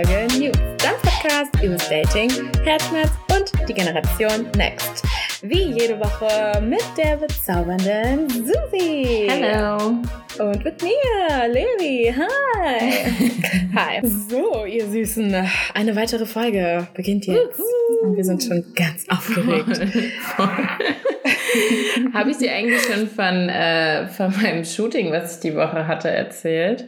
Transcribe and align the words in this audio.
Folge 0.00 0.26
News, 0.38 0.56
dein 0.78 0.94
Podcast 1.02 1.50
über 1.62 1.76
Dating, 1.90 2.30
Herzschmerz 2.64 3.10
und 3.30 3.52
die 3.68 3.74
Generation 3.74 4.46
Next. 4.56 5.04
Wie 5.42 5.72
jede 5.72 5.98
Woche 5.98 6.60
mit 6.60 6.82
der 6.98 7.16
bezaubernden 7.16 8.28
Susi. 8.28 9.26
Hallo. 9.30 10.02
Und 10.38 10.62
mit 10.62 10.82
mir, 10.82 11.48
Levi. 11.48 12.14
Hi. 12.14 12.90
Hi. 13.74 14.06
So, 14.06 14.66
ihr 14.66 14.86
Süßen, 14.86 15.34
eine 15.72 15.96
weitere 15.96 16.26
Folge 16.26 16.86
beginnt 16.92 17.26
jetzt. 17.26 17.58
Und 18.02 18.18
wir 18.18 18.24
sind 18.24 18.42
schon 18.42 18.66
ganz 18.74 19.06
aufgeregt. 19.08 19.80
Habe 22.12 22.30
ich 22.30 22.36
dir 22.36 22.52
eigentlich 22.52 22.82
schon 22.82 23.08
von, 23.08 23.48
äh, 23.48 24.08
von 24.08 24.34
meinem 24.42 24.66
Shooting, 24.66 25.10
was 25.10 25.36
ich 25.36 25.40
die 25.40 25.56
Woche 25.56 25.86
hatte, 25.86 26.10
erzählt? 26.10 26.86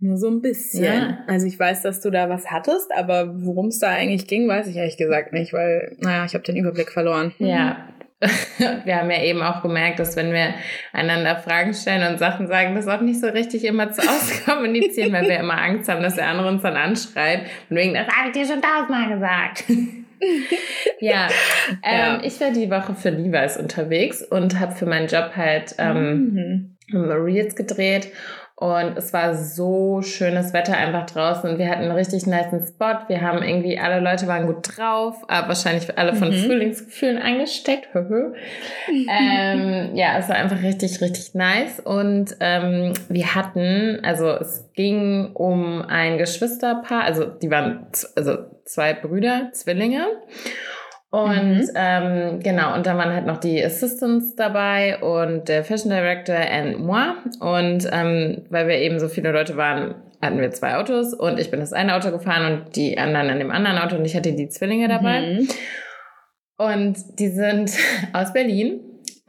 Nur 0.00 0.16
so 0.16 0.28
ein 0.30 0.40
bisschen. 0.40 0.84
Ja. 0.84 1.18
Also 1.26 1.46
ich 1.46 1.58
weiß, 1.58 1.82
dass 1.82 2.00
du 2.00 2.10
da 2.10 2.28
was 2.30 2.50
hattest, 2.50 2.90
aber 2.96 3.34
worum 3.44 3.66
es 3.68 3.78
da 3.78 3.88
eigentlich 3.90 4.26
ging, 4.26 4.48
weiß 4.48 4.66
ich 4.66 4.76
ehrlich 4.76 4.96
gesagt 4.96 5.32
nicht, 5.32 5.52
weil, 5.52 5.96
naja, 6.00 6.24
ich 6.24 6.32
habe 6.34 6.42
den 6.44 6.56
Überblick 6.56 6.90
verloren. 6.90 7.32
Ja. 7.38 7.88
Wir 8.84 8.96
haben 8.96 9.10
ja 9.10 9.22
eben 9.22 9.40
auch 9.40 9.62
gemerkt, 9.62 9.98
dass 9.98 10.14
wenn 10.14 10.30
wir 10.34 10.52
einander 10.92 11.36
Fragen 11.36 11.72
stellen 11.72 12.12
und 12.12 12.18
Sachen 12.18 12.48
sagen, 12.48 12.74
das 12.74 12.86
auch 12.86 13.00
nicht 13.00 13.18
so 13.18 13.28
richtig 13.28 13.64
immer 13.64 13.92
zu 13.92 14.02
auskommunizieren, 14.02 15.10
weil 15.14 15.26
wir 15.26 15.38
immer 15.40 15.56
Angst 15.58 15.88
haben, 15.88 16.02
dass 16.02 16.16
der 16.16 16.28
andere 16.28 16.48
uns 16.48 16.60
dann 16.60 16.76
anschreit 16.76 17.44
und 17.70 17.76
wegen, 17.76 17.94
das 17.94 18.06
habe 18.08 18.28
ich 18.28 18.34
dir 18.34 18.44
schon 18.44 18.60
tausendmal 18.60 19.08
gesagt. 19.08 19.64
ja, 21.00 21.28
ähm, 21.82 21.98
Ja. 21.98 22.20
ich 22.22 22.38
war 22.42 22.50
die 22.50 22.70
Woche 22.70 22.94
für 22.94 23.08
Levi's 23.08 23.56
unterwegs 23.56 24.22
und 24.22 24.60
habe 24.60 24.72
für 24.72 24.84
meinen 24.84 25.08
Job 25.08 25.30
halt 25.34 25.74
ähm, 25.78 26.76
Mhm. 26.92 27.04
Reels 27.08 27.54
gedreht 27.54 28.08
und 28.60 28.98
es 28.98 29.12
war 29.14 29.34
so 29.34 30.02
schönes 30.02 30.52
Wetter 30.52 30.76
einfach 30.76 31.06
draußen 31.06 31.58
wir 31.58 31.68
hatten 31.70 31.82
einen 31.82 31.92
richtig 31.92 32.26
niceen 32.26 32.62
Spot. 32.64 32.98
Wir 33.08 33.22
haben 33.22 33.42
irgendwie, 33.42 33.78
alle 33.78 34.00
Leute 34.00 34.26
waren 34.26 34.46
gut 34.46 34.76
drauf, 34.76 35.16
aber 35.28 35.48
wahrscheinlich 35.48 35.98
alle 35.98 36.14
von 36.14 36.28
Mhm. 36.28 36.44
Frühlingsgefühlen 36.44 37.18
angesteckt. 37.18 37.88
Ähm, 38.88 39.94
ja, 39.94 40.18
es 40.18 40.28
war 40.28 40.36
einfach 40.36 40.62
richtig, 40.62 41.00
richtig 41.00 41.34
nice 41.34 41.80
und 41.80 42.36
ähm, 42.40 42.92
wir 43.08 43.34
hatten, 43.34 44.00
also 44.02 44.28
es 44.30 44.68
ging 44.74 45.30
um 45.34 45.82
ein 45.82 46.18
Geschwisterpaar, 46.18 47.02
also 47.02 47.24
die 47.24 47.50
waren, 47.50 47.86
also 48.16 48.38
zwei 48.64 48.92
Brüder, 48.94 49.50
Zwillinge. 49.52 50.06
Und 51.12 51.58
Mhm. 51.58 51.70
ähm, 51.74 52.40
genau, 52.40 52.74
und 52.74 52.86
dann 52.86 52.96
waren 52.96 53.12
halt 53.12 53.26
noch 53.26 53.38
die 53.38 53.62
Assistants 53.64 54.36
dabei 54.36 54.98
und 55.02 55.48
der 55.48 55.64
Fashion 55.64 55.90
Director 55.90 56.36
and 56.36 56.78
moi. 56.78 57.14
Und 57.40 57.88
ähm, 57.92 58.42
weil 58.48 58.68
wir 58.68 58.76
eben 58.76 59.00
so 59.00 59.08
viele 59.08 59.32
Leute 59.32 59.56
waren, 59.56 59.96
hatten 60.22 60.40
wir 60.40 60.50
zwei 60.52 60.76
Autos 60.76 61.12
und 61.12 61.40
ich 61.40 61.50
bin 61.50 61.58
das 61.60 61.72
eine 61.72 61.96
Auto 61.96 62.12
gefahren 62.12 62.52
und 62.62 62.76
die 62.76 62.96
anderen 62.96 63.28
in 63.28 63.38
dem 63.40 63.50
anderen 63.50 63.78
Auto 63.78 63.96
und 63.96 64.04
ich 64.04 64.14
hatte 64.14 64.32
die 64.32 64.48
Zwillinge 64.48 64.86
dabei. 64.86 65.20
Mhm. 65.40 65.48
Und 66.58 67.18
die 67.18 67.28
sind 67.28 67.72
aus 68.12 68.32
Berlin. 68.32 68.80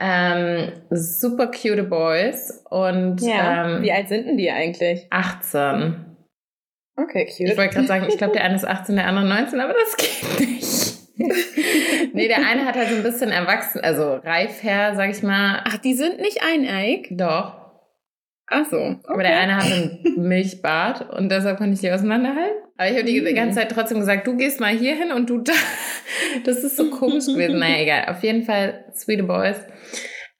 Ähm, 0.03 0.71
super 0.89 1.47
cute 1.47 1.83
Boys 1.89 2.63
und 2.69 3.21
Ja. 3.21 3.77
ähm, 3.77 3.83
Wie 3.83 3.91
alt 3.91 4.07
sind 4.09 4.27
denn 4.27 4.37
die 4.37 4.51
eigentlich? 4.51 5.07
18. 5.09 5.95
Okay, 6.97 7.25
Ich 7.29 7.37
cute. 7.37 7.57
wollte 7.57 7.73
gerade 7.75 7.87
sagen, 7.87 8.05
ich 8.07 8.17
glaube, 8.17 8.33
der 8.33 8.43
eine 8.43 8.55
ist 8.55 8.67
18, 8.67 8.95
der 8.95 9.07
andere 9.07 9.25
19, 9.25 9.59
aber 9.59 9.73
das 9.73 9.97
geht 9.97 10.39
nicht. 10.47 11.00
nee, 12.13 12.27
der 12.27 12.37
eine 12.37 12.65
hat 12.65 12.75
halt 12.75 12.89
so 12.89 12.95
ein 12.95 13.03
bisschen 13.03 13.29
erwachsen, 13.31 13.81
also 13.81 14.15
reif 14.15 14.63
her, 14.63 14.93
sag 14.95 15.09
ich 15.11 15.23
mal. 15.23 15.61
Ach, 15.65 15.77
die 15.77 15.93
sind 15.93 16.19
nicht 16.19 16.39
eineig? 16.43 17.07
Doch. 17.11 17.59
Ach 18.47 18.65
so. 18.69 18.77
Okay. 18.77 18.97
Aber 19.07 19.23
der 19.23 19.39
eine 19.39 19.55
hat 19.55 19.65
einen 19.71 19.99
Milchbart 20.17 21.09
und 21.13 21.29
deshalb 21.29 21.57
konnte 21.57 21.73
ich 21.73 21.79
die 21.79 21.91
auseinanderhalten. 21.91 22.57
Aber 22.77 22.89
ich 22.89 22.95
habe 22.97 23.05
die 23.05 23.21
Mhm. 23.21 23.35
ganze 23.35 23.59
Zeit 23.59 23.71
trotzdem 23.71 23.99
gesagt, 23.99 24.27
du 24.27 24.35
gehst 24.35 24.59
mal 24.59 24.75
hier 24.75 24.95
hin 24.95 25.11
und 25.11 25.29
du 25.29 25.37
da. 25.39 25.53
Das 26.45 26.63
ist 26.63 26.75
so 26.77 26.89
komisch 26.89 27.27
gewesen. 27.27 27.59
Naja, 27.59 27.77
egal. 27.81 28.05
Auf 28.13 28.23
jeden 28.23 28.43
Fall, 28.43 28.85
sweet 28.93 29.25
boys. 29.27 29.57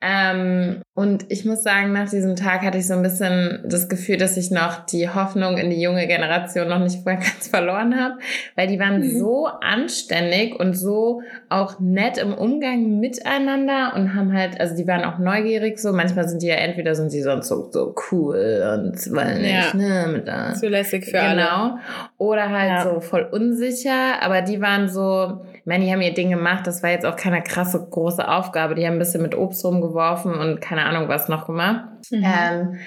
Ähm, 0.02 0.82
und 1.02 1.26
ich 1.30 1.44
muss 1.46 1.64
sagen, 1.64 1.92
nach 1.94 2.10
diesem 2.10 2.36
Tag 2.36 2.62
hatte 2.62 2.78
ich 2.78 2.88
so 2.88 2.94
ein 2.94 3.02
bisschen 3.02 3.60
das 3.66 3.90
Gefühl, 3.90 4.18
dass 4.18 4.38
ich 4.38 4.52
noch 4.52 4.86
die 4.86 5.10
Hoffnung 5.10 5.58
in 5.58 5.70
die 5.70 5.82
junge 5.82 6.08
Generation 6.08 6.68
noch 6.70 6.80
nicht 6.80 7.04
ganz 7.06 7.48
verloren 7.50 8.00
habe, 8.00 8.16
weil 8.56 8.68
die 8.68 8.80
waren 8.80 9.00
Mhm. 9.02 9.18
so 9.20 9.48
anständig 9.48 10.60
und 10.60 10.74
so 10.76 11.22
auch 11.50 11.80
nett 11.80 12.18
im 12.18 12.34
Umgang 12.34 13.00
miteinander 13.00 13.94
und 13.96 14.14
haben 14.16 14.34
halt, 14.34 14.60
also 14.60 14.76
die 14.76 14.88
waren 14.88 15.04
auch 15.04 15.18
neugierig 15.18 15.80
so. 15.80 15.92
Manchmal 15.94 16.28
sind 16.28 16.42
die 16.42 16.48
ja 16.48 16.56
entweder 16.56 16.94
sind 16.96 17.10
sie 17.10 17.22
sonst 17.22 17.48
so, 17.48 17.70
so 17.72 17.96
cool 18.12 18.64
und 18.74 19.16
wollen 19.16 19.42
nicht, 19.42 19.74
Ja. 19.74 19.78
ne, 19.78 20.08
mit 20.12 20.28
da. 20.28 20.54
Zulässig 20.54 21.06
für 21.06 21.20
alle. 21.22 21.42
Genau. 21.42 21.78
Oder 22.18 22.50
halt 22.50 22.70
Ja. 22.70 22.84
so 22.84 23.00
voll 23.00 23.28
unsicher, 23.32 24.22
aber 24.22 24.42
die 24.42 24.62
waren 24.62 24.88
so, 24.90 25.42
ich 25.56 25.66
meine, 25.66 25.86
die 25.86 25.92
haben 25.92 26.02
ihr 26.02 26.14
Ding 26.14 26.30
gemacht, 26.30 26.68
das 26.68 26.84
war 26.84 26.90
jetzt 26.92 27.06
auch 27.06 27.16
keine 27.16 27.42
krasse 27.42 27.88
große 27.90 28.28
Aufgabe. 28.28 28.76
Die 28.76 28.86
haben 28.86 28.94
ein 28.94 29.00
bisschen 29.00 29.22
mit 29.22 29.36
Obst 29.36 29.64
rumgeworfen 29.66 30.34
und 30.34 30.62
keine 30.62 30.86
Ahnung 30.86 30.91
was 31.08 31.30
noch 31.30 31.46
gemacht. 31.46 31.86
Mhm. 32.12 32.24
Ähm, 32.26 32.80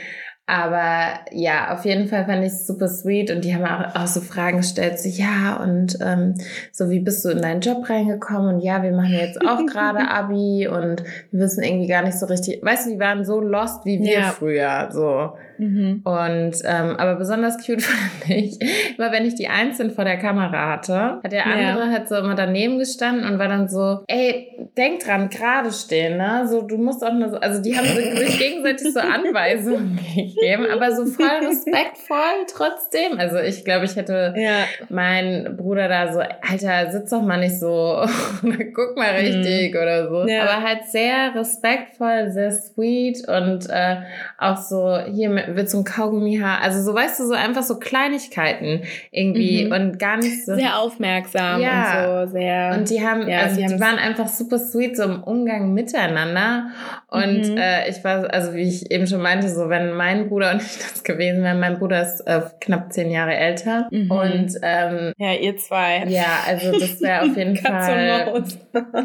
aber 0.47 1.20
ja, 1.32 1.72
auf 1.72 1.87
jeden 1.87 2.06
Fall 2.06 2.26
fand 2.26 2.44
ich 2.44 2.53
es 2.53 2.66
super 2.66 2.87
sweet 2.87 3.31
und 3.31 3.44
die 3.44 3.54
haben 3.54 3.65
auch, 3.65 3.94
auch 3.94 4.06
so 4.06 4.20
Fragen 4.20 4.59
gestellt, 4.59 4.98
so 4.98 5.09
ja 5.09 5.56
und 5.62 5.97
ähm, 6.03 6.34
so 6.70 6.91
wie 6.91 7.00
bist 7.00 7.25
du 7.25 7.31
in 7.31 7.41
deinen 7.41 7.62
Job 7.62 7.88
reingekommen 7.88 8.56
und 8.56 8.60
ja, 8.60 8.82
wir 8.82 8.92
machen 8.92 9.15
jetzt 9.15 9.41
auch 9.41 9.65
gerade 9.72 10.06
Abi 10.10 10.69
und 10.69 11.03
wir 11.31 11.41
wissen 11.41 11.62
irgendwie 11.65 11.87
gar 11.88 12.03
nicht 12.03 12.19
so 12.19 12.26
richtig, 12.26 12.62
weißt 12.62 12.87
du, 12.87 12.91
die 12.91 13.00
waren 13.00 13.25
so 13.25 13.41
lost 13.41 13.87
wie 13.87 13.98
wir 14.00 14.12
Ja. 14.12 14.31
früher, 14.32 14.88
so. 14.92 15.32
Mhm. 15.59 16.03
Und 16.04 16.53
ähm, 16.65 16.97
aber 16.98 17.16
besonders 17.16 17.56
cute 17.65 17.82
fand 17.82 18.31
ich, 18.31 18.59
immer 18.98 19.12
wenn 19.12 19.25
ich 19.26 19.34
die 19.34 19.48
einzeln 19.48 19.91
vor 19.91 20.04
der 20.04 20.16
Kamera 20.19 20.72
hatte, 20.72 21.20
hat 21.22 21.32
der 21.32 21.47
Ja. 21.47 21.70
andere 21.70 21.91
halt 21.91 22.09
so 22.09 22.16
immer 22.16 22.34
daneben 22.34 22.78
gestanden 22.78 23.25
und 23.31 23.38
war 23.38 23.48
dann 23.48 23.69
so, 23.69 24.00
ey, 24.09 24.69
denk 24.76 25.04
dran, 25.04 25.28
gerade 25.28 25.70
stehen, 25.72 26.16
ne? 26.16 26.47
So, 26.48 26.62
du 26.62 26.76
musst 26.76 27.04
auch 27.04 27.12
nur 27.12 27.28
so, 27.31 27.37
also 27.37 27.62
die 27.62 27.76
haben 27.76 27.87
sich 27.87 28.38
gegenseitig 28.38 28.92
so 28.92 29.00
Anweisungen 29.00 29.98
gegeben, 30.15 30.66
aber 30.72 30.92
so 30.92 31.06
voll 31.06 31.47
respektvoll 31.47 32.47
trotzdem. 32.53 33.19
Also 33.19 33.38
ich 33.38 33.65
glaube, 33.65 33.84
ich 33.84 33.97
hätte 33.97 34.34
Ja. 34.36 34.65
mein 34.88 35.56
Bruder 35.56 35.88
da 35.88 36.12
so, 36.12 36.21
Alter, 36.21 36.91
sitz 36.91 37.10
doch 37.10 37.22
mal 37.22 37.38
nicht 37.38 37.59
so, 37.59 38.04
guck 38.75 38.97
mal 38.97 39.10
richtig 39.16 39.75
oder 39.76 40.09
so. 40.09 40.22
Mhm. 40.22 40.28
Ja. 40.28 40.42
Aber 40.44 40.62
halt 40.62 40.84
sehr 40.88 41.34
respektvoll, 41.34 42.31
sehr 42.31 42.50
sweet 42.53 43.28
und 43.28 43.69
äh, 43.71 43.97
auch 44.38 44.56
so, 44.56 44.98
hier 45.12 45.31
mit- 45.31 45.44
willst 45.49 45.75
du 45.75 45.78
ein 45.78 45.84
Kaugummi 45.84 46.38
haben? 46.38 46.62
Also 46.62 46.82
so, 46.82 46.94
weißt 46.94 47.21
du, 47.21 47.27
so 47.27 47.34
einfach 47.34 47.62
so 47.62 47.78
Kleinigkeiten 47.78 48.82
irgendwie 49.10 49.65
Mhm. 49.66 49.72
und 49.72 49.99
gar 49.99 50.16
nicht 50.16 50.44
so. 50.44 50.55
Sehr 50.55 50.78
aufmerksam 50.78 51.60
Ja. 51.60 52.21
und 52.22 52.27
so 52.28 52.32
sehr. 52.32 52.75
Und 52.78 52.91
die 52.91 53.06
haben, 53.06 53.28
Ja, 53.28 53.38
also 53.41 53.60
die 53.60 53.66
die, 53.66 53.81
waren 53.81 53.99
einfach 53.99 54.28
super 54.28 54.59
sweet 54.59 54.97
so 54.97 55.04
im 55.04 55.22
Umgang 55.22 55.72
miteinander. 55.75 56.69
Und 57.09 57.50
Mhm. 57.50 57.56
äh, 57.56 57.88
ich 57.88 58.03
war, 58.04 58.33
also 58.33 58.54
wie 58.54 58.62
ich 58.69 58.91
eben 58.91 59.06
schon 59.06 59.21
meinte, 59.22 59.49
so 59.49 59.69
wenn 59.69 59.93
mein 59.93 60.28
Bruder 60.28 60.53
und 60.53 60.59
ich 60.62 60.78
das 60.78 61.04
gewesen 61.04 61.43
wären, 61.43 61.60
mein 61.60 61.78
Bruder 61.78 62.03
ist 62.03 62.21
äh, 62.27 62.41
knapp 62.60 62.93
zehn 62.93 63.10
Jahre 63.10 63.34
älter. 63.34 63.88
Mhm. 63.91 64.10
Und 64.10 64.53
ähm, 64.62 65.12
ja, 65.19 65.33
ihr 65.34 65.56
zwei. 65.56 66.04
ja, 66.09 66.25
also 66.47 66.72
das 66.72 67.00
wäre 67.00 67.22
auf 67.22 67.37
jeden 67.37 67.56
Fall. 67.56 68.44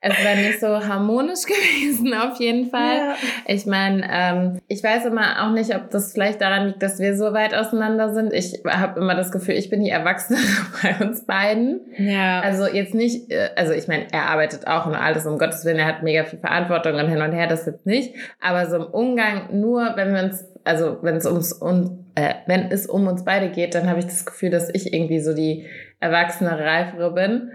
Es 0.00 0.16
wäre 0.24 0.36
nicht 0.36 0.60
so 0.60 0.68
harmonisch 0.68 1.42
gewesen, 1.46 2.14
auf 2.14 2.38
jeden 2.38 2.70
Fall. 2.70 2.96
Ja. 2.96 3.14
Ich 3.46 3.66
meine, 3.66 4.06
ähm, 4.08 4.60
ich 4.68 4.82
weiß 4.82 5.06
immer 5.06 5.44
auch 5.44 5.52
nicht, 5.52 5.74
ob 5.74 5.90
das 5.90 6.12
vielleicht 6.12 6.40
daran 6.40 6.68
liegt, 6.68 6.82
dass 6.82 7.00
wir 7.00 7.16
so 7.16 7.32
weit 7.32 7.52
auseinander 7.52 8.14
sind. 8.14 8.32
Ich 8.32 8.62
habe 8.64 9.00
immer 9.00 9.16
das 9.16 9.32
Gefühl, 9.32 9.54
ich 9.54 9.70
bin 9.70 9.82
die 9.82 9.90
Erwachsene 9.90 10.38
bei 10.82 11.04
uns 11.04 11.24
beiden. 11.26 11.80
Ja. 11.96 12.40
Also 12.40 12.66
jetzt 12.68 12.94
nicht, 12.94 13.32
äh, 13.32 13.50
also 13.56 13.72
ich 13.72 13.88
meine, 13.88 14.06
er 14.12 14.28
arbeitet 14.28 14.68
auch 14.68 14.86
und 14.86 14.94
alles, 14.94 15.26
um 15.26 15.36
Gottes 15.36 15.64
Willen, 15.64 15.78
er 15.78 15.86
hat 15.86 16.04
mega 16.04 16.24
viel 16.24 16.38
Verantwortung 16.38 16.94
und 16.94 17.08
hin 17.08 17.20
und 17.20 17.32
her, 17.32 17.48
das 17.48 17.66
jetzt 17.66 17.84
nicht. 17.84 18.14
Aber 18.40 18.66
so 18.66 18.76
im 18.76 18.84
Umgang, 18.84 19.58
nur 19.58 19.94
wenn 19.96 20.14
wir 20.14 20.22
uns, 20.22 20.44
also 20.62 20.98
wenn 21.02 21.16
es 21.16 21.26
ums 21.26 21.52
und 21.52 22.06
äh, 22.14 22.34
wenn 22.46 22.70
es 22.70 22.86
um 22.86 23.08
uns 23.08 23.24
beide 23.24 23.48
geht, 23.48 23.74
dann 23.74 23.88
habe 23.88 23.98
ich 23.98 24.06
das 24.06 24.24
Gefühl, 24.24 24.50
dass 24.50 24.72
ich 24.72 24.92
irgendwie 24.92 25.20
so 25.20 25.34
die 25.34 25.66
erwachsene, 25.98 26.56
reifere 26.56 27.12
bin. 27.12 27.50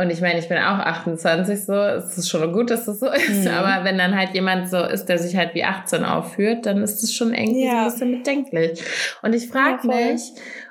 Und 0.00 0.10
ich 0.10 0.20
meine, 0.20 0.38
ich 0.38 0.48
bin 0.48 0.58
auch 0.58 0.78
28 0.78 1.64
so, 1.64 1.74
es 1.74 2.16
ist 2.16 2.28
schon 2.30 2.52
gut, 2.52 2.70
dass 2.70 2.84
das 2.84 3.00
so 3.00 3.10
ist, 3.10 3.44
Mhm. 3.44 3.48
aber 3.48 3.84
wenn 3.84 3.98
dann 3.98 4.16
halt 4.16 4.32
jemand 4.32 4.70
so 4.70 4.78
ist, 4.84 5.06
der 5.06 5.18
sich 5.18 5.36
halt 5.36 5.54
wie 5.54 5.64
18 5.64 6.04
aufführt, 6.04 6.66
dann 6.66 6.82
ist 6.82 7.02
es 7.02 7.12
schon 7.12 7.34
irgendwie 7.34 7.62
so 7.62 7.66
Ja. 7.66 7.82
ein 7.84 7.90
bisschen 7.90 8.12
bedenklich. 8.18 8.82
Und 9.22 9.34
ich 9.34 9.48
frage 9.48 9.88
Ja, 9.88 9.94
mich, 10.12 10.22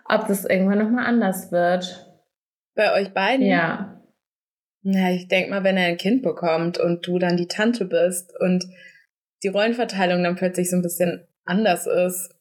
ob 0.05 0.27
das 0.27 0.45
irgendwann 0.45 0.79
nochmal 0.79 1.05
anders 1.05 1.51
wird. 1.51 2.09
Bei 2.75 2.93
euch 2.93 3.13
beiden? 3.13 3.45
Ja. 3.45 4.01
Ja, 4.83 5.09
ich 5.09 5.27
denk 5.27 5.49
mal, 5.49 5.65
wenn 5.65 5.75
er 5.75 5.87
ein 5.87 5.97
Kind 5.97 6.21
bekommt 6.23 6.77
und 6.77 7.05
du 7.05 7.19
dann 7.19 7.35
die 7.35 7.47
Tante 7.49 7.83
bist 7.83 8.31
und 8.39 8.63
die 9.43 9.49
Rollenverteilung 9.49 10.23
dann 10.23 10.35
plötzlich 10.35 10.69
so 10.69 10.77
ein 10.77 10.81
bisschen 10.81 11.27
anders 11.43 11.85
ist, 11.85 12.33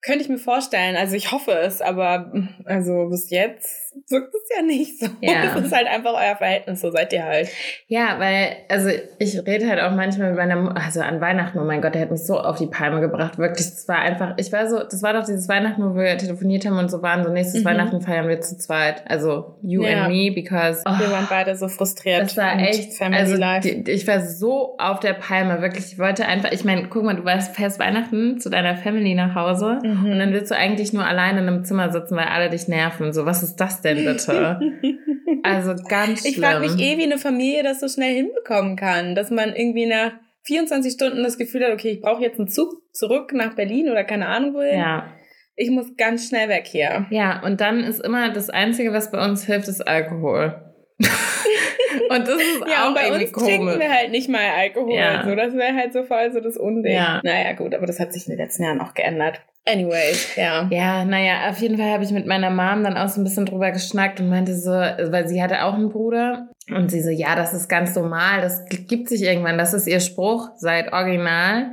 könnte 0.00 0.22
ich 0.22 0.28
mir 0.30 0.38
vorstellen. 0.38 0.96
Also 0.96 1.16
ich 1.16 1.32
hoffe 1.32 1.52
es, 1.52 1.82
aber 1.82 2.32
also 2.64 3.08
bis 3.10 3.28
jetzt 3.28 3.83
wirkt 4.08 4.34
es 4.34 4.56
ja 4.56 4.62
nicht 4.62 4.98
so. 5.00 5.06
Ja. 5.20 5.32
Das 5.54 5.64
ist 5.66 5.72
halt 5.74 5.86
einfach 5.86 6.12
euer 6.14 6.36
Verhältnis, 6.36 6.80
so 6.80 6.90
seid 6.90 7.12
ihr 7.12 7.24
halt. 7.24 7.48
Ja, 7.86 8.16
weil, 8.18 8.56
also 8.68 8.88
ich 9.18 9.38
rede 9.46 9.68
halt 9.68 9.80
auch 9.80 9.92
manchmal 9.92 10.28
mit 10.30 10.38
meiner, 10.38 10.56
Mu- 10.56 10.70
also 10.70 11.00
an 11.00 11.20
Weihnachten, 11.20 11.58
oh 11.58 11.64
mein 11.64 11.80
Gott, 11.80 11.94
der 11.94 12.02
hat 12.02 12.10
mich 12.10 12.24
so 12.24 12.38
auf 12.38 12.58
die 12.58 12.66
Palme 12.66 13.00
gebracht, 13.00 13.38
wirklich, 13.38 13.66
das 13.70 13.86
war 13.88 13.98
einfach, 13.98 14.34
ich 14.36 14.52
war 14.52 14.68
so, 14.68 14.78
das 14.82 15.02
war 15.02 15.12
doch 15.12 15.24
dieses 15.24 15.48
Weihnachten, 15.48 15.82
wo 15.82 15.94
wir 15.94 16.16
telefoniert 16.18 16.66
haben 16.66 16.78
und 16.78 16.90
so 16.90 17.02
waren, 17.02 17.24
so 17.24 17.30
nächstes 17.30 17.62
Mhm. 17.62 17.66
Weihnachten 17.68 18.00
feiern 18.00 18.28
wir 18.28 18.40
zu 18.40 18.56
zweit, 18.58 19.02
also 19.08 19.56
you 19.62 19.82
Ja. 19.84 20.04
and 20.04 20.08
me, 20.14 20.30
because, 20.34 20.82
oh, 20.86 20.98
Wir 20.98 21.10
waren 21.10 21.26
beide 21.28 21.54
so 21.56 21.68
frustriert. 21.68 22.22
das 22.22 22.36
war 22.36 22.58
echt, 22.58 22.94
Family 22.94 23.20
also 23.20 23.36
Life. 23.36 23.68
die, 23.68 23.90
ich 23.90 24.06
war 24.06 24.20
so 24.20 24.76
auf 24.78 25.00
der 25.00 25.12
Palme, 25.14 25.60
wirklich, 25.62 25.92
ich 25.92 25.98
wollte 25.98 26.26
einfach, 26.26 26.50
ich 26.52 26.64
meine, 26.64 26.88
guck 26.88 27.04
mal, 27.04 27.16
du 27.16 27.24
warst 27.24 27.54
fest 27.54 27.78
Weihnachten 27.78 28.38
zu 28.40 28.50
deiner 28.50 28.76
Family 28.76 29.14
nach 29.14 29.34
Hause 29.34 29.78
Mhm. 29.82 30.10
und 30.12 30.18
dann 30.18 30.32
willst 30.32 30.50
du 30.50 30.56
eigentlich 30.56 30.92
nur 30.92 31.04
alleine 31.06 31.40
in 31.40 31.48
einem 31.48 31.64
Zimmer 31.64 31.90
sitzen, 31.92 32.16
weil 32.16 32.26
alle 32.26 32.50
dich 32.50 32.66
nerven, 32.68 33.12
so, 33.12 33.24
was 33.26 33.42
ist 33.42 33.56
das 33.56 33.80
denn 33.84 34.04
bitte? 34.04 34.58
Also 35.42 35.74
ganz 35.88 36.20
schlimm. 36.20 36.32
Ich 36.32 36.40
frage 36.40 36.60
mich 36.60 36.80
eh, 36.80 36.96
wie 36.96 37.02
eine 37.02 37.18
Familie 37.18 37.62
das 37.62 37.80
so 37.80 37.88
schnell 37.88 38.14
hinbekommen 38.14 38.76
kann, 38.76 39.14
dass 39.14 39.30
man 39.30 39.54
irgendwie 39.54 39.84
nach 39.84 40.12
24 40.44 40.92
Stunden 40.92 41.22
das 41.22 41.36
Gefühl 41.36 41.64
hat, 41.64 41.72
okay, 41.72 41.90
ich 41.90 42.00
brauche 42.00 42.22
jetzt 42.22 42.38
einen 42.38 42.48
Zug 42.48 42.80
zurück 42.94 43.32
nach 43.34 43.54
Berlin 43.54 43.90
oder 43.90 44.04
keine 44.04 44.26
Ahnung 44.28 44.54
wohin. 44.54 44.78
Ja. 44.78 45.12
Ich 45.56 45.70
muss 45.70 45.96
ganz 45.98 46.28
schnell 46.28 46.48
weg 46.48 46.66
hier. 46.66 47.06
Ja, 47.10 47.42
und 47.44 47.60
dann 47.60 47.80
ist 47.80 48.00
immer 48.00 48.30
das 48.32 48.48
Einzige, 48.48 48.92
was 48.94 49.10
bei 49.10 49.22
uns 49.22 49.44
hilft, 49.44 49.68
ist 49.68 49.86
Alkohol. 49.86 50.62
und 50.98 52.20
das 52.28 52.36
ist 52.36 52.64
Ja, 52.66 52.84
auch 52.84 52.88
und 52.88 52.94
bei 52.94 53.04
irgendwie 53.06 53.24
uns 53.24 53.32
trinken 53.32 53.66
komisch. 53.66 53.78
wir 53.80 53.92
halt 53.92 54.10
nicht 54.10 54.28
mal 54.30 54.40
Alkohol. 54.56 54.94
Ja. 54.94 55.24
So, 55.28 55.34
das 55.34 55.54
wäre 55.54 55.74
halt 55.74 55.92
so 55.92 56.04
voll 56.04 56.32
so 56.32 56.40
das 56.40 56.56
Unding. 56.56 56.94
Ja. 56.94 57.20
Naja, 57.22 57.52
gut, 57.52 57.74
aber 57.74 57.86
das 57.86 58.00
hat 58.00 58.12
sich 58.12 58.26
in 58.26 58.32
den 58.32 58.38
letzten 58.38 58.64
Jahren 58.64 58.80
auch 58.80 58.94
geändert. 58.94 59.40
Anyways, 59.66 60.36
ja. 60.36 60.68
Ja, 60.70 61.04
naja, 61.06 61.48
auf 61.48 61.58
jeden 61.58 61.78
Fall 61.78 61.90
habe 61.90 62.04
ich 62.04 62.10
mit 62.10 62.26
meiner 62.26 62.50
Mom 62.50 62.84
dann 62.84 62.98
auch 62.98 63.08
so 63.08 63.20
ein 63.20 63.24
bisschen 63.24 63.46
drüber 63.46 63.70
geschnackt 63.70 64.20
und 64.20 64.28
meinte 64.28 64.54
so, 64.54 64.70
weil 64.70 65.26
sie 65.26 65.42
hatte 65.42 65.64
auch 65.64 65.74
einen 65.74 65.88
Bruder 65.88 66.48
und 66.68 66.90
sie 66.90 67.00
so, 67.00 67.08
ja, 67.08 67.34
das 67.34 67.54
ist 67.54 67.68
ganz 67.68 67.94
normal, 67.94 68.42
das 68.42 68.66
gibt 68.68 69.08
sich 69.08 69.22
irgendwann, 69.22 69.56
das 69.56 69.72
ist 69.72 69.86
ihr 69.86 70.00
Spruch 70.00 70.50
seit 70.56 70.92
original 70.92 71.72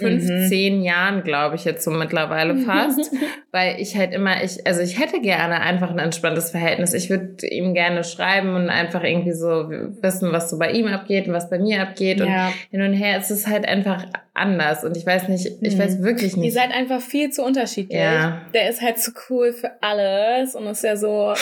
15 0.00 0.82
Jahren, 0.82 1.22
glaube 1.22 1.56
ich, 1.56 1.64
jetzt 1.64 1.84
so 1.84 1.90
mittlerweile 1.90 2.56
fast, 2.66 3.12
weil 3.52 3.80
ich 3.80 3.96
halt 3.96 4.12
immer, 4.12 4.42
ich, 4.42 4.66
also 4.66 4.80
ich 4.80 4.98
hätte 4.98 5.20
gerne 5.20 5.60
einfach 5.60 5.90
ein 5.90 5.98
entspanntes 5.98 6.50
Verhältnis. 6.50 6.94
Ich 6.94 7.10
würde 7.10 7.46
ihm 7.46 7.74
gerne 7.74 8.02
schreiben 8.04 8.54
und 8.54 8.70
einfach 8.70 9.04
irgendwie 9.04 9.32
so 9.32 9.68
wissen, 10.00 10.32
was 10.32 10.50
so 10.50 10.58
bei 10.58 10.72
ihm 10.72 10.86
abgeht 10.86 11.28
und 11.28 11.34
was 11.34 11.50
bei 11.50 11.58
mir 11.58 11.82
abgeht 11.82 12.20
und 12.20 12.28
ja. 12.28 12.52
hin 12.70 12.82
und 12.82 12.94
her. 12.94 13.18
Es 13.18 13.30
ist 13.30 13.46
halt 13.46 13.66
einfach 13.66 14.06
anders 14.34 14.84
und 14.84 14.96
ich 14.96 15.04
weiß 15.04 15.28
nicht, 15.28 15.46
ich 15.60 15.74
Mhm. 15.74 15.78
weiß 15.78 16.02
wirklich 16.02 16.34
Ihr 16.36 16.42
nicht. 16.42 16.54
seid 16.54 16.70
einfach 16.72 17.00
viel 17.00 17.30
zu 17.30 17.42
unterschiedlich. 17.44 17.98
Ja. 17.98 18.42
Der 18.54 18.70
ist 18.70 18.80
halt 18.80 18.98
zu 18.98 19.12
cool 19.28 19.52
für 19.52 19.72
alles 19.82 20.54
und 20.54 20.66
ist 20.68 20.84
ja 20.84 20.96
so, 20.96 21.34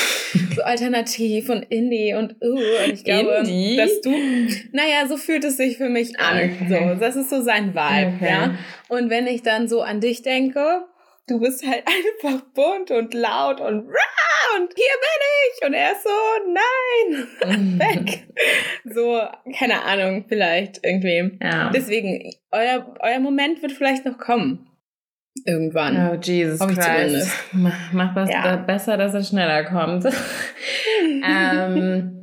so 0.57 0.63
alternativ 0.63 1.49
und 1.51 1.63
Indie 1.65 2.15
und 2.15 2.37
uh, 2.43 2.55
und 2.85 2.93
ich 2.93 3.05
glaube, 3.05 3.31
Indie? 3.41 3.77
dass 3.77 4.01
du, 4.01 4.11
naja, 4.73 5.07
so 5.09 5.17
fühlt 5.17 5.45
es 5.45 5.57
sich 5.59 5.77
für 5.77 5.89
mich 5.89 6.19
an. 6.19 6.37
Okay. 6.39 6.67
So, 6.69 6.95
das 7.01 7.17
ist 7.17 7.31
so 7.31 7.43
sein 7.43 7.75
Vibe, 7.75 8.15
Okay. 8.17 8.29
ja. 8.31 8.55
Und 8.89 9.11
wenn 9.11 9.27
ich 9.27 9.43
dann 9.43 9.69
so 9.69 9.83
an 9.83 10.01
dich 10.01 10.23
denke, 10.23 10.83
du 11.27 11.41
bist 11.41 11.67
halt 11.67 11.85
einfach 12.25 12.41
bunt 12.55 12.91
und 12.91 13.13
laut 13.15 13.61
und 13.61 13.87
rah, 13.89 14.28
und 14.57 14.73
hier 14.75 14.95
bin 15.01 15.21
ich 15.45 15.67
und 15.67 15.75
er 15.75 15.93
ist 15.93 16.03
so, 16.05 16.11
nein, 17.45 17.79
weg. 17.79 18.27
So, 18.85 19.21
keine 19.59 19.83
Ahnung, 19.85 20.25
vielleicht 20.29 20.81
irgendwie. 20.85 21.39
Ja. 21.43 21.71
Deswegen, 21.71 22.33
euer, 22.51 22.95
euer 23.01 23.19
Moment 23.21 23.63
wird 23.63 23.73
vielleicht 23.73 24.05
noch 24.05 24.19
kommen. 24.19 24.65
Irgendwann. 25.45 26.11
Oh, 26.11 26.15
Jesus 26.21 26.61
Hoffe 26.61 26.75
Christ. 26.75 27.33
mach 27.53 28.15
was 28.17 28.31
Ja. 28.31 28.43
da 28.43 28.57
besser, 28.57 28.97
dass 28.97 29.15
er 29.15 29.23
schneller 29.23 29.65
kommt. 29.65 30.05
ähm, 31.25 32.15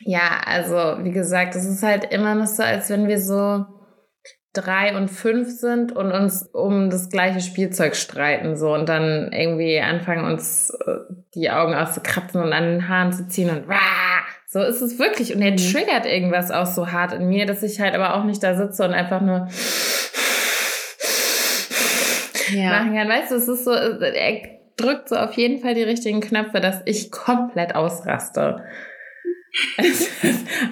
ja, 0.00 0.40
also, 0.46 1.04
wie 1.04 1.10
gesagt, 1.10 1.54
es 1.54 1.64
ist 1.64 1.82
halt 1.82 2.12
immer 2.12 2.34
noch 2.34 2.46
so, 2.46 2.62
als 2.62 2.90
wenn 2.90 3.08
wir 3.08 3.18
so 3.20 3.64
drei 4.52 4.96
und 4.96 5.08
fünf 5.08 5.48
sind 5.48 5.92
und 5.92 6.12
uns 6.12 6.42
um 6.52 6.90
das 6.90 7.08
gleiche 7.08 7.40
Spielzeug 7.40 7.96
streiten 7.96 8.56
so 8.56 8.74
und 8.74 8.88
dann 8.88 9.32
irgendwie 9.32 9.80
anfangen 9.80 10.24
uns 10.30 10.70
äh, 10.86 10.96
die 11.34 11.50
Augen 11.50 11.74
auszukratzen 11.74 12.42
und 12.42 12.52
an 12.52 12.64
den 12.64 12.88
Haaren 12.88 13.12
zu 13.12 13.26
ziehen 13.28 13.48
und 13.50 13.66
wah, 13.68 13.78
so 14.46 14.60
ist 14.60 14.82
es 14.82 14.98
wirklich 14.98 15.34
und 15.34 15.40
er 15.40 15.52
Mhm. 15.52 15.56
triggert 15.56 16.04
irgendwas 16.06 16.50
auch 16.50 16.66
so 16.66 16.92
hart 16.92 17.14
in 17.14 17.28
mir, 17.28 17.46
dass 17.46 17.62
ich 17.62 17.80
halt 17.80 17.94
aber 17.94 18.14
auch 18.14 18.24
nicht 18.24 18.42
da 18.42 18.54
sitze 18.54 18.84
und 18.84 18.92
einfach 18.92 19.22
nur 19.22 19.48
machen 22.70 22.94
kann. 22.94 23.08
Weißt 23.08 23.30
du, 23.30 23.36
es 23.36 23.48
ist 23.48 23.64
so, 23.64 23.72
er 23.72 24.40
drückt 24.76 25.08
so 25.08 25.16
auf 25.16 25.32
jeden 25.34 25.62
Fall 25.62 25.74
die 25.74 25.82
richtigen 25.82 26.20
Knöpfe, 26.20 26.60
dass 26.60 26.82
ich 26.84 27.10
komplett 27.10 27.74
ausraste. 27.74 28.62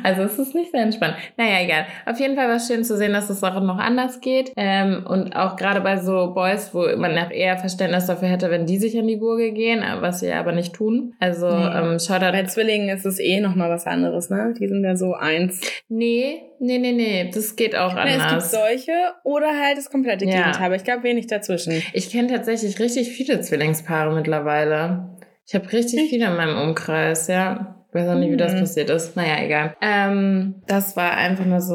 Also 0.03 0.23
es 0.23 0.39
ist 0.39 0.55
nicht 0.55 0.71
sehr 0.71 0.83
entspannt. 0.83 1.15
Naja, 1.37 1.63
egal. 1.63 1.85
Auf 2.07 2.19
jeden 2.19 2.35
Fall 2.37 2.49
war 2.49 2.57
es 2.57 2.67
schön 2.67 2.83
zu 2.85 2.97
sehen, 2.97 3.13
dass 3.13 3.29
es 3.29 3.43
auch 3.43 3.61
noch 3.61 3.79
anders 3.79 4.21
geht. 4.21 4.53
Ähm, 4.57 5.05
und 5.07 5.37
auch 5.37 5.57
gerade 5.57 5.81
bei 5.83 5.99
so 5.99 6.33
Boys, 6.33 6.71
wo 6.73 6.87
man 6.97 7.17
auch 7.19 7.31
eher 7.31 7.59
Verständnis 7.59 8.07
dafür 8.07 8.29
hätte, 8.29 8.51
wenn 8.51 8.65
die 8.67 8.79
sich 8.79 8.99
an 8.99 9.07
die 9.07 9.19
Gurgel 9.19 9.53
gehen, 9.53 9.83
äh, 9.83 10.01
was 10.01 10.21
sie 10.21 10.33
aber 10.33 10.53
nicht 10.53 10.73
tun. 10.75 11.15
Also 11.21 11.49
Nee. 11.49 11.67
ähm, 11.77 11.99
Shoutout. 11.99 12.33
Bei 12.33 12.45
Zwillingen 12.45 12.89
ist 12.89 13.05
es 13.05 13.19
eh 13.19 13.41
nochmal 13.41 13.69
was 13.69 13.87
anderes, 13.87 14.31
ne? 14.31 14.55
Die 14.59 14.67
sind 14.69 14.83
ja 14.85 14.97
so 14.97 15.13
eins. 15.15 15.61
Nee, 15.89 16.41
nee, 16.59 16.79
nee, 16.79 16.93
nee. 16.93 17.31
Das 17.35 17.57
geht 17.57 17.77
auch 17.77 17.95
Ne, 17.95 18.05
es 18.07 18.13
gibt 18.15 18.23
anders. 18.25 18.51
solche 18.51 18.93
oder 19.25 19.49
halt 19.61 19.77
das 19.77 19.91
komplette 19.91 20.25
Ja. 20.25 20.31
Gegenteil. 20.39 20.67
Aber 20.67 20.77
ich 20.77 20.85
glaube 20.85 21.03
wenig 21.03 21.27
dazwischen. 21.27 21.83
Ich 21.93 22.11
kenne 22.11 22.29
tatsächlich 22.29 22.79
richtig 22.81 23.11
viele 23.11 23.41
Zwillingspaare 23.41 24.15
mittlerweile. 24.15 25.11
Ich 25.47 25.55
habe 25.55 25.71
richtig 25.73 26.09
viele 26.09 26.27
in 26.27 26.37
meinem 26.37 26.57
Umkreis, 26.57 27.27
ja. 27.27 27.77
Ich 27.93 27.95
weiß 27.95 28.09
auch 28.09 28.15
nicht, 28.15 28.31
wie 28.31 28.37
das 28.37 28.55
Mhm. 28.55 28.61
passiert 28.61 28.89
ist. 28.91 29.17
Naja, 29.17 29.43
egal. 29.45 29.75
Ähm, 29.83 30.63
das 30.69 30.97
war 30.97 31.11
einfach 31.13 31.45
nur 31.45 31.61
so, 31.61 31.75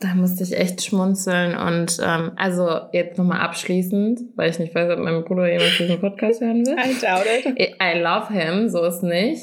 da 0.00 0.08
musste 0.14 0.42
ich 0.44 0.54
echt 0.54 0.84
schmunzeln. 0.84 1.56
Und 1.56 1.98
ähm, 2.04 2.32
also 2.36 2.68
jetzt 2.92 3.16
nochmal 3.16 3.40
abschließend, 3.40 4.20
weil 4.36 4.50
ich 4.50 4.58
nicht 4.58 4.74
weiß, 4.74 4.90
ob 4.92 4.98
mein 4.98 5.24
Bruder 5.24 5.50
jemals 5.50 5.78
diesen 5.78 5.98
Podcast 5.98 6.42
hören 6.42 6.66
will. 6.66 6.74
I 6.74 6.94
doubt 7.00 7.26
it. 7.56 7.74
I 7.82 7.98
love 7.98 8.30
him, 8.32 8.68
so 8.68 8.84
ist 8.84 9.02
nicht. 9.02 9.42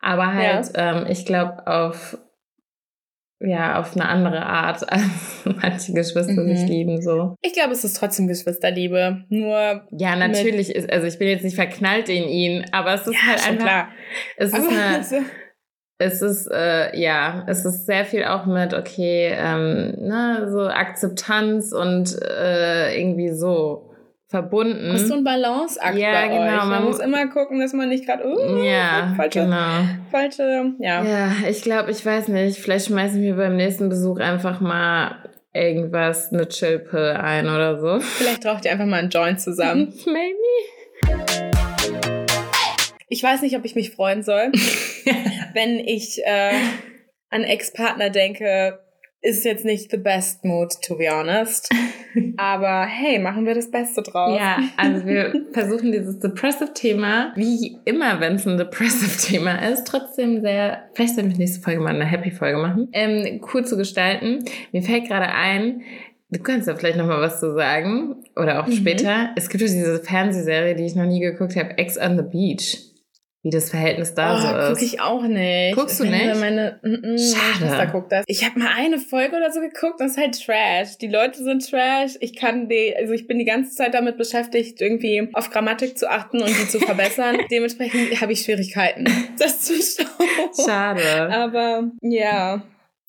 Aber 0.00 0.32
halt, 0.32 0.70
ähm, 0.74 1.04
ich 1.10 1.26
glaube, 1.26 1.66
auf 1.66 2.16
ja, 3.44 3.78
auf 3.80 3.94
eine 3.96 4.08
andere 4.08 4.44
Art, 4.46 4.82
als 4.92 5.02
manche 5.44 5.92
Geschwister 5.92 6.42
Mhm. 6.42 6.56
sich 6.56 6.68
lieben, 6.68 7.02
so. 7.02 7.34
Ich 7.42 7.52
glaube, 7.52 7.72
es 7.72 7.84
ist 7.84 7.96
trotzdem 7.96 8.28
Geschwisterliebe. 8.28 9.24
Nur, 9.28 9.86
Ja, 9.90 10.16
natürlich 10.16 10.74
ist, 10.74 10.90
also 10.92 11.06
ich 11.06 11.18
bin 11.18 11.28
jetzt 11.28 11.44
nicht 11.44 11.56
verknallt 11.56 12.08
in 12.08 12.24
ihn, 12.28 12.64
aber 12.72 12.94
es 12.94 13.06
ist 13.06 13.16
halt 13.26 13.40
schon 13.40 13.52
einfach, 13.54 13.66
klar. 13.66 13.88
es 14.36 14.52
ist 14.52 14.54
Aber 14.54 14.68
eine, 14.68 15.04
so, 15.04 15.16
es 15.98 16.20
ist, 16.22 16.46
äh, 16.50 16.98
ja, 16.98 17.44
es 17.46 17.64
ist 17.64 17.86
sehr 17.86 18.04
viel 18.04 18.24
auch 18.24 18.46
mit, 18.46 18.74
okay, 18.74 19.32
ähm, 19.36 19.94
ne, 20.00 20.48
so 20.50 20.62
Akzeptanz 20.62 21.72
und 21.72 22.16
äh, 22.22 22.98
irgendwie 22.98 23.30
so 23.30 23.91
verbunden. 24.32 24.90
ist 24.96 25.06
so 25.06 25.14
ein 25.14 25.22
Balanceakt 25.22 25.96
Ja, 25.96 26.10
bei 26.12 26.26
genau, 26.28 26.40
euch. 26.42 26.50
Man, 26.56 26.68
man 26.68 26.84
muss 26.84 26.98
mu- 26.98 27.04
immer 27.04 27.26
gucken, 27.28 27.60
dass 27.60 27.72
man 27.72 27.88
nicht 27.88 28.04
gerade, 28.06 28.26
uh, 28.26 28.64
ja, 28.64 29.12
falsche, 29.16 29.40
genau. 29.44 29.84
falsche, 30.10 30.72
ja. 30.80 31.04
Ja, 31.04 31.32
ich 31.48 31.62
glaube, 31.62 31.92
ich 31.92 32.04
weiß 32.04 32.26
nicht, 32.28 32.58
vielleicht 32.58 32.86
schmeißen 32.88 33.22
wir 33.22 33.36
beim 33.36 33.54
nächsten 33.56 33.88
Besuch 33.88 34.18
einfach 34.18 34.60
mal 34.60 35.16
irgendwas, 35.54 36.32
eine 36.32 36.48
Chillpill 36.48 37.10
ein 37.20 37.46
oder 37.46 37.78
so. 37.80 38.00
Vielleicht 38.00 38.44
raucht 38.44 38.64
ihr 38.64 38.72
einfach 38.72 38.86
mal 38.86 38.98
einen 39.00 39.10
Joint 39.10 39.40
zusammen. 39.40 39.92
Maybe. 40.06 41.22
Ich 43.08 43.22
weiß 43.22 43.42
nicht, 43.42 43.56
ob 43.56 43.64
ich 43.64 43.74
mich 43.74 43.90
freuen 43.90 44.22
soll, 44.22 44.50
wenn 45.54 45.78
ich 45.78 46.22
äh, 46.24 46.52
an 47.28 47.44
Ex-Partner 47.44 48.08
denke, 48.10 48.78
ist 49.22 49.44
jetzt 49.44 49.64
nicht 49.64 49.90
the 49.90 49.96
best 49.96 50.44
mood, 50.44 50.72
to 50.82 50.96
be 50.96 51.08
honest. 51.08 51.70
Aber 52.36 52.84
hey, 52.86 53.18
machen 53.18 53.46
wir 53.46 53.54
das 53.54 53.70
Beste 53.70 54.02
draus. 54.02 54.36
Ja, 54.38 54.58
also 54.76 55.06
wir 55.06 55.32
versuchen 55.52 55.92
dieses 55.92 56.18
Depressive-Thema, 56.18 57.32
wie 57.36 57.78
immer, 57.84 58.20
wenn 58.20 58.34
es 58.34 58.46
ein 58.46 58.58
Depressive-Thema 58.58 59.66
ist, 59.70 59.86
trotzdem 59.86 60.40
sehr, 60.42 60.82
vielleicht 60.94 61.14
sollten 61.14 61.30
wir 61.30 61.38
nächste 61.38 61.60
Folge 61.62 61.80
mal 61.80 61.94
eine 61.94 62.04
Happy-Folge 62.04 62.58
machen, 62.58 62.88
ähm, 62.92 63.40
cool 63.54 63.64
zu 63.64 63.76
gestalten. 63.76 64.44
Mir 64.72 64.82
fällt 64.82 65.06
gerade 65.08 65.28
ein, 65.28 65.82
du 66.30 66.40
kannst 66.42 66.66
ja 66.68 66.74
vielleicht 66.74 66.98
noch 66.98 67.06
mal 67.06 67.20
was 67.20 67.40
zu 67.40 67.54
sagen 67.54 68.16
oder 68.36 68.60
auch 68.62 68.66
Mhm. 68.66 68.72
später. 68.72 69.30
Es 69.36 69.48
gibt 69.48 69.62
ja 69.62 69.68
diese 69.68 70.00
Fernsehserie, 70.00 70.74
die 70.74 70.84
ich 70.84 70.96
noch 70.96 71.06
nie 71.06 71.20
geguckt 71.20 71.56
habe, 71.56 71.78
Ex 71.78 71.96
on 71.98 72.16
the 72.16 72.24
Beach. 72.24 72.78
Wie 73.44 73.50
das 73.50 73.70
Verhältnis 73.70 74.14
da 74.14 74.36
oh, 74.36 74.38
so 74.38 74.56
ist. 74.56 74.68
guck 74.68 74.82
ich 74.82 75.00
auch 75.00 75.22
nicht. 75.22 75.74
Guckst 75.74 75.98
du 75.98 76.04
nicht? 76.04 76.36
Meine, 76.38 76.78
mm, 76.82 76.88
mm, 76.88 77.18
Schade. 77.18 77.58
Schwester 77.58 77.86
guckt 77.88 78.12
das. 78.12 78.24
Ich 78.28 78.44
habe 78.44 78.58
mal 78.58 78.70
eine 78.76 78.98
Folge 78.98 79.36
oder 79.36 79.50
so 79.50 79.60
geguckt, 79.60 79.98
das 79.98 80.12
ist 80.12 80.18
halt 80.18 80.40
Trash. 80.40 80.98
Die 80.98 81.08
Leute 81.08 81.42
sind 81.42 81.68
Trash. 81.68 82.12
Ich 82.20 82.36
kann 82.36 82.68
die, 82.68 82.94
also 82.96 83.12
ich 83.12 83.26
bin 83.26 83.40
die 83.40 83.44
ganze 83.44 83.74
Zeit 83.74 83.94
damit 83.94 84.16
beschäftigt, 84.16 84.80
irgendwie 84.80 85.28
auf 85.32 85.50
Grammatik 85.50 85.98
zu 85.98 86.08
achten 86.08 86.40
und 86.40 86.48
die 86.50 86.68
zu 86.68 86.78
verbessern. 86.78 87.38
Dementsprechend 87.50 88.20
habe 88.20 88.32
ich 88.32 88.42
Schwierigkeiten, 88.42 89.06
das 89.38 89.60
zu 89.62 89.74
schauen. 89.74 90.64
Schade. 90.64 91.32
Aber 91.32 91.90
ja. 92.00 92.62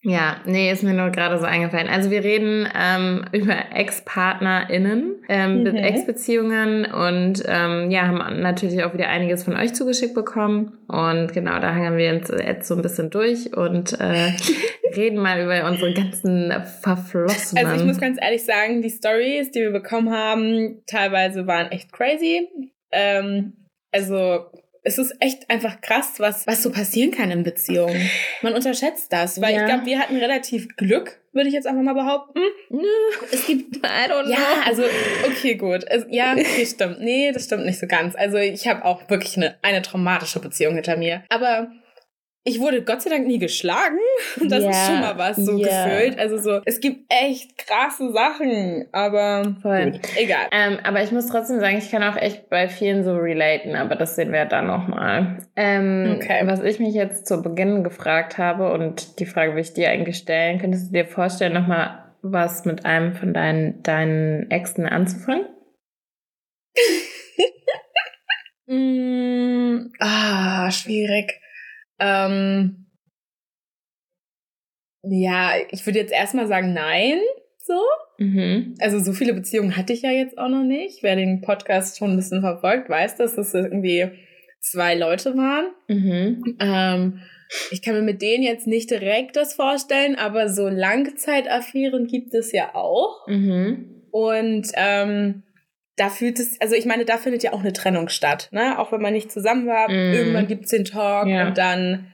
Ja, 0.05 0.35
nee, 0.45 0.69
ist 0.69 0.83
mir 0.83 0.93
nur 0.93 1.11
gerade 1.11 1.39
so 1.39 1.45
eingefallen. 1.45 1.87
Also 1.87 2.11
wir 2.11 2.25
reden 2.25 2.67
ähm, 2.77 3.23
über 3.31 3.55
Ex-PartnerInnen 3.73 5.15
ähm, 5.29 5.57
Mhm. 5.57 5.63
mit 5.63 5.75
Ex-Beziehungen 5.75 6.85
und 6.85 7.41
ähm, 7.47 7.89
ja, 7.89 8.07
haben 8.07 8.41
natürlich 8.41 8.83
auch 8.83 8.93
wieder 8.93 9.07
einiges 9.07 9.45
von 9.45 9.55
euch 9.55 9.73
zugeschickt 9.73 10.13
bekommen. 10.13 10.77
Und 10.89 11.31
genau, 11.33 11.57
da 11.59 11.73
hangen 11.73 11.95
wir 11.97 12.13
uns 12.13 12.27
jetzt 12.29 12.67
so 12.67 12.75
ein 12.75 12.81
bisschen 12.81 13.11
durch 13.11 13.55
und 13.55 13.93
äh, 14.01 14.31
reden 14.95 15.19
mal 15.19 15.41
über 15.41 15.69
unsere 15.69 15.93
ganzen 15.93 16.51
Verflossenen. 16.81 17.65
Also 17.65 17.81
ich 17.81 17.87
muss 17.87 17.99
ganz 18.01 18.17
ehrlich 18.21 18.43
sagen, 18.43 18.81
die 18.81 18.89
Stories, 18.89 19.51
die 19.51 19.61
wir 19.61 19.71
bekommen 19.71 20.11
haben, 20.13 20.83
teilweise 20.85 21.47
waren 21.47 21.71
echt 21.71 21.93
crazy. 21.93 22.49
Ähm, 22.91 23.53
also 23.91 24.47
es 24.83 24.97
ist 24.97 25.13
echt 25.19 25.49
einfach 25.49 25.79
krass, 25.81 26.15
was, 26.17 26.45
was 26.45 26.61
so 26.61 26.69
passieren 26.71 27.11
kann 27.11 27.31
in 27.31 27.43
Beziehungen. 27.43 28.09
Man 28.41 28.53
unterschätzt 28.53 29.11
das, 29.13 29.41
weil 29.41 29.53
Ja. 29.53 29.61
ich 29.61 29.65
glaube, 29.65 29.85
wir 29.85 29.99
hatten 29.99 30.17
relativ 30.17 30.75
Glück, 30.75 31.19
würde 31.31 31.47
ich 31.47 31.53
jetzt 31.53 31.65
einfach 31.67 31.81
mal 31.83 31.93
behaupten. 31.93 32.39
Es 33.31 33.47
gibt 33.47 33.77
I 33.77 34.09
don't 34.09 34.23
know. 34.25 34.31
Ja, 34.33 34.63
also, 34.65 34.83
okay, 35.25 35.55
gut. 35.55 35.83
Es, 35.87 36.05
ja, 36.09 36.33
okay, 36.33 36.65
stimmt. 36.65 36.99
Nee, 36.99 37.31
das 37.31 37.45
stimmt 37.45 37.65
nicht 37.65 37.79
so 37.79 37.87
ganz. 37.87 38.15
Also, 38.15 38.37
ich 38.37 38.67
habe 38.67 38.83
auch 38.85 39.09
wirklich 39.09 39.37
eine, 39.37 39.55
eine 39.61 39.81
traumatische 39.81 40.39
Beziehung 40.39 40.75
hinter 40.75 40.97
mir. 40.97 41.23
Aber 41.29 41.71
ich 42.45 42.59
wurde 42.59 42.83
Gott 42.83 43.01
sei 43.01 43.09
Dank 43.09 43.25
nie 43.27 43.39
geschlagen. 43.39 43.97
Das 44.49 44.63
Ja, 44.63 44.69
ist 44.71 44.85
schon 44.87 44.99
mal 44.99 45.17
was 45.17 45.37
so 45.37 45.57
ja. 45.57 45.85
gefühlt. 45.85 46.19
Also, 46.19 46.37
so, 46.37 46.61
es 46.65 46.79
gibt 46.81 47.05
echt 47.11 47.57
krasse 47.57 48.11
Sachen. 48.11 48.87
Aber, 48.91 49.55
Voll. 49.61 49.99
egal. 50.17 50.47
Ähm, 50.51 50.79
aber 50.83 51.03
ich 51.03 51.11
muss 51.11 51.27
trotzdem 51.27 51.59
sagen, 51.59 51.77
ich 51.77 51.89
kann 51.91 52.03
auch 52.03 52.17
echt 52.17 52.49
bei 52.49 52.67
vielen 52.67 53.03
so 53.03 53.15
relaten, 53.15 53.75
aber 53.75 53.95
das 53.95 54.15
sehen 54.15 54.31
wir 54.33 54.45
dann 54.45 54.67
nochmal. 54.67 55.37
Ähm, 55.55 56.17
Okay. 56.17 56.41
Was 56.45 56.61
ich 56.61 56.79
mich 56.79 56.93
jetzt 56.93 57.27
zu 57.27 57.41
Beginn 57.41 57.83
gefragt 57.83 58.37
habe 58.37 58.71
und 58.73 59.19
die 59.19 59.25
Frage 59.25 59.53
will 59.53 59.61
ich 59.61 59.73
dir 59.73 59.89
eigentlich 59.89 60.17
stellen, 60.17 60.59
könntest 60.59 60.87
du 60.89 60.93
dir 60.93 61.05
vorstellen, 61.05 61.53
nochmal 61.53 61.99
was 62.21 62.65
mit 62.65 62.85
einem 62.85 63.13
von 63.13 63.33
deinen, 63.33 63.81
deinen 63.83 64.49
Exen 64.51 64.85
anzufangen? 64.85 65.45
Mm, 68.65 69.91
ah, 69.99 70.71
schwierig. 70.71 71.33
Ähm, 72.03 72.87
ja, 75.03 75.51
ich 75.69 75.85
würde 75.85 75.99
jetzt 75.99 76.13
erstmal 76.13 76.47
sagen, 76.47 76.73
nein. 76.73 77.19
So. 77.59 77.79
Mhm. 78.17 78.75
Also 78.79 78.99
so 78.99 79.13
viele 79.13 79.33
Beziehungen 79.33 79.77
hatte 79.77 79.93
ich 79.93 80.01
ja 80.01 80.11
jetzt 80.11 80.37
auch 80.37 80.49
noch 80.49 80.63
nicht. 80.63 81.01
Wer 81.01 81.15
den 81.15 81.41
Podcast 81.41 81.97
schon 81.97 82.11
ein 82.11 82.15
bisschen 82.17 82.41
verfolgt, 82.41 82.89
weiß, 82.89 83.15
dass 83.15 83.35
das 83.35 83.53
irgendwie 83.53 84.09
zwei 84.59 84.95
Leute 84.95 85.35
waren. 85.37 85.67
Mhm. 85.87 86.57
Ähm, 86.59 87.19
ich 87.71 87.81
kann 87.81 87.95
mir 87.95 88.01
mit 88.01 88.21
denen 88.21 88.43
jetzt 88.43 88.67
nicht 88.67 88.89
direkt 88.91 89.35
das 89.35 89.53
vorstellen, 89.53 90.15
aber 90.15 90.49
so 90.49 90.67
Langzeitaffären 90.67 92.07
gibt 92.07 92.33
es 92.33 92.51
ja 92.51 92.75
auch. 92.75 93.27
Mhm. 93.27 94.03
Und 94.11 94.67
ähm, 94.75 95.43
da 95.95 96.09
fühlt 96.09 96.39
es, 96.39 96.59
also 96.59 96.75
ich 96.75 96.85
meine, 96.85 97.05
da 97.05 97.17
findet 97.17 97.43
ja 97.43 97.53
auch 97.53 97.59
eine 97.61 97.73
Trennung 97.73 98.09
statt, 98.09 98.49
ne? 98.51 98.79
Auch 98.79 98.91
wenn 98.91 99.01
man 99.01 99.13
nicht 99.13 99.31
zusammen 99.31 99.67
war, 99.67 99.89
Mhm. 99.89 100.13
irgendwann 100.13 100.47
gibt's 100.47 100.71
den 100.71 100.85
Talk 100.85 101.27
Ja. 101.27 101.47
und 101.47 101.57
dann, 101.57 102.07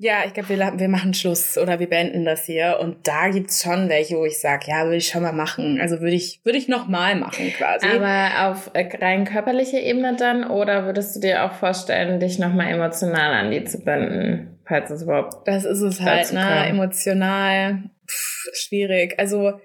ja, 0.00 0.18
ich 0.26 0.32
glaube, 0.32 0.48
wir, 0.50 0.78
wir 0.78 0.88
machen 0.88 1.12
Schluss 1.14 1.58
oder 1.58 1.80
wir 1.80 1.88
beenden 1.88 2.24
das 2.24 2.44
hier. 2.44 2.78
Und 2.80 3.08
da 3.08 3.28
gibt's 3.30 3.62
schon 3.64 3.88
welche, 3.88 4.16
wo 4.16 4.24
ich 4.24 4.40
sage, 4.40 4.66
ja, 4.68 4.84
würde 4.84 4.96
ich 4.96 5.08
schon 5.08 5.22
mal 5.22 5.32
machen. 5.32 5.80
Also 5.80 6.00
würde 6.00 6.14
ich, 6.14 6.40
würde 6.44 6.56
ich 6.58 6.68
nochmal 6.68 7.16
machen 7.16 7.52
quasi. 7.56 7.86
Aber 7.88 8.48
auf 8.50 8.70
äh, 8.74 8.88
rein 9.00 9.24
körperlicher 9.24 9.80
Ebene 9.80 10.14
dann 10.16 10.44
oder 10.48 10.84
würdest 10.86 11.16
du 11.16 11.20
dir 11.20 11.44
auch 11.44 11.52
vorstellen, 11.54 12.20
dich 12.20 12.38
nochmal 12.38 12.68
emotional 12.72 13.32
an 13.34 13.50
die 13.50 13.64
zu 13.64 13.78
binden, 13.84 14.60
falls 14.66 14.90
es 14.90 15.02
überhaupt 15.02 15.46
Das 15.48 15.64
ist 15.64 15.80
es 15.80 16.00
halt, 16.00 16.32
ne? 16.32 16.40
kam. 16.40 16.64
Emotional. 16.68 17.82
Pff, 18.08 18.44
schwierig. 18.54 19.18
Also, 19.18 19.60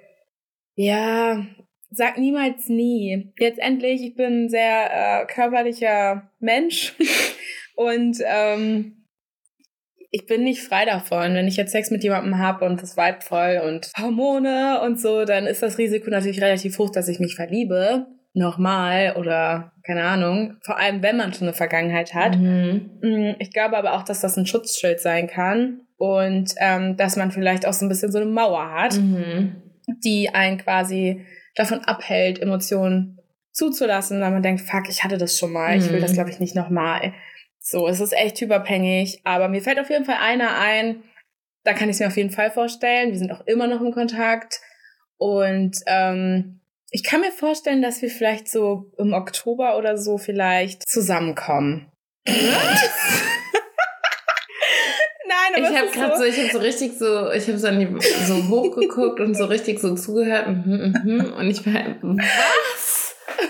ja, 0.75 1.45
sag 1.95 2.17
niemals 2.17 2.69
nie. 2.69 3.31
Letztendlich, 3.37 4.01
ich 4.03 4.15
bin 4.15 4.45
ein 4.45 4.49
sehr 4.49 5.21
äh, 5.21 5.25
körperlicher 5.27 6.29
Mensch 6.39 6.93
und 7.75 8.17
ähm, 8.25 9.05
ich 10.11 10.25
bin 10.27 10.43
nicht 10.43 10.61
frei 10.61 10.85
davon. 10.85 11.33
Wenn 11.33 11.47
ich 11.47 11.55
jetzt 11.57 11.71
Sex 11.71 11.89
mit 11.89 12.03
jemandem 12.03 12.37
habe 12.37 12.65
und 12.65 12.81
das 12.81 12.97
Vibe 12.97 13.21
voll 13.21 13.61
und 13.65 13.91
Hormone 13.99 14.81
und 14.81 14.99
so, 14.99 15.25
dann 15.25 15.47
ist 15.47 15.63
das 15.63 15.77
Risiko 15.77 16.09
natürlich 16.09 16.41
relativ 16.41 16.77
hoch, 16.77 16.91
dass 16.91 17.07
ich 17.07 17.19
mich 17.19 17.35
verliebe. 17.35 18.05
Nochmal 18.35 19.15
oder 19.17 19.73
keine 19.85 20.03
Ahnung. 20.03 20.57
Vor 20.63 20.77
allem, 20.79 21.03
wenn 21.03 21.17
man 21.17 21.33
schon 21.33 21.47
eine 21.47 21.55
Vergangenheit 21.55 22.13
hat. 22.15 22.37
Mhm. 22.37 22.89
Mm, 23.01 23.35
Ich 23.39 23.51
glaube 23.51 23.77
aber 23.77 23.93
auch, 23.93 24.03
dass 24.03 24.21
das 24.21 24.37
ein 24.37 24.45
Schutzschild 24.47 24.99
sein 24.99 25.27
kann 25.27 25.81
und 25.97 26.53
ähm, 26.59 26.95
dass 26.97 27.15
man 27.15 27.31
vielleicht 27.31 27.67
auch 27.67 27.73
so 27.73 27.85
ein 27.85 27.89
bisschen 27.89 28.11
so 28.11 28.17
eine 28.19 28.27
Mauer 28.29 28.71
hat, 28.71 28.95
Mhm. 28.95 29.55
die 30.03 30.29
einen 30.29 30.57
quasi 30.57 31.25
davon 31.55 31.79
abhält, 31.85 32.39
Emotionen 32.39 33.19
zuzulassen, 33.51 34.19
weil 34.21 34.31
man 34.31 34.41
denkt, 34.43 34.61
fuck, 34.61 34.89
ich 34.89 35.03
hatte 35.03 35.17
das 35.17 35.37
schon 35.37 35.51
mal, 35.51 35.77
ich 35.77 35.89
will 35.89 35.97
Mhm. 35.97 36.01
das 36.01 36.13
glaube 36.13 36.29
ich 36.29 36.39
nicht 36.39 36.55
nochmal. 36.55 37.13
So, 37.59 37.87
es 37.87 37.99
ist 37.99 38.13
echt 38.13 38.35
typabhängig, 38.35 39.21
aber 39.23 39.47
mir 39.47 39.61
fällt 39.61 39.79
auf 39.79 39.89
jeden 39.89 40.05
Fall 40.05 40.17
einer 40.19 40.57
ein, 40.57 41.03
da 41.63 41.73
kann 41.73 41.87
ich 41.89 41.95
es 41.95 41.99
mir 41.99 42.07
auf 42.07 42.17
jeden 42.17 42.31
Fall 42.31 42.51
vorstellen. 42.51 43.11
Wir 43.11 43.19
sind 43.19 43.31
auch 43.31 43.45
immer 43.45 43.67
noch 43.67 43.81
in 43.81 43.93
Kontakt 43.93 44.59
und 45.17 45.77
ähm, 45.85 46.59
ich 46.89 47.03
kann 47.03 47.21
mir 47.21 47.31
vorstellen, 47.31 47.81
dass 47.81 48.01
wir 48.01 48.09
vielleicht 48.09 48.49
so 48.49 48.91
im 48.97 49.13
Oktober 49.13 49.77
oder 49.77 49.97
so 49.97 50.17
vielleicht 50.17 50.87
zusammenkommen. 50.87 51.89
Nein, 55.51 55.63
aber 55.63 55.71
Ich 55.73 55.77
habe 55.77 55.91
gerade 55.91 56.17
so, 56.17 56.23
ich 56.23 56.37
habe 56.37 56.49
so 56.51 56.57
richtig 56.59 56.93
so, 56.97 57.31
ich 57.31 57.47
habe 57.47 57.57
so, 57.57 57.67
an 57.67 57.79
die- 57.79 58.25
so 58.25 58.47
hochgeguckt 58.49 59.19
und 59.19 59.35
so 59.35 59.45
richtig 59.45 59.79
so 59.79 59.95
zugehört 59.95 60.47
mhm, 60.47 60.93
mhm, 61.03 61.33
und 61.33 61.49
ich 61.49 61.65
war, 61.65 61.95
was? 62.01 63.15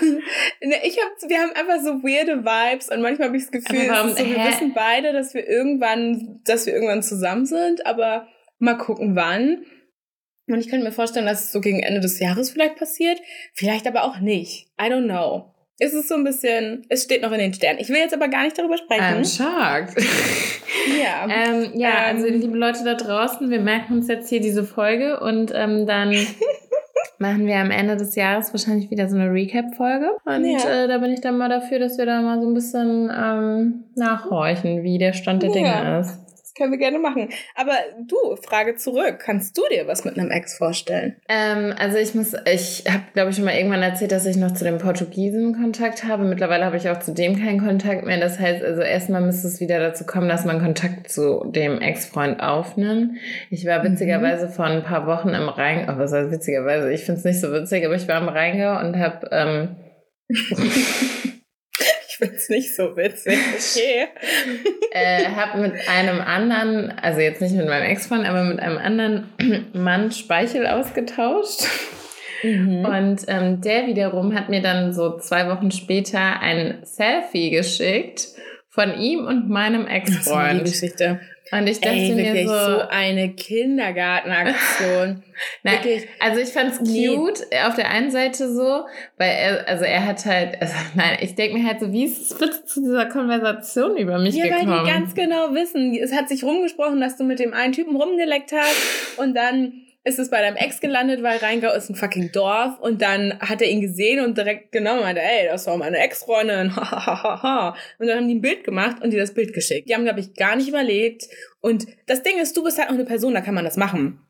Ne, 0.62 0.76
ich 0.84 0.96
hab, 0.98 1.28
wir 1.28 1.38
haben 1.38 1.52
einfach 1.52 1.78
so 1.84 2.02
weirde 2.02 2.38
Vibes 2.44 2.88
und 2.90 3.02
manchmal 3.02 3.28
habe 3.28 3.36
ich 3.36 3.44
das 3.44 3.52
Gefühl, 3.52 3.88
warum- 3.88 4.10
so, 4.10 4.18
wir 4.18 4.24
hä? 4.38 4.48
wissen 4.48 4.72
beide, 4.74 5.12
dass 5.12 5.34
wir 5.34 5.46
irgendwann, 5.46 6.40
dass 6.44 6.66
wir 6.66 6.72
irgendwann 6.74 7.02
zusammen 7.02 7.44
sind, 7.46 7.84
aber 7.86 8.26
mal 8.58 8.76
gucken 8.78 9.14
wann. 9.14 9.64
Und 10.46 10.58
ich 10.58 10.68
könnte 10.68 10.84
mir 10.84 10.92
vorstellen, 10.92 11.26
dass 11.26 11.44
es 11.44 11.52
so 11.52 11.60
gegen 11.60 11.80
Ende 11.80 12.00
des 12.00 12.18
Jahres 12.18 12.50
vielleicht 12.50 12.76
passiert, 12.76 13.18
vielleicht 13.54 13.86
aber 13.86 14.04
auch 14.04 14.18
nicht. 14.20 14.68
I 14.80 14.84
don't 14.86 15.04
know. 15.04 15.53
Es 15.80 15.92
ist 15.92 16.08
so 16.08 16.14
ein 16.14 16.22
bisschen, 16.24 16.84
es 16.88 17.02
steht 17.02 17.22
noch 17.22 17.32
in 17.32 17.38
den 17.38 17.52
Sternen. 17.52 17.80
Ich 17.80 17.88
will 17.88 17.96
jetzt 17.96 18.14
aber 18.14 18.28
gar 18.28 18.44
nicht 18.44 18.56
darüber 18.56 18.76
sprechen. 18.78 19.02
I'm 19.02 19.24
shocked. 19.24 19.96
ja. 21.02 21.26
ähm, 21.28 21.70
ja, 21.74 22.10
Ähm. 22.10 22.16
also 22.16 22.26
liebe 22.28 22.56
Leute 22.56 22.84
da 22.84 22.94
draußen, 22.94 23.50
wir 23.50 23.60
merken 23.60 23.94
uns 23.94 24.08
jetzt 24.08 24.28
hier 24.28 24.40
diese 24.40 24.62
Folge 24.64 25.18
und 25.20 25.50
ähm, 25.54 25.86
dann 25.86 26.10
machen 27.18 27.46
wir 27.46 27.56
am 27.56 27.70
Ende 27.72 27.96
des 27.96 28.14
Jahres 28.14 28.52
wahrscheinlich 28.52 28.90
wieder 28.90 29.08
so 29.08 29.16
eine 29.16 29.32
Recap-Folge. 29.32 30.10
Und 30.24 30.44
Ja. 30.44 30.84
äh, 30.84 30.88
da 30.88 30.98
bin 30.98 31.12
ich 31.12 31.20
dann 31.20 31.38
mal 31.38 31.48
dafür, 31.48 31.78
dass 31.80 31.98
wir 31.98 32.06
da 32.06 32.20
mal 32.22 32.40
so 32.40 32.46
ein 32.48 32.54
bisschen 32.54 33.10
ähm, 33.12 33.84
nachhorchen, 33.96 34.82
wie 34.84 34.98
der 34.98 35.12
Stand 35.12 35.42
der 35.42 35.50
Dinge 35.50 35.68
Ja. 35.68 36.00
ist. 36.00 36.18
Können 36.56 36.70
wir 36.70 36.78
gerne 36.78 36.98
machen. 37.00 37.30
Aber 37.56 37.72
du, 38.06 38.36
Frage 38.36 38.76
zurück. 38.76 39.18
Kannst 39.18 39.58
du 39.58 39.62
dir 39.72 39.88
was 39.88 40.04
mit 40.04 40.16
einem 40.16 40.30
Ex 40.30 40.56
vorstellen? 40.56 41.16
Ähm, 41.28 41.74
also 41.76 41.98
ich 41.98 42.14
muss, 42.14 42.34
ich 42.46 42.84
habe, 42.88 43.02
glaube 43.12 43.30
ich, 43.30 43.36
schon 43.36 43.44
mal 43.44 43.54
irgendwann 43.56 43.82
erzählt, 43.82 44.12
dass 44.12 44.24
ich 44.24 44.36
noch 44.36 44.52
zu 44.54 44.62
den 44.62 44.78
Portugiesen 44.78 45.54
Kontakt 45.60 46.04
habe. 46.04 46.24
Mittlerweile 46.24 46.64
habe 46.64 46.76
ich 46.76 46.88
auch 46.88 47.00
zu 47.00 47.12
dem 47.12 47.36
keinen 47.36 47.60
Kontakt 47.60 48.04
mehr. 48.06 48.20
Das 48.20 48.38
heißt, 48.38 48.62
also 48.62 48.82
erstmal 48.82 49.20
müsste 49.20 49.48
es 49.48 49.58
wieder 49.60 49.80
dazu 49.80 50.06
kommen, 50.06 50.28
dass 50.28 50.44
man 50.44 50.60
Kontakt 50.60 51.10
zu 51.10 51.44
dem 51.46 51.80
Ex-Freund 51.80 52.40
aufnimmt. 52.40 53.18
Ich 53.50 53.66
war 53.66 53.82
Mhm. 53.82 53.92
witzigerweise 53.92 54.48
vor 54.48 54.66
ein 54.66 54.84
paar 54.84 55.06
Wochen 55.06 55.30
im 55.30 55.48
Rhein, 55.48 55.88
oh, 55.90 55.98
was 55.98 56.12
heißt 56.12 56.30
witzigerweise? 56.30 56.92
Ich 56.92 57.04
finde 57.04 57.18
es 57.18 57.24
nicht 57.24 57.40
so 57.40 57.52
witzig, 57.52 57.84
aber 57.84 57.96
ich 57.96 58.06
war 58.06 58.20
im 58.20 58.28
Rheingau 58.28 58.78
und 58.80 58.96
habe 58.98 59.28
ähm, 59.32 59.76
Ich 62.14 62.18
find's 62.18 62.48
nicht 62.48 62.76
so 62.76 62.96
witzig. 62.96 63.36
Okay. 63.56 64.06
äh, 64.92 65.24
hab 65.34 65.56
mit 65.56 65.72
einem 65.88 66.20
anderen, 66.20 66.92
also 67.02 67.20
jetzt 67.20 67.40
nicht 67.40 67.54
mit 67.54 67.66
meinem 67.66 67.90
Ex-Freund, 67.90 68.24
aber 68.24 68.44
mit 68.44 68.60
einem 68.60 68.78
anderen 68.78 69.32
Mann 69.72 70.12
Speichel 70.12 70.66
ausgetauscht. 70.68 71.64
Mhm. 72.44 72.84
Und 72.84 73.22
ähm, 73.26 73.60
der 73.62 73.88
wiederum 73.88 74.34
hat 74.34 74.48
mir 74.48 74.62
dann 74.62 74.92
so 74.92 75.18
zwei 75.18 75.48
Wochen 75.48 75.72
später 75.72 76.40
ein 76.40 76.78
Selfie 76.84 77.50
geschickt 77.50 78.28
von 78.68 78.96
ihm 78.96 79.26
und 79.26 79.48
meinem 79.48 79.86
Das 79.86 80.08
ist 80.08 80.28
eine 80.28 80.60
Ex-Freund. 80.60 80.64
Geschichte. 80.64 81.20
Und 81.52 81.66
ich 81.68 81.78
dachte 81.80 81.94
Ey, 81.96 82.14
mir 82.14 82.46
so, 82.48 82.54
so 82.54 82.80
eine 82.88 83.28
Kindergartenaktion. 83.34 85.22
nein, 85.62 85.74
wirklich. 85.74 86.08
also 86.18 86.40
ich 86.40 86.48
fand's 86.48 86.80
Nee. 86.80 87.08
cute 87.08 87.42
auf 87.66 87.74
der 87.74 87.90
einen 87.90 88.10
Seite 88.10 88.52
so, 88.52 88.84
weil 89.18 89.30
er, 89.30 89.68
also 89.68 89.84
er 89.84 90.06
hat 90.06 90.24
halt, 90.24 90.56
also 90.60 90.74
nein, 90.94 91.18
ich 91.20 91.34
denke 91.34 91.58
mir 91.58 91.66
halt 91.66 91.80
so, 91.80 91.92
wie 91.92 92.04
ist 92.04 92.30
es 92.32 92.38
bitte 92.38 92.64
zu 92.64 92.80
dieser 92.80 93.06
Konversation 93.06 93.96
über 93.96 94.18
mich 94.18 94.34
Ja, 94.34 94.44
weil 94.44 94.60
gekommen? 94.64 94.84
die 94.84 94.90
ganz 94.90 95.14
genau 95.14 95.54
wissen. 95.54 95.94
Es 95.94 96.12
hat 96.14 96.28
sich 96.28 96.42
rumgesprochen, 96.44 97.00
dass 97.00 97.16
du 97.16 97.24
mit 97.24 97.38
dem 97.38 97.52
einen 97.52 97.72
Typen 97.72 97.94
rumgeleckt 97.96 98.52
hast 98.52 99.18
und 99.18 99.34
dann 99.34 99.83
ist 100.04 100.18
es 100.18 100.30
bei 100.30 100.42
deinem 100.42 100.56
Ex 100.56 100.80
gelandet, 100.80 101.22
weil 101.22 101.38
Rheingau 101.38 101.72
ist 101.72 101.88
ein 101.88 101.94
fucking 101.94 102.30
Dorf 102.30 102.78
und 102.78 103.00
dann 103.00 103.38
hat 103.40 103.62
er 103.62 103.68
ihn 103.68 103.80
gesehen 103.80 104.22
und 104.22 104.36
direkt 104.36 104.70
genommen 104.70 104.98
und 104.98 105.04
meinte, 105.04 105.22
ey, 105.22 105.46
das 105.46 105.66
war 105.66 105.78
meine 105.78 105.98
Ex-Freundin, 105.98 106.66
und 106.68 108.06
dann 108.06 108.18
haben 108.18 108.28
die 108.28 108.34
ein 108.34 108.42
Bild 108.42 108.64
gemacht 108.64 109.02
und 109.02 109.10
dir 109.10 109.20
das 109.20 109.32
Bild 109.32 109.54
geschickt. 109.54 109.88
Die 109.88 109.94
haben, 109.94 110.04
glaube 110.04 110.20
ich, 110.20 110.34
gar 110.34 110.56
nicht 110.56 110.68
überlegt 110.68 111.24
und 111.60 111.86
das 112.06 112.22
Ding 112.22 112.38
ist, 112.38 112.56
du 112.56 112.62
bist 112.62 112.78
halt 112.78 112.90
auch 112.90 112.94
eine 112.94 113.06
Person, 113.06 113.32
da 113.32 113.40
kann 113.40 113.54
man 113.54 113.64
das 113.64 113.78
machen. 113.78 114.23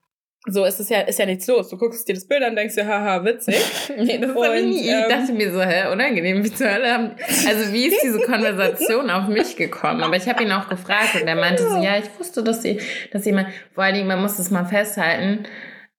So 0.46 0.64
ist 0.66 0.78
es 0.78 0.90
ja, 0.90 1.00
ist 1.00 1.18
ja 1.18 1.24
nichts 1.24 1.46
los. 1.46 1.70
Du 1.70 1.78
guckst 1.78 2.06
dir 2.06 2.14
das 2.14 2.28
Bild 2.28 2.42
an, 2.42 2.54
denkst 2.54 2.74
dir, 2.74 2.86
haha, 2.86 3.24
witzig. 3.24 3.56
nee, 3.96 4.18
das 4.18 4.30
und, 4.30 4.54
ich 4.54 4.64
nie. 4.64 4.88
Ähm, 4.88 5.04
ich 5.08 5.14
dachte 5.14 5.32
mir 5.32 5.50
so, 5.50 5.62
hä, 5.62 5.90
unangenehm, 5.90 6.44
wie 6.44 6.52
zur 6.52 6.70
Hölle 6.70 6.92
haben, 6.92 7.12
also 7.48 7.72
wie 7.72 7.86
ist 7.86 8.02
diese 8.02 8.18
Konversation 8.26 9.08
auf 9.08 9.28
mich 9.28 9.56
gekommen? 9.56 10.02
Aber 10.02 10.16
ich 10.16 10.28
habe 10.28 10.42
ihn 10.42 10.52
auch 10.52 10.68
gefragt 10.68 11.14
und 11.14 11.26
er 11.26 11.36
meinte 11.36 11.66
so, 11.66 11.82
ja, 11.82 11.96
ich 11.96 12.10
wusste, 12.18 12.42
dass 12.42 12.60
sie, 12.60 12.78
dass 13.10 13.24
jemand, 13.24 13.48
vor 13.72 13.84
allen 13.84 13.94
Dingen, 13.94 14.06
man 14.06 14.20
muss 14.20 14.36
das 14.36 14.50
mal 14.50 14.66
festhalten, 14.66 15.46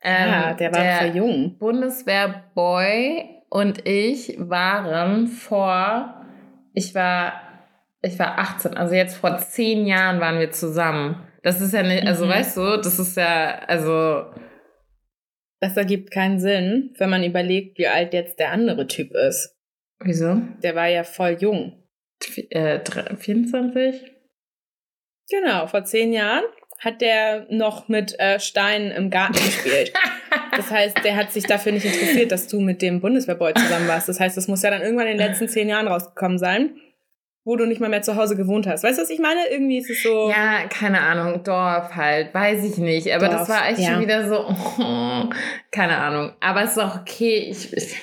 ähm, 0.03 0.27
ja, 0.27 0.53
der 0.53 0.71
war 0.71 0.83
der 0.83 0.97
für 0.97 1.17
jung. 1.17 1.57
Bundeswehrboy 1.57 3.25
und 3.49 3.87
ich 3.87 4.35
waren 4.37 5.25
vor, 5.25 6.23
ich 6.73 6.93
war, 6.93 7.33
ich 8.03 8.19
war 8.19 8.37
18, 8.37 8.77
also 8.77 8.93
jetzt 8.93 9.17
vor 9.17 9.39
zehn 9.39 9.87
Jahren 9.87 10.19
waren 10.19 10.37
wir 10.37 10.51
zusammen. 10.51 11.23
Das 11.45 11.61
ist 11.61 11.73
ja 11.73 11.83
nicht, 11.83 12.07
also 12.07 12.25
mhm. 12.25 12.29
weißt 12.29 12.57
du, 12.57 12.77
das 12.77 12.97
ist 12.97 13.15
ja, 13.15 13.59
also. 13.67 14.25
Das 15.59 15.77
ergibt 15.77 16.09
keinen 16.09 16.39
Sinn, 16.39 16.95
wenn 16.97 17.11
man 17.11 17.23
überlegt, 17.23 17.77
wie 17.77 17.85
alt 17.87 18.13
jetzt 18.15 18.39
der 18.39 18.51
andere 18.51 18.87
Typ 18.87 19.11
ist. 19.13 19.55
Wieso? 19.99 20.41
Der 20.63 20.73
war 20.73 20.87
ja 20.87 21.03
voll 21.03 21.37
jung. 21.39 21.83
Äh, 22.49 22.79
24? 23.15 24.11
Genau, 25.29 25.67
vor 25.67 25.85
zehn 25.85 26.13
Jahren 26.13 26.45
hat 26.79 27.01
der 27.01 27.45
noch 27.51 27.89
mit 27.89 28.19
äh, 28.19 28.39
Steinen 28.39 28.89
im 28.91 29.11
Garten 29.11 29.33
gespielt. 29.33 29.93
Das 30.55 30.71
heißt, 30.71 31.03
der 31.03 31.17
hat 31.17 31.33
sich 31.33 31.43
dafür 31.43 31.73
nicht 31.73 31.85
interessiert, 31.85 32.31
dass 32.31 32.47
du 32.47 32.61
mit 32.61 32.81
dem 32.81 33.01
Bundeswehrboy 33.01 33.53
zusammen 33.55 33.89
warst. 33.89 34.07
Das 34.07 34.21
heißt, 34.21 34.37
das 34.37 34.47
muss 34.47 34.63
ja 34.63 34.69
dann 34.69 34.81
irgendwann 34.81 35.07
in 35.07 35.17
den 35.17 35.27
letzten 35.27 35.49
zehn 35.49 35.67
Jahren 35.67 35.89
rausgekommen 35.89 36.37
sein 36.37 36.79
wo 37.45 37.55
du 37.55 37.65
nicht 37.65 37.79
mal 37.79 37.89
mehr 37.89 38.01
zu 38.01 38.15
Hause 38.15 38.35
gewohnt 38.35 38.65
hast. 38.65 38.83
Weißt 38.83 38.97
du, 38.97 39.03
was 39.03 39.09
ich 39.11 39.19
meine? 39.19 39.47
Irgendwie 39.51 39.77
ist 39.77 39.89
es 39.89 40.01
so. 40.01 40.29
Ja, 40.29 40.67
keine 40.67 40.99
Ahnung, 41.01 41.43
Dorf 41.43 41.95
halt, 41.95 42.33
weiß 42.33 42.63
ich 42.65 42.77
nicht. 42.77 43.13
Aber 43.13 43.27
Dorf, 43.27 43.41
das 43.41 43.49
war 43.49 43.69
echt 43.69 43.79
ja. 43.79 43.93
schon 43.93 44.01
wieder 44.01 44.27
so, 44.27 44.47
oh, 44.47 45.29
keine 45.71 45.97
Ahnung. 45.97 46.33
Aber 46.41 46.63
es 46.63 46.71
ist 46.71 46.79
auch 46.79 46.99
okay. 46.99 47.47
Ich, 47.49 47.71
ich 47.71 47.95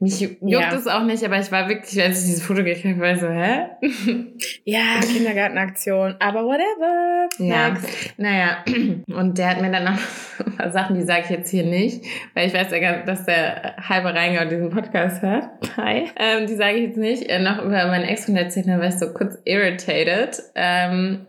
mich 0.00 0.20
juckt 0.20 0.42
ja. 0.42 0.74
es 0.74 0.86
auch 0.86 1.02
nicht, 1.02 1.24
aber 1.24 1.38
ich 1.38 1.50
war 1.50 1.68
wirklich, 1.68 2.00
als 2.00 2.20
ich 2.20 2.26
dieses 2.26 2.42
Foto 2.42 2.62
gekriegt 2.62 2.84
habe, 2.84 3.00
war 3.00 3.12
ich 3.12 3.20
so, 3.20 3.28
hä? 3.28 4.36
ja, 4.64 5.00
Kindergartenaktion, 5.00 6.16
aber 6.20 6.44
whatever. 6.44 7.28
Ja, 7.38 7.74
naja, 8.16 8.64
und 9.06 9.38
der 9.38 9.50
hat 9.50 9.60
mir 9.60 9.70
dann 9.70 9.84
noch 9.84 9.98
ein 10.46 10.56
paar 10.56 10.70
Sachen, 10.70 10.96
die 10.96 11.02
sage 11.02 11.22
ich 11.24 11.30
jetzt 11.30 11.50
hier 11.50 11.64
nicht, 11.64 12.04
weil 12.34 12.46
ich 12.46 12.54
weiß 12.54 12.70
ja, 12.70 13.02
dass 13.02 13.24
der 13.24 13.76
halbe 13.76 14.14
Rheingau 14.14 14.44
diesen 14.44 14.70
Podcast 14.70 15.22
hört. 15.22 15.48
Hi. 15.76 16.08
Ähm, 16.16 16.46
die 16.46 16.54
sage 16.54 16.76
ich 16.76 16.86
jetzt 16.88 16.98
nicht. 16.98 17.28
Äh, 17.28 17.40
noch 17.40 17.58
über 17.58 17.86
meinen 17.86 18.04
Ex-Freund 18.04 18.38
erzählt, 18.38 18.68
dann 18.68 18.80
war 18.80 18.88
ich 18.88 18.98
so 18.98 19.12
kurz 19.12 19.38
irritated. 19.44 20.42
Ähm, 20.54 21.26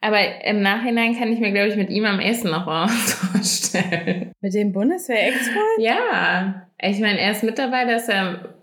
aber 0.00 0.44
im 0.44 0.60
Nachhinein 0.60 1.18
kann 1.18 1.32
ich 1.32 1.40
mir, 1.40 1.52
glaube 1.52 1.68
ich, 1.68 1.76
mit 1.76 1.90
ihm 1.90 2.04
am 2.04 2.20
ehesten 2.20 2.50
noch 2.50 2.66
was 2.66 3.14
vorstellen. 3.14 4.32
Mit 4.40 4.54
dem 4.54 4.72
Bundeswehr-Ex-Freund? 4.72 5.78
Ja. 5.78 6.66
Ich 6.86 7.00
meine, 7.00 7.18
er 7.18 7.32
ist 7.32 7.42
mittlerweile, 7.42 7.96
ist 7.96 8.08
er, 8.08 8.54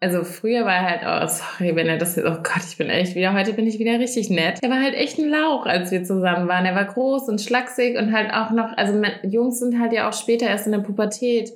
also 0.00 0.24
früher 0.24 0.64
war 0.64 0.74
er 0.74 0.90
halt, 0.90 1.00
oh, 1.04 1.26
sorry, 1.26 1.74
wenn 1.74 1.86
er 1.86 1.96
das 1.96 2.16
jetzt, 2.16 2.26
oh 2.26 2.42
Gott, 2.42 2.62
ich 2.68 2.76
bin 2.76 2.90
echt 2.90 3.14
wieder, 3.14 3.32
heute 3.32 3.54
bin 3.54 3.66
ich 3.66 3.78
wieder 3.78 3.98
richtig 3.98 4.28
nett. 4.28 4.58
Er 4.62 4.68
war 4.68 4.82
halt 4.82 4.94
echt 4.94 5.18
ein 5.18 5.30
Lauch, 5.30 5.64
als 5.64 5.90
wir 5.90 6.04
zusammen 6.04 6.48
waren. 6.48 6.66
Er 6.66 6.74
war 6.74 6.84
groß 6.84 7.28
und 7.28 7.40
schlaksig 7.40 7.96
und 7.96 8.12
halt 8.12 8.32
auch 8.32 8.50
noch, 8.50 8.76
also 8.76 9.00
Jungs 9.22 9.58
sind 9.58 9.80
halt 9.80 9.92
ja 9.92 10.08
auch 10.08 10.12
später 10.12 10.46
erst 10.46 10.66
in 10.66 10.72
der 10.72 10.80
Pubertät. 10.80 11.50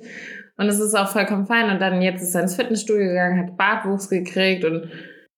Und 0.57 0.67
es 0.67 0.79
ist 0.79 0.95
auch 0.95 1.09
vollkommen 1.09 1.45
fein. 1.45 1.69
Und 1.69 1.79
dann 1.79 2.01
jetzt 2.01 2.23
ist 2.23 2.33
er 2.33 2.41
ins 2.41 2.55
Fitnessstudio 2.55 3.09
gegangen, 3.09 3.39
hat 3.39 3.57
Bartwuchs 3.57 4.09
gekriegt 4.09 4.65
und 4.65 4.89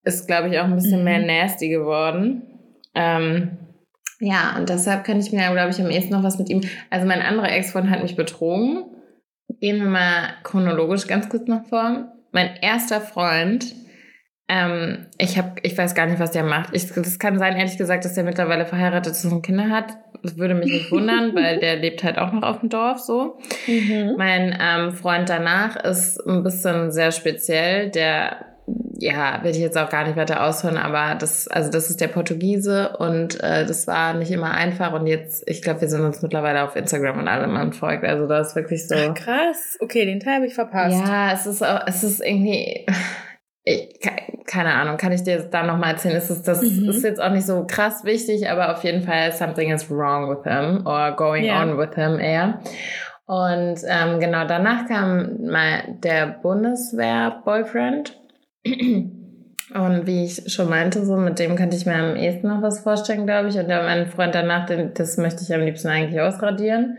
ist, 0.03 0.27
glaube 0.27 0.47
ich, 0.47 0.59
auch 0.59 0.63
ein 0.65 0.75
bisschen 0.75 0.99
mhm. 0.99 1.03
mehr 1.03 1.19
nasty 1.19 1.67
geworden. 1.67 2.43
Ähm, 2.95 3.57
ja, 4.21 4.55
und 4.57 4.69
deshalb 4.69 5.03
kann 5.03 5.19
ich 5.19 5.31
mir, 5.31 5.51
glaube 5.51 5.71
ich, 5.71 5.81
am 5.81 5.89
ehesten 5.89 6.13
noch 6.13 6.23
was 6.23 6.39
mit 6.39 6.49
ihm. 6.49 6.61
Also 6.89 7.05
mein 7.05 7.21
anderer 7.21 7.51
Ex-Freund 7.51 7.89
hat 7.89 8.01
mich 8.01 8.15
betrogen. 8.15 8.88
Gehen 9.59 9.79
wir 9.79 9.89
mal 9.89 10.33
chronologisch 10.43 11.07
ganz 11.07 11.29
kurz 11.29 11.47
nach 11.47 11.65
vor. 11.65 12.13
Mein 12.31 12.55
erster 12.61 13.01
Freund, 13.01 13.75
ähm, 14.47 15.05
ich 15.17 15.37
habe, 15.37 15.55
ich 15.61 15.77
weiß 15.77 15.93
gar 15.93 16.07
nicht, 16.07 16.19
was 16.19 16.31
der 16.31 16.43
macht. 16.43 16.69
Ich, 16.73 16.91
das 16.91 17.19
kann 17.19 17.37
sein, 17.37 17.55
ehrlich 17.55 17.77
gesagt, 17.77 18.03
dass 18.03 18.15
der 18.15 18.23
mittlerweile 18.23 18.65
verheiratet 18.65 19.13
ist 19.13 19.25
und 19.25 19.43
Kinder 19.43 19.69
hat. 19.69 19.97
Das 20.23 20.37
würde 20.37 20.55
mich 20.55 20.71
nicht 20.71 20.91
wundern, 20.91 21.35
weil 21.35 21.59
der 21.59 21.75
lebt 21.75 22.03
halt 22.03 22.17
auch 22.17 22.33
noch 22.33 22.43
auf 22.43 22.61
dem 22.61 22.69
Dorf 22.69 22.99
so. 22.99 23.39
Mhm. 23.67 24.15
Mein 24.17 24.57
ähm, 24.59 24.91
Freund 24.93 25.29
danach 25.29 25.75
ist 25.75 26.19
ein 26.25 26.43
bisschen 26.43 26.91
sehr 26.91 27.11
speziell. 27.11 27.89
Der 27.91 28.48
ja, 28.99 29.39
will 29.43 29.51
ich 29.51 29.59
jetzt 29.59 29.77
auch 29.77 29.89
gar 29.89 30.05
nicht 30.05 30.17
weiter 30.17 30.43
ausholen, 30.43 30.77
aber 30.77 31.15
das, 31.15 31.47
also 31.47 31.71
das 31.71 31.89
ist 31.89 32.01
der 32.01 32.07
Portugiese 32.07 32.97
und 32.97 33.41
äh, 33.41 33.65
das 33.65 33.87
war 33.87 34.13
nicht 34.13 34.31
immer 34.31 34.51
einfach 34.51 34.93
und 34.93 35.07
jetzt, 35.07 35.43
ich 35.49 35.61
glaube, 35.61 35.81
wir 35.81 35.89
sind 35.89 36.01
uns 36.01 36.21
mittlerweile 36.21 36.63
auf 36.63 36.75
Instagram 36.75 37.19
und 37.19 37.27
allem 37.27 37.55
entfolgt. 37.55 38.03
Also 38.03 38.27
das 38.27 38.49
ist 38.49 38.55
wirklich 38.55 38.87
so. 38.87 38.95
Ach, 38.95 39.13
krass, 39.13 39.77
okay, 39.79 40.05
den 40.05 40.19
Teil 40.19 40.35
habe 40.35 40.47
ich 40.47 40.55
verpasst. 40.55 40.95
Ja, 40.95 41.31
es 41.31 41.45
ist 41.45 41.63
auch, 41.63 41.81
es 41.87 42.03
ist 42.03 42.21
irgendwie. 42.21 42.85
Ich, 43.63 43.99
keine 44.45 44.73
Ahnung, 44.73 44.97
kann 44.97 45.11
ich 45.11 45.23
dir 45.23 45.39
da 45.43 45.63
nochmal 45.63 45.91
erzählen? 45.91 46.15
Es 46.15 46.29
ist, 46.29 46.47
das 46.47 46.61
mhm. 46.61 46.89
ist 46.89 47.03
jetzt 47.03 47.21
auch 47.21 47.31
nicht 47.31 47.45
so 47.45 47.67
krass 47.67 48.03
wichtig, 48.03 48.49
aber 48.49 48.71
auf 48.71 48.83
jeden 48.83 49.03
Fall 49.03 49.31
something 49.31 49.71
is 49.71 49.89
wrong 49.91 50.29
with 50.29 50.43
him 50.43 50.87
or 50.87 51.15
going 51.15 51.43
yeah. 51.43 51.61
on 51.61 51.77
with 51.77 51.93
him 51.95 52.19
eher. 52.19 52.59
Und 53.25 53.81
ähm, 53.87 54.19
genau 54.19 54.47
danach 54.47 54.87
kam 54.87 55.43
mal 55.43 55.83
der 56.03 56.25
Bundeswehr-Boyfriend 56.41 58.19
und 58.65 60.07
wie 60.07 60.25
ich 60.25 60.51
schon 60.51 60.69
meinte, 60.69 61.05
so 61.05 61.15
mit 61.15 61.39
dem 61.39 61.55
könnte 61.55 61.77
ich 61.77 61.85
mir 61.85 61.95
am 61.95 62.15
ehesten 62.15 62.47
noch 62.47 62.61
was 62.61 62.79
vorstellen, 62.79 63.25
glaube 63.25 63.49
ich. 63.49 63.57
Und 63.57 63.69
ja, 63.69 63.83
mein 63.83 64.07
Freund 64.07 64.33
danach, 64.33 64.65
den, 64.65 64.93
das 64.93 65.17
möchte 65.17 65.43
ich 65.43 65.53
am 65.53 65.61
liebsten 65.61 65.87
eigentlich 65.87 66.19
ausradieren. 66.19 66.97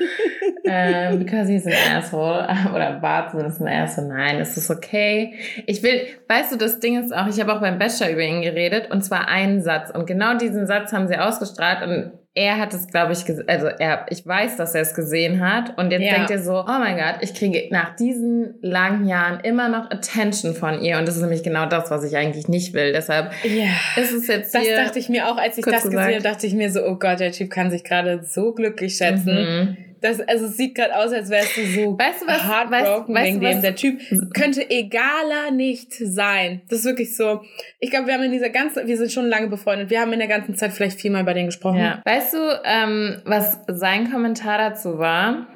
ähm, 0.64 1.18
because 1.18 1.50
he's 1.50 1.66
an 1.66 1.72
asshole. 1.96 2.46
Oder 2.74 3.02
war 3.02 3.28
zumindest 3.28 3.60
ein 3.60 3.68
Asshole. 3.68 4.08
Nein, 4.08 4.40
es 4.40 4.56
ist 4.56 4.70
okay. 4.70 5.34
Ich 5.66 5.82
will, 5.82 6.02
weißt 6.28 6.52
du, 6.52 6.56
das 6.56 6.80
Ding 6.80 7.02
ist 7.02 7.12
auch, 7.12 7.26
ich 7.26 7.40
habe 7.40 7.52
auch 7.52 7.60
beim 7.60 7.78
Bachelor 7.78 8.10
über 8.10 8.22
ihn 8.22 8.42
geredet 8.42 8.90
und 8.90 9.02
zwar 9.02 9.28
einen 9.28 9.62
Satz. 9.62 9.90
Und 9.90 10.06
genau 10.06 10.36
diesen 10.36 10.66
Satz 10.66 10.92
haben 10.92 11.08
sie 11.08 11.16
ausgestrahlt 11.16 11.82
und 11.82 12.12
er 12.36 12.58
hat 12.58 12.74
es, 12.74 12.86
glaube 12.86 13.14
ich, 13.14 13.24
also 13.48 13.66
er, 13.66 14.04
ich 14.10 14.26
weiß, 14.26 14.56
dass 14.58 14.74
er 14.74 14.82
es 14.82 14.94
gesehen 14.94 15.40
hat 15.40 15.78
und 15.78 15.90
jetzt 15.90 16.02
ja. 16.02 16.14
denkt 16.16 16.30
er 16.30 16.38
so, 16.38 16.60
oh 16.60 16.78
mein 16.78 16.98
Gott, 16.98 17.16
ich 17.22 17.32
kriege 17.32 17.68
nach 17.70 17.96
diesen 17.96 18.56
langen 18.60 19.08
Jahren 19.08 19.40
immer 19.40 19.70
noch 19.70 19.90
Attention 19.90 20.54
von 20.54 20.82
ihr 20.82 20.98
und 20.98 21.08
das 21.08 21.16
ist 21.16 21.22
nämlich 21.22 21.42
genau 21.42 21.64
das, 21.64 21.90
was 21.90 22.04
ich 22.04 22.14
eigentlich 22.14 22.46
nicht 22.46 22.74
will. 22.74 22.92
Deshalb 22.92 23.32
ja. 23.42 23.70
ist 23.96 24.12
es 24.12 24.26
jetzt 24.26 24.54
Das 24.54 24.66
dachte 24.66 24.98
ich 24.98 25.08
mir 25.08 25.28
auch, 25.30 25.38
als 25.38 25.56
ich 25.56 25.64
das 25.64 25.84
gesagt. 25.84 25.92
gesehen 25.92 26.14
habe, 26.14 26.22
dachte 26.22 26.46
ich 26.46 26.52
mir 26.52 26.70
so, 26.70 26.84
oh 26.84 26.96
Gott, 26.96 27.20
der 27.20 27.32
Typ 27.32 27.48
kann 27.48 27.70
sich 27.70 27.84
gerade 27.84 28.22
so 28.22 28.52
glücklich 28.52 28.98
schätzen. 28.98 29.34
Mhm. 29.34 29.76
Das, 30.06 30.20
also 30.20 30.46
es 30.46 30.56
sieht 30.56 30.76
gerade 30.76 30.94
aus, 30.94 31.12
als 31.12 31.30
wärst 31.30 31.56
du 31.56 31.64
so 31.64 31.98
weißt 31.98 32.22
du 32.22 32.26
was, 32.28 32.46
heartbroken 32.46 33.12
weißt, 33.12 33.26
wegen 33.26 33.42
weißt, 33.42 33.54
dem. 33.56 33.62
Der 33.62 33.74
Typ 33.74 34.00
könnte 34.34 34.70
egaler 34.70 35.50
nicht 35.50 35.92
sein. 35.94 36.62
Das 36.68 36.80
ist 36.80 36.84
wirklich 36.84 37.16
so. 37.16 37.42
Ich 37.80 37.90
glaube, 37.90 38.06
wir 38.06 38.14
haben 38.14 38.22
in 38.22 38.30
dieser 38.30 38.50
ganzen, 38.50 38.86
wir 38.86 38.96
sind 38.96 39.10
schon 39.10 39.26
lange 39.26 39.48
befreundet. 39.48 39.90
Wir 39.90 40.00
haben 40.00 40.12
in 40.12 40.20
der 40.20 40.28
ganzen 40.28 40.54
Zeit 40.54 40.72
vielleicht 40.72 41.00
viermal 41.00 41.24
bei 41.24 41.34
denen 41.34 41.46
gesprochen. 41.46 41.78
Ja. 41.78 42.02
Weißt 42.04 42.34
du, 42.34 42.38
ähm, 42.64 43.20
was 43.24 43.58
sein 43.66 44.12
Kommentar 44.12 44.58
dazu 44.58 44.98
war? 44.98 45.48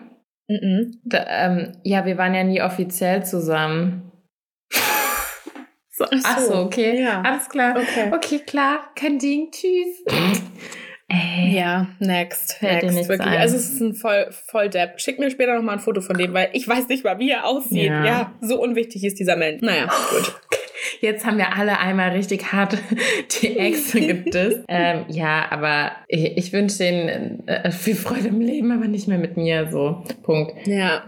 Mm 0.49 0.55
-mm. 0.55 0.95
Da, 1.05 1.27
ähm, 1.29 1.73
ja, 1.85 2.05
wir 2.05 2.19
waren 2.19 2.35
ja 2.35 2.43
nie 2.43 2.61
offiziell 2.61 3.25
zusammen. 3.25 4.11
so. 5.91 6.07
ach 6.25 6.39
so, 6.41 6.55
okay. 6.57 7.01
Ja. 7.01 7.23
Alles 7.23 7.49
klar. 7.49 7.77
Okay. 7.77 8.11
okay, 8.13 8.39
klar. 8.41 8.91
Kein 8.97 9.21
Ding. 9.21 9.53
Tschüss. 9.53 10.43
Ey, 11.13 11.57
ja, 11.57 11.89
next. 11.99 12.53
Fällt 12.55 12.85
next. 12.85 13.09
Wirklich. 13.09 13.29
Ein. 13.29 13.41
Also 13.41 13.57
es 13.57 13.69
ist 13.69 13.81
ein 13.81 13.95
voll, 13.95 14.29
voll 14.31 14.69
Depp. 14.71 15.01
Schick 15.01 15.19
mir 15.19 15.29
später 15.29 15.57
noch 15.57 15.63
mal 15.63 15.73
ein 15.73 15.81
Foto 15.81 16.01
von 16.01 16.17
dem, 16.17 16.33
weil 16.33 16.51
ich 16.53 16.69
weiß 16.69 16.87
nicht 16.87 17.03
mal, 17.03 17.19
wie 17.19 17.31
er 17.31 17.47
aussieht. 17.47 17.89
Ja, 17.89 18.05
ja 18.05 18.33
so 18.41 18.63
unwichtig 18.63 19.03
ist 19.05 19.19
dieser 19.19 19.35
Mensch. 19.35 19.61
Naja, 19.61 19.91
gut. 20.11 20.41
Jetzt 21.01 21.27
haben 21.27 21.39
wir 21.39 21.57
alle 21.57 21.79
einmal 21.81 22.11
richtig 22.11 22.53
hart 22.53 22.79
die 23.43 23.59
Äxte 23.59 24.01
gedisst. 24.01 24.61
ähm, 24.69 25.07
ja, 25.09 25.47
aber 25.51 25.93
ich, 26.07 26.37
ich 26.37 26.53
wünsche 26.53 26.79
denen 26.79 27.47
äh, 27.49 27.73
viel 27.73 27.97
Freude 27.97 28.29
im 28.29 28.41
Leben, 28.41 28.71
aber 28.71 28.87
nicht 28.87 29.09
mehr 29.09 29.19
mit 29.19 29.37
mir. 29.37 29.69
So, 29.71 30.05
Punkt. 30.23 30.65
Ja. 30.67 31.03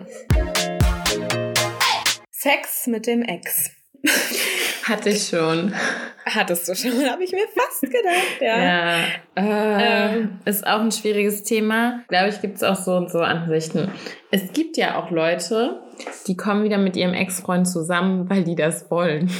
Sex 2.30 2.88
mit 2.88 3.06
dem 3.06 3.22
Ex. 3.22 3.70
Hatte 4.84 5.10
ich 5.10 5.28
schon. 5.28 5.72
Hattest 6.24 6.68
du 6.68 6.74
schon, 6.74 7.08
habe 7.08 7.24
ich 7.24 7.32
mir 7.32 7.46
fast 7.54 7.82
gedacht, 7.82 8.40
ja. 8.40 8.62
Ja, 8.62 8.96
äh, 9.36 10.16
ähm. 10.18 10.38
ist 10.44 10.66
auch 10.66 10.80
ein 10.80 10.92
schwieriges 10.92 11.42
Thema. 11.42 12.04
Glaube 12.08 12.28
ich, 12.28 12.40
gibt 12.40 12.56
es 12.56 12.62
auch 12.62 12.76
so 12.76 12.94
und 12.94 13.10
so 13.10 13.18
Ansichten. 13.18 13.90
Es 14.30 14.52
gibt 14.52 14.76
ja 14.76 15.00
auch 15.00 15.10
Leute, 15.10 15.82
die 16.26 16.36
kommen 16.36 16.64
wieder 16.64 16.78
mit 16.78 16.96
ihrem 16.96 17.14
Ex-Freund 17.14 17.66
zusammen, 17.68 18.30
weil 18.30 18.44
die 18.44 18.54
das 18.54 18.90
wollen. 18.90 19.30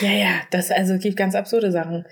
Ja, 0.00 0.12
ja, 0.12 0.30
das 0.50 0.70
also 0.70 0.96
gibt 0.98 1.16
ganz 1.16 1.34
absurde 1.34 1.72
Sachen. 1.72 2.06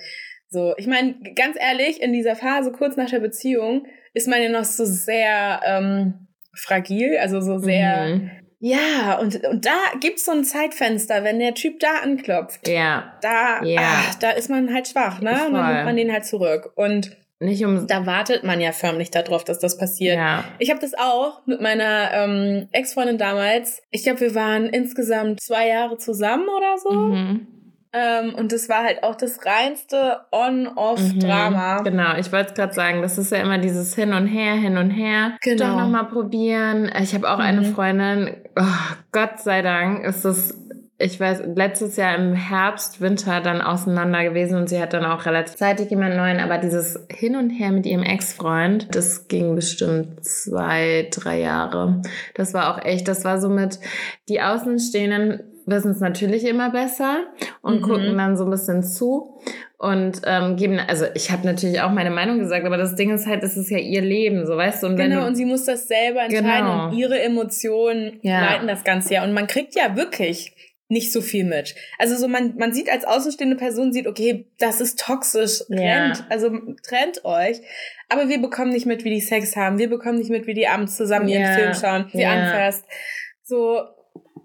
So, 0.51 0.75
ich 0.77 0.87
meine, 0.87 1.15
ganz 1.35 1.57
ehrlich, 1.59 2.01
in 2.03 2.13
dieser 2.13 2.37
Phase 2.37 2.73
kurz 2.73 2.97
nach 2.97 3.11
der 3.11 3.21
Beziehung 3.21 3.87
ist 4.15 4.29
man 4.29 4.43
ja 4.43 4.49
noch 4.49 4.65
so 4.65 4.85
sehr 4.85 5.61
ähm, 5.65 6.29
fragil, 6.55 7.19
also 7.19 7.41
so 7.41 7.59
sehr. 7.59 8.07
Mhm. 8.07 8.31
Ja, 8.61 9.19
und, 9.21 9.45
und 9.45 9.65
da 9.67 9.77
gibt's 10.01 10.25
so 10.25 10.33
ein 10.33 10.45
Zeitfenster, 10.45 11.23
wenn 11.23 11.39
der 11.39 11.55
Typ 11.55 11.79
da 11.81 12.01
anklopft. 12.03 12.67
Ja. 12.67 13.15
Da, 13.23 13.63
ja. 13.63 13.81
Ach, 13.81 14.15
da 14.17 14.31
ist 14.31 14.51
man 14.51 14.75
halt 14.75 14.89
schwach, 14.89 15.21
ne? 15.21 15.47
Und 15.47 15.55
dann 15.55 15.75
nimmt 15.75 15.85
man 15.85 15.97
den 15.97 16.13
halt 16.13 16.25
zurück. 16.25 16.73
Und 16.75 17.17
nicht 17.41 17.65
um. 17.65 17.87
Da 17.87 18.05
wartet 18.05 18.43
man 18.43 18.61
ja 18.61 18.73
förmlich 18.73 19.13
darauf, 19.13 19.45
dass 19.45 19.61
das 19.61 19.79
passiert. 19.79 20.17
Ja. 20.17 20.45
Ich 20.59 20.71
habe 20.71 20.81
das 20.81 20.95
auch 20.95 21.47
mit 21.47 21.61
meiner 21.61 22.11
ähm, 22.13 22.69
Ex-Freundin 22.73 23.17
damals. 23.17 23.81
Ich 23.91 24.03
glaube, 24.03 24.21
wir 24.21 24.35
waren 24.35 24.67
insgesamt 24.67 25.41
zwei 25.41 25.69
Jahre 25.69 25.99
zusammen 25.99 26.49
oder 26.49 26.79
so. 26.79 26.91
Mhm. 26.91 27.47
Ähm, 27.93 28.35
und 28.35 28.53
das 28.53 28.69
war 28.69 28.85
halt 28.85 29.03
auch 29.03 29.15
das 29.15 29.41
reinste 29.45 30.21
On-Off-Drama. 30.33 31.81
Mhm, 31.81 31.85
genau, 31.85 32.17
ich 32.17 32.31
wollte 32.33 32.51
es 32.51 32.55
gerade 32.55 32.75
sagen, 32.75 33.03
das 33.03 33.19
ist 33.19 33.33
ja 33.33 33.39
immer 33.39 33.59
dieses 33.59 33.95
Hin 33.95 34.13
und 34.13 34.27
Her, 34.27 34.55
Hin 34.55 34.77
und 34.77 34.91
Her. 34.91 35.37
Genau. 35.43 35.65
Doch 35.65 35.81
nochmal 35.81 36.07
probieren. 36.07 36.91
Ich 37.01 37.15
habe 37.15 37.31
auch 37.31 37.39
mhm. 37.39 37.45
eine 37.45 37.65
Freundin, 37.65 38.37
oh, 38.57 38.63
Gott 39.13 39.41
sei 39.41 39.63
Dank 39.63 40.05
ist 40.05 40.25
es 40.25 40.55
ich 41.01 41.21
weiß, 41.21 41.43
letztes 41.55 41.97
Jahr 41.97 42.17
im 42.17 42.35
Herbst, 42.35 43.01
Winter 43.01 43.41
dann 43.41 43.61
auseinander 43.61 44.25
gewesen 44.25 44.59
und 44.59 44.69
sie 44.69 44.81
hat 44.81 44.93
dann 44.93 45.05
auch 45.05 45.27
relativ 45.27 45.55
zeitig 45.55 45.91
jemand 45.91 46.17
neuen, 46.17 46.41
aber 46.41 46.59
dieses 46.59 46.99
Hin 47.09 47.37
und 47.37 47.51
Her 47.51 47.71
mit 47.71 47.87
ihrem 47.87 48.03
Ex-Freund, 48.03 48.89
das 48.91 49.29
ging 49.29 49.55
bestimmt 49.55 50.25
zwei, 50.25 51.07
drei 51.13 51.39
Jahre. 51.39 52.03
Das 52.35 52.53
war 52.53 52.75
auch 52.75 52.85
echt, 52.85 53.07
das 53.07 53.25
war 53.25 53.41
so 53.41 53.49
mit, 53.49 53.79
die 54.29 54.41
Außenstehenden 54.41 55.48
wissen 55.69 55.93
es 55.93 56.01
natürlich 56.01 56.45
immer 56.45 56.71
besser 56.71 57.25
und 57.63 57.81
mhm. 57.81 57.83
gucken 57.83 58.19
dann 58.19 58.37
so 58.37 58.45
ein 58.45 58.51
bisschen 58.51 58.83
zu 58.83 59.39
und 59.79 60.23
ähm, 60.25 60.57
geben, 60.57 60.81
also 60.81 61.07
ich 61.15 61.31
habe 61.31 61.47
natürlich 61.47 61.81
auch 61.81 61.93
meine 61.93 62.11
Meinung 62.11 62.41
gesagt, 62.41 62.67
aber 62.67 62.77
das 62.77 62.97
Ding 62.97 63.15
ist 63.15 63.27
halt, 63.27 63.45
es 63.45 63.57
ist 63.57 63.71
ja 63.71 63.79
ihr 63.79 64.03
Leben, 64.03 64.45
so 64.45 64.57
weißt 64.57 64.83
du. 64.83 64.89
Und 64.89 64.97
genau, 64.97 65.21
du, 65.21 65.27
und 65.29 65.37
sie 65.37 65.45
muss 65.45 65.65
das 65.65 65.87
selber 65.87 66.23
entscheiden 66.23 66.67
genau. 66.67 66.87
und 66.87 66.93
ihre 66.95 67.21
Emotionen 67.21 68.19
ja. 68.23 68.41
leiten 68.41 68.67
das 68.67 68.83
Ganze 68.83 69.15
ja. 69.15 69.25
Und 69.25 69.33
man 69.33 69.47
kriegt 69.47 69.77
ja 69.77 69.95
wirklich 69.97 70.53
nicht 70.89 71.13
so 71.13 71.21
viel 71.21 71.45
mit. 71.45 71.75
Also 71.99 72.17
so 72.17 72.29
man, 72.29 72.57
man 72.57 72.73
sieht 72.73 72.91
als 72.91 73.05
außenstehende 73.05 73.57
Person, 73.57 73.93
sieht, 73.93 74.09
okay, 74.09 74.47
das 74.59 74.81
ist 74.81 74.99
toxisch, 74.99 75.59
trennt, 75.67 76.19
ja. 76.19 76.27
also 76.29 76.51
trennt 76.83 77.25
euch. 77.25 77.61
Aber 78.09 78.29
wir 78.29 78.41
bekommen 78.41 78.73
nicht 78.73 78.87
mit, 78.87 79.05
wie 79.05 79.11
die 79.11 79.21
Sex 79.21 79.55
haben. 79.55 79.79
Wir 79.79 79.91
bekommen 79.91 80.19
nicht 80.19 80.31
mit, 80.31 80.47
wie 80.47 80.55
die 80.55 80.67
abends 80.67 80.97
zusammen 80.97 81.29
ihren 81.29 81.43
ja. 81.43 81.53
Film 81.53 81.75
schauen, 81.75 82.07
wie 82.13 82.23
ja. 82.23 82.33
anfasst. 82.33 82.85
So, 83.45 83.83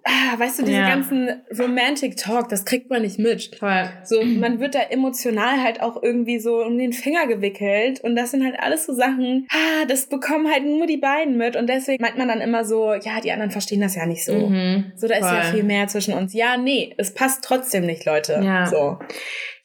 ah, 0.06 0.38
weißt 0.38 0.60
du, 0.60 0.64
diese 0.64 0.78
ja. 0.78 0.90
ganzen 0.90 1.42
Romantic 1.58 2.18
Talk, 2.18 2.50
das 2.50 2.66
kriegt 2.66 2.90
man 2.90 3.02
nicht 3.02 3.20
mit. 3.20 3.56
Voll. 3.58 3.90
So, 4.04 4.24
man 4.24 4.60
wird 4.60 4.76
da 4.76 4.80
emotional 4.90 5.64
halt 5.64 5.82
auch 5.82 6.02
irgendwie 6.02 6.40
so 6.40 6.64
um 6.64 6.78
den 6.78 6.94
Finger 6.94 7.28
gewickelt 7.28 8.02
und 8.02 8.16
das 8.16 8.32
sind 8.32 8.44
halt 8.44 8.60
alles 8.60 8.86
so 8.86 8.94
Sachen, 8.94 9.48
ah, 9.52 9.86
das 9.88 10.08
bekommen 10.08 10.52
halt 10.52 10.66
nur 10.66 10.88
die 10.88 10.98
beiden 10.98 11.38
mit 11.38 11.56
und 11.56 11.68
deswegen 11.68 12.02
meint 12.02 12.18
man 12.18 12.28
dann 12.28 12.42
immer 12.42 12.66
so, 12.66 12.94
ja, 12.94 13.22
die 13.24 13.32
anderen 13.32 13.52
verstehen 13.52 13.82
das 13.82 13.96
ja 13.96 14.06
nicht 14.06 14.26
so. 14.26 14.34
Mhm, 14.34 14.92
so, 14.96 15.08
da 15.08 15.16
voll. 15.16 15.26
ist 15.26 15.34
ja 15.34 15.42
viel 15.54 15.64
mehr 15.64 15.88
zwischen 15.88 16.14
uns. 16.14 16.34
Ja, 16.34 16.58
nee, 16.58 16.94
es 16.98 17.14
passt 17.14 17.44
trotzdem 17.44 17.86
nicht, 17.86 18.06
Leute. 18.06 18.42
Ja. 18.44 18.66
So. 18.66 19.00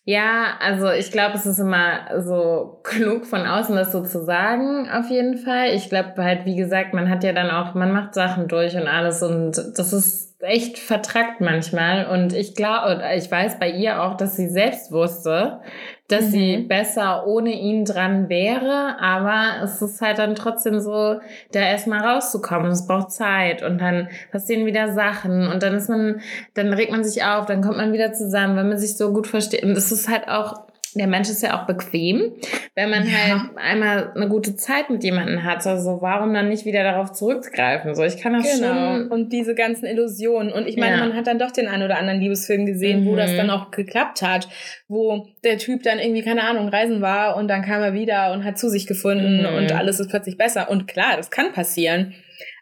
Ja, 0.08 0.54
also 0.60 0.90
ich 0.90 1.12
glaube, 1.12 1.34
es 1.34 1.44
ist 1.44 1.58
immer 1.58 2.22
so 2.22 2.80
klug 2.82 3.26
von 3.26 3.46
außen, 3.46 3.76
das 3.76 3.92
so 3.92 4.02
zu 4.02 4.24
sagen, 4.24 4.88
auf 4.88 5.10
jeden 5.10 5.36
Fall. 5.36 5.74
Ich 5.74 5.90
glaube 5.90 6.14
halt, 6.24 6.46
wie 6.46 6.56
gesagt, 6.56 6.94
man 6.94 7.10
hat 7.10 7.24
ja 7.24 7.34
dann 7.34 7.50
auch, 7.50 7.74
man 7.74 7.92
macht 7.92 8.14
Sachen 8.14 8.48
durch 8.48 8.74
und 8.74 8.88
alles 8.88 9.22
und 9.22 9.58
das 9.76 9.92
ist 9.92 10.27
echt 10.40 10.78
vertrackt 10.78 11.40
manchmal. 11.40 12.06
Und 12.06 12.32
ich 12.32 12.54
glaube, 12.54 13.02
ich 13.16 13.30
weiß 13.30 13.58
bei 13.58 13.70
ihr 13.70 14.02
auch, 14.02 14.16
dass 14.16 14.36
sie 14.36 14.48
selbst 14.48 14.92
wusste, 14.92 15.60
dass 16.06 16.26
mhm. 16.26 16.30
sie 16.30 16.56
besser 16.58 17.26
ohne 17.26 17.50
ihn 17.50 17.84
dran 17.84 18.28
wäre. 18.28 18.96
Aber 19.00 19.62
es 19.64 19.82
ist 19.82 20.00
halt 20.00 20.18
dann 20.18 20.36
trotzdem 20.36 20.78
so, 20.78 21.20
da 21.52 21.60
erstmal 21.60 22.06
rauszukommen. 22.06 22.70
Es 22.70 22.86
braucht 22.86 23.10
Zeit 23.10 23.62
und 23.62 23.78
dann 23.80 24.08
passieren 24.30 24.64
wieder 24.64 24.92
Sachen 24.92 25.48
und 25.48 25.62
dann 25.62 25.74
ist 25.74 25.88
man, 25.88 26.20
dann 26.54 26.72
regt 26.72 26.92
man 26.92 27.02
sich 27.02 27.24
auf, 27.24 27.46
dann 27.46 27.62
kommt 27.62 27.76
man 27.76 27.92
wieder 27.92 28.12
zusammen, 28.12 28.56
wenn 28.56 28.68
man 28.68 28.78
sich 28.78 28.96
so 28.96 29.12
gut 29.12 29.26
versteht. 29.26 29.64
Und 29.64 29.72
es 29.72 29.90
ist 29.90 30.08
halt 30.08 30.28
auch 30.28 30.67
der 30.94 31.06
Mensch 31.06 31.28
ist 31.28 31.42
ja 31.42 31.60
auch 31.60 31.66
bequem, 31.66 32.32
wenn 32.74 32.90
man 32.90 33.06
ja. 33.06 33.12
halt 33.12 33.42
einmal 33.56 34.12
eine 34.14 34.28
gute 34.28 34.56
Zeit 34.56 34.90
mit 34.90 35.04
jemandem 35.04 35.44
hat. 35.44 35.66
Also 35.66 35.98
warum 36.00 36.32
dann 36.34 36.48
nicht 36.48 36.64
wieder 36.64 36.82
darauf 36.82 37.12
zurückgreifen? 37.12 37.94
So, 37.94 38.02
ich 38.02 38.18
kann 38.18 38.32
das 38.32 38.44
genau. 38.44 38.96
schon. 38.96 39.08
Und 39.08 39.32
diese 39.32 39.54
ganzen 39.54 39.86
Illusionen. 39.86 40.52
Und 40.52 40.66
ich 40.66 40.76
meine, 40.76 40.96
ja. 40.96 41.04
man 41.04 41.14
hat 41.14 41.26
dann 41.26 41.38
doch 41.38 41.50
den 41.50 41.68
einen 41.68 41.82
oder 41.82 41.98
anderen 41.98 42.20
Liebesfilm 42.20 42.66
gesehen, 42.66 43.04
mhm. 43.04 43.06
wo 43.06 43.16
das 43.16 43.32
mhm. 43.32 43.36
dann 43.36 43.50
auch 43.50 43.70
geklappt 43.70 44.22
hat, 44.22 44.48
wo 44.88 45.28
der 45.44 45.58
Typ 45.58 45.82
dann 45.82 45.98
irgendwie, 45.98 46.22
keine 46.22 46.44
Ahnung, 46.44 46.68
reisen 46.68 47.00
war 47.00 47.36
und 47.36 47.48
dann 47.48 47.62
kam 47.62 47.82
er 47.82 47.94
wieder 47.94 48.32
und 48.32 48.44
hat 48.44 48.58
zu 48.58 48.68
sich 48.68 48.86
gefunden 48.86 49.40
mhm. 49.40 49.56
und 49.56 49.72
alles 49.72 50.00
ist 50.00 50.10
plötzlich 50.10 50.36
besser. 50.36 50.70
Und 50.70 50.88
klar, 50.88 51.16
das 51.16 51.30
kann 51.30 51.52
passieren. 51.52 52.14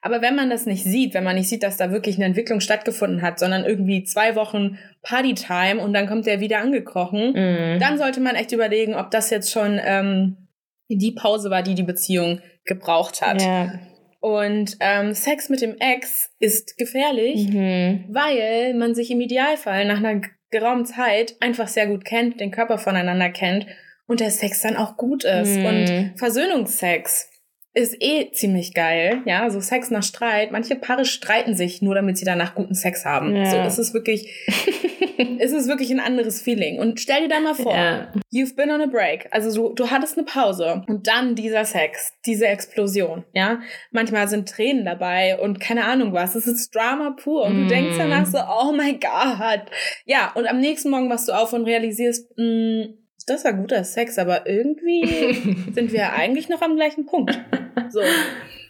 Aber 0.02 0.22
wenn 0.22 0.34
man 0.36 0.50
das 0.50 0.66
nicht 0.66 0.84
sieht, 0.84 1.14
wenn 1.14 1.24
man 1.24 1.36
nicht 1.36 1.48
sieht, 1.48 1.62
dass 1.62 1.76
da 1.76 1.90
wirklich 1.90 2.16
eine 2.16 2.24
Entwicklung 2.24 2.60
stattgefunden 2.60 3.22
hat, 3.22 3.38
sondern 3.38 3.64
irgendwie 3.64 4.04
zwei 4.04 4.34
Wochen 4.36 4.78
Partytime 5.02 5.80
und 5.80 5.92
dann 5.92 6.06
kommt 6.06 6.26
der 6.26 6.40
wieder 6.40 6.58
angekrochen, 6.58 7.32
mhm. 7.32 7.80
dann 7.80 7.98
sollte 7.98 8.20
man 8.20 8.36
echt 8.36 8.52
überlegen, 8.52 8.94
ob 8.94 9.10
das 9.10 9.30
jetzt 9.30 9.50
schon 9.50 9.80
ähm, 9.84 10.48
die 10.88 11.12
Pause 11.12 11.50
war, 11.50 11.62
die 11.62 11.74
die 11.74 11.82
Beziehung 11.82 12.40
gebraucht 12.64 13.22
hat. 13.22 13.42
Ja. 13.42 13.72
Und 14.20 14.76
ähm, 14.80 15.14
Sex 15.14 15.48
mit 15.48 15.60
dem 15.60 15.76
Ex 15.78 16.30
ist 16.40 16.76
gefährlich, 16.78 17.48
mhm. 17.48 18.06
weil 18.08 18.74
man 18.74 18.94
sich 18.94 19.10
im 19.10 19.20
Idealfall 19.20 19.84
nach 19.84 19.98
einer 19.98 20.20
geraumen 20.50 20.86
Zeit 20.86 21.36
einfach 21.40 21.68
sehr 21.68 21.86
gut 21.86 22.04
kennt, 22.04 22.40
den 22.40 22.50
Körper 22.50 22.78
voneinander 22.78 23.30
kennt 23.30 23.66
und 24.06 24.20
der 24.20 24.30
Sex 24.30 24.62
dann 24.62 24.76
auch 24.76 24.96
gut 24.96 25.24
ist. 25.24 25.56
Mhm. 25.58 25.66
Und 25.66 26.12
Versöhnungsex 26.16 27.28
ist 27.76 27.94
eh 28.00 28.30
ziemlich 28.32 28.72
geil, 28.72 29.20
ja, 29.26 29.50
so 29.50 29.60
Sex 29.60 29.90
nach 29.90 30.02
Streit. 30.02 30.50
Manche 30.50 30.76
Paare 30.76 31.04
streiten 31.04 31.54
sich 31.54 31.82
nur, 31.82 31.94
damit 31.94 32.16
sie 32.16 32.24
danach 32.24 32.54
guten 32.54 32.74
Sex 32.74 33.04
haben. 33.04 33.36
Ja. 33.36 33.50
So, 33.50 33.56
es 33.58 33.78
ist 33.78 33.92
wirklich, 33.92 34.32
es 35.38 35.52
ist 35.52 35.68
wirklich 35.68 35.90
ein 35.90 36.00
anderes 36.00 36.40
Feeling. 36.40 36.78
Und 36.78 37.00
stell 37.00 37.22
dir 37.22 37.28
da 37.28 37.40
mal 37.40 37.54
vor, 37.54 37.74
ja. 37.74 38.10
you've 38.32 38.56
been 38.56 38.70
on 38.70 38.80
a 38.80 38.86
break. 38.86 39.28
Also 39.30 39.54
du, 39.54 39.74
du 39.74 39.90
hattest 39.90 40.16
eine 40.16 40.24
Pause 40.24 40.84
und 40.88 41.06
dann 41.06 41.34
dieser 41.34 41.66
Sex, 41.66 42.14
diese 42.24 42.46
Explosion, 42.46 43.24
ja. 43.34 43.60
Manchmal 43.90 44.26
sind 44.28 44.48
Tränen 44.48 44.86
dabei 44.86 45.38
und 45.38 45.60
keine 45.60 45.84
Ahnung 45.84 46.14
was. 46.14 46.34
Es 46.34 46.46
ist 46.46 46.74
Drama 46.74 47.10
pur 47.10 47.44
und 47.44 47.58
mm. 47.58 47.62
du 47.62 47.66
denkst 47.68 47.98
danach 47.98 48.24
so, 48.24 48.38
oh 48.38 48.72
mein 48.72 48.98
Gott. 49.00 49.66
Ja, 50.06 50.32
und 50.34 50.46
am 50.46 50.60
nächsten 50.60 50.88
Morgen 50.88 51.10
wachst 51.10 51.28
du 51.28 51.32
auf 51.32 51.52
und 51.52 51.66
realisierst, 51.66 52.38
mh, 52.38 52.44
mm, 52.44 53.05
das 53.26 53.44
war 53.44 53.52
guter 53.52 53.84
Sex, 53.84 54.18
aber 54.18 54.46
irgendwie 54.46 55.66
sind 55.74 55.92
wir 55.92 56.12
eigentlich 56.12 56.48
noch 56.48 56.62
am 56.62 56.76
gleichen 56.76 57.06
Punkt. 57.06 57.38
So. 57.90 58.00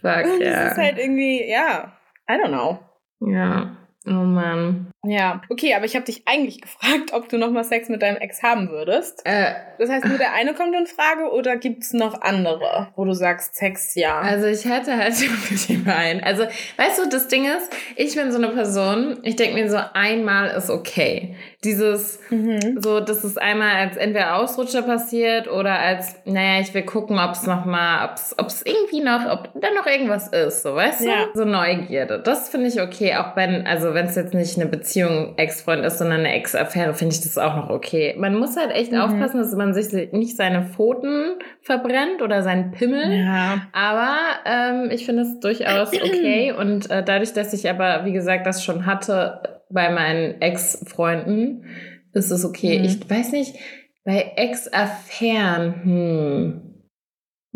Fuck, 0.01 0.25
Und 0.25 0.41
ja. 0.41 0.63
Das 0.63 0.71
ist 0.73 0.77
halt 0.77 0.97
irgendwie, 0.97 1.49
ja, 1.49 1.93
I 2.29 2.33
don't 2.33 2.49
know. 2.49 2.79
Ja. 3.19 3.77
Oh 4.05 4.11
Mann. 4.11 4.91
Ja, 5.05 5.41
okay, 5.49 5.73
aber 5.73 5.85
ich 5.85 5.95
habe 5.95 6.05
dich 6.05 6.23
eigentlich 6.25 6.61
gefragt, 6.67 7.13
ob 7.13 7.29
du 7.29 7.37
nochmal 7.37 7.63
Sex 7.63 7.89
mit 7.89 8.01
deinem 8.01 8.17
Ex 8.17 8.43
haben 8.43 8.69
würdest. 8.69 9.21
Äh, 9.25 9.53
das 9.77 9.89
heißt, 9.89 10.05
nur 10.05 10.17
der 10.17 10.33
eine 10.33 10.53
kommt 10.53 10.75
in 10.75 10.87
Frage 10.87 11.31
oder 11.31 11.57
gibt's 11.57 11.93
noch 11.93 12.21
andere, 12.21 12.89
wo 12.95 13.05
du 13.05 13.13
sagst, 13.13 13.55
Sex 13.55 13.95
ja? 13.95 14.19
Also 14.19 14.47
ich 14.47 14.65
hätte 14.65 14.97
halt 14.97 15.19
wirklich 15.21 15.69
immer 15.69 15.95
einen. 15.95 16.23
Also, 16.23 16.43
weißt 16.77 16.99
du, 16.99 17.09
das 17.09 17.27
Ding 17.27 17.45
ist, 17.45 17.71
ich 17.95 18.15
bin 18.15 18.31
so 18.31 18.37
eine 18.37 18.49
Person, 18.49 19.19
ich 19.23 19.35
denke 19.35 19.55
mir 19.55 19.69
so, 19.69 19.79
einmal 19.93 20.49
ist 20.49 20.69
okay. 20.69 21.35
Dieses, 21.63 22.19
mhm. 22.29 22.79
so, 22.81 22.99
dass 22.99 23.23
es 23.23 23.37
einmal 23.37 23.75
als 23.75 23.97
entweder 23.97 24.35
Ausrutscher 24.35 24.81
passiert 24.81 25.47
oder 25.47 25.79
als, 25.79 26.15
naja, 26.25 26.61
ich 26.61 26.73
will 26.73 26.83
gucken, 26.83 27.19
ob 27.19 27.31
es 27.31 27.43
nochmal, 27.43 28.09
ob 28.37 28.47
es 28.47 28.61
irgendwie 28.63 29.01
noch, 29.01 29.25
ob 29.29 29.49
da 29.59 29.67
noch 29.75 29.85
irgendwas 29.85 30.27
ist, 30.29 30.63
so, 30.63 30.75
weißt 30.75 31.01
ja. 31.01 31.25
du? 31.33 31.39
So 31.39 31.45
Neugierde. 31.45 32.19
Das 32.19 32.49
finde 32.49 32.67
ich 32.67 32.81
okay, 32.81 33.15
auch 33.15 33.35
wenn, 33.35 33.65
also 33.65 33.93
wenn 33.93 34.05
es 34.05 34.15
jetzt 34.15 34.33
nicht 34.33 34.57
eine 34.57 34.65
Beziehung 34.65 34.96
Ex-Freund 35.03 35.85
ist, 35.85 35.97
sondern 35.97 36.19
eine 36.21 36.33
Ex-Affäre, 36.33 36.93
finde 36.93 37.15
ich 37.15 37.21
das 37.21 37.37
auch 37.37 37.55
noch 37.55 37.69
okay. 37.69 38.15
Man 38.17 38.35
muss 38.37 38.57
halt 38.57 38.71
echt 38.71 38.91
mhm. 38.91 38.99
aufpassen, 38.99 39.37
dass 39.39 39.53
man 39.55 39.73
sich 39.73 40.11
nicht 40.11 40.35
seine 40.35 40.63
Pfoten 40.63 41.35
verbrennt 41.61 42.21
oder 42.21 42.43
seinen 42.43 42.71
Pimmel. 42.71 43.11
Ja. 43.11 43.67
Aber 43.73 44.15
ähm, 44.45 44.89
ich 44.91 45.05
finde 45.05 45.23
es 45.23 45.39
durchaus 45.39 45.93
okay. 45.93 46.53
Und 46.53 46.89
äh, 46.89 47.03
dadurch, 47.03 47.33
dass 47.33 47.53
ich 47.53 47.69
aber, 47.69 48.05
wie 48.05 48.13
gesagt, 48.13 48.47
das 48.47 48.63
schon 48.63 48.85
hatte 48.85 49.61
bei 49.69 49.89
meinen 49.89 50.41
Ex-Freunden, 50.41 51.65
ist 52.13 52.31
es 52.31 52.45
okay. 52.45 52.79
Mhm. 52.79 52.85
Ich 52.85 53.09
weiß 53.09 53.31
nicht, 53.33 53.55
bei 54.03 54.31
Ex-Affären, 54.37 55.83
hm. 55.83 56.61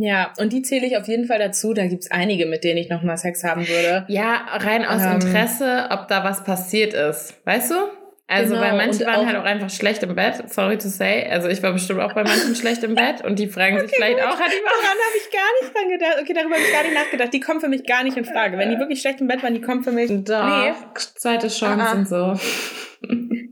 Ja, 0.03 0.33
und 0.39 0.51
die 0.51 0.63
zähle 0.63 0.87
ich 0.87 0.97
auf 0.97 1.07
jeden 1.07 1.25
Fall 1.25 1.37
dazu. 1.37 1.75
Da 1.75 1.85
gibt's 1.85 2.09
einige, 2.09 2.47
mit 2.47 2.63
denen 2.63 2.77
ich 2.77 2.89
nochmal 2.89 3.17
Sex 3.17 3.43
haben 3.43 3.67
würde. 3.67 4.03
Ja, 4.07 4.45
rein 4.49 4.83
aus 4.83 5.03
ähm, 5.03 5.13
Interesse, 5.13 5.89
ob 5.91 6.07
da 6.07 6.23
was 6.23 6.43
passiert 6.43 6.95
ist. 6.95 7.35
Weißt 7.45 7.69
du? 7.69 7.75
Also, 8.25 8.55
genau, 8.55 8.65
weil 8.65 8.77
manche 8.77 9.05
waren 9.05 9.27
halt 9.27 9.37
auch 9.37 9.43
einfach 9.43 9.69
schlecht 9.69 10.01
im 10.01 10.15
Bett, 10.15 10.41
sorry 10.49 10.79
to 10.79 10.87
say. 10.87 11.27
Also, 11.29 11.49
ich 11.49 11.61
war 11.61 11.71
bestimmt 11.71 11.99
auch 11.99 12.13
bei 12.13 12.23
manchen 12.23 12.55
schlecht 12.55 12.83
im 12.83 12.95
Bett 12.95 13.23
und 13.23 13.37
die 13.37 13.47
fragen 13.47 13.75
okay, 13.75 13.87
sich 13.87 13.95
vielleicht 13.95 14.17
gut. 14.17 14.25
auch, 14.25 14.39
hat 14.39 14.51
die 14.51 14.63
Daran 14.63 14.97
habe 14.97 15.17
ich 15.17 15.31
gar 15.31 15.61
nicht 15.61 15.75
dran 15.75 15.89
gedacht. 15.89 16.17
Okay, 16.21 16.33
darüber 16.33 16.55
habe 16.55 16.63
ich 16.63 16.73
gar 16.73 16.83
nicht 16.83 16.95
nachgedacht. 16.95 17.33
Die 17.33 17.39
kommen 17.39 17.61
für 17.61 17.69
mich 17.69 17.85
gar 17.85 18.03
nicht 18.03 18.17
in 18.17 18.25
Frage. 18.25 18.57
Wenn 18.57 18.71
die 18.71 18.79
wirklich 18.79 19.01
schlecht 19.01 19.21
im 19.21 19.27
Bett 19.27 19.43
waren, 19.43 19.53
die 19.53 19.61
kommen 19.61 19.83
für 19.83 19.91
mich. 19.91 20.09
Doch, 20.23 20.63
nee. 20.63 20.73
zweite 20.95 21.49
Chance 21.49 21.85
Aha. 21.85 21.91
und 21.91 22.07
so. 22.07 22.39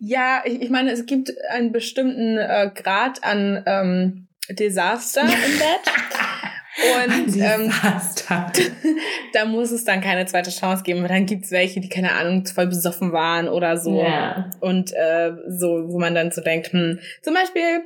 Ja, 0.01 0.41
ich, 0.45 0.63
ich 0.63 0.69
meine, 0.71 0.91
es 0.91 1.05
gibt 1.05 1.31
einen 1.51 1.71
bestimmten 1.71 2.39
äh, 2.39 2.71
Grad 2.73 3.23
an 3.23 3.62
ähm, 3.67 4.27
Desaster 4.49 5.21
im 5.21 5.59
Bett. 5.59 5.93
Und 6.79 7.35
ähm, 7.37 7.71
da 9.33 9.45
muss 9.45 9.71
es 9.71 9.83
dann 9.83 10.01
keine 10.01 10.25
zweite 10.25 10.49
Chance 10.49 10.83
geben, 10.83 11.01
weil 11.01 11.09
dann 11.09 11.25
gibt's 11.25 11.51
welche, 11.51 11.79
die, 11.79 11.89
keine 11.89 12.13
Ahnung, 12.13 12.45
voll 12.45 12.67
besoffen 12.67 13.11
waren 13.11 13.47
oder 13.47 13.77
so. 13.77 14.01
Ja. 14.01 14.49
Und 14.59 14.93
äh, 14.93 15.31
so, 15.47 15.85
wo 15.87 15.99
man 15.99 16.15
dann 16.15 16.31
so 16.31 16.41
denkt, 16.41 16.71
hm, 16.71 16.99
zum 17.21 17.33
Beispiel, 17.33 17.81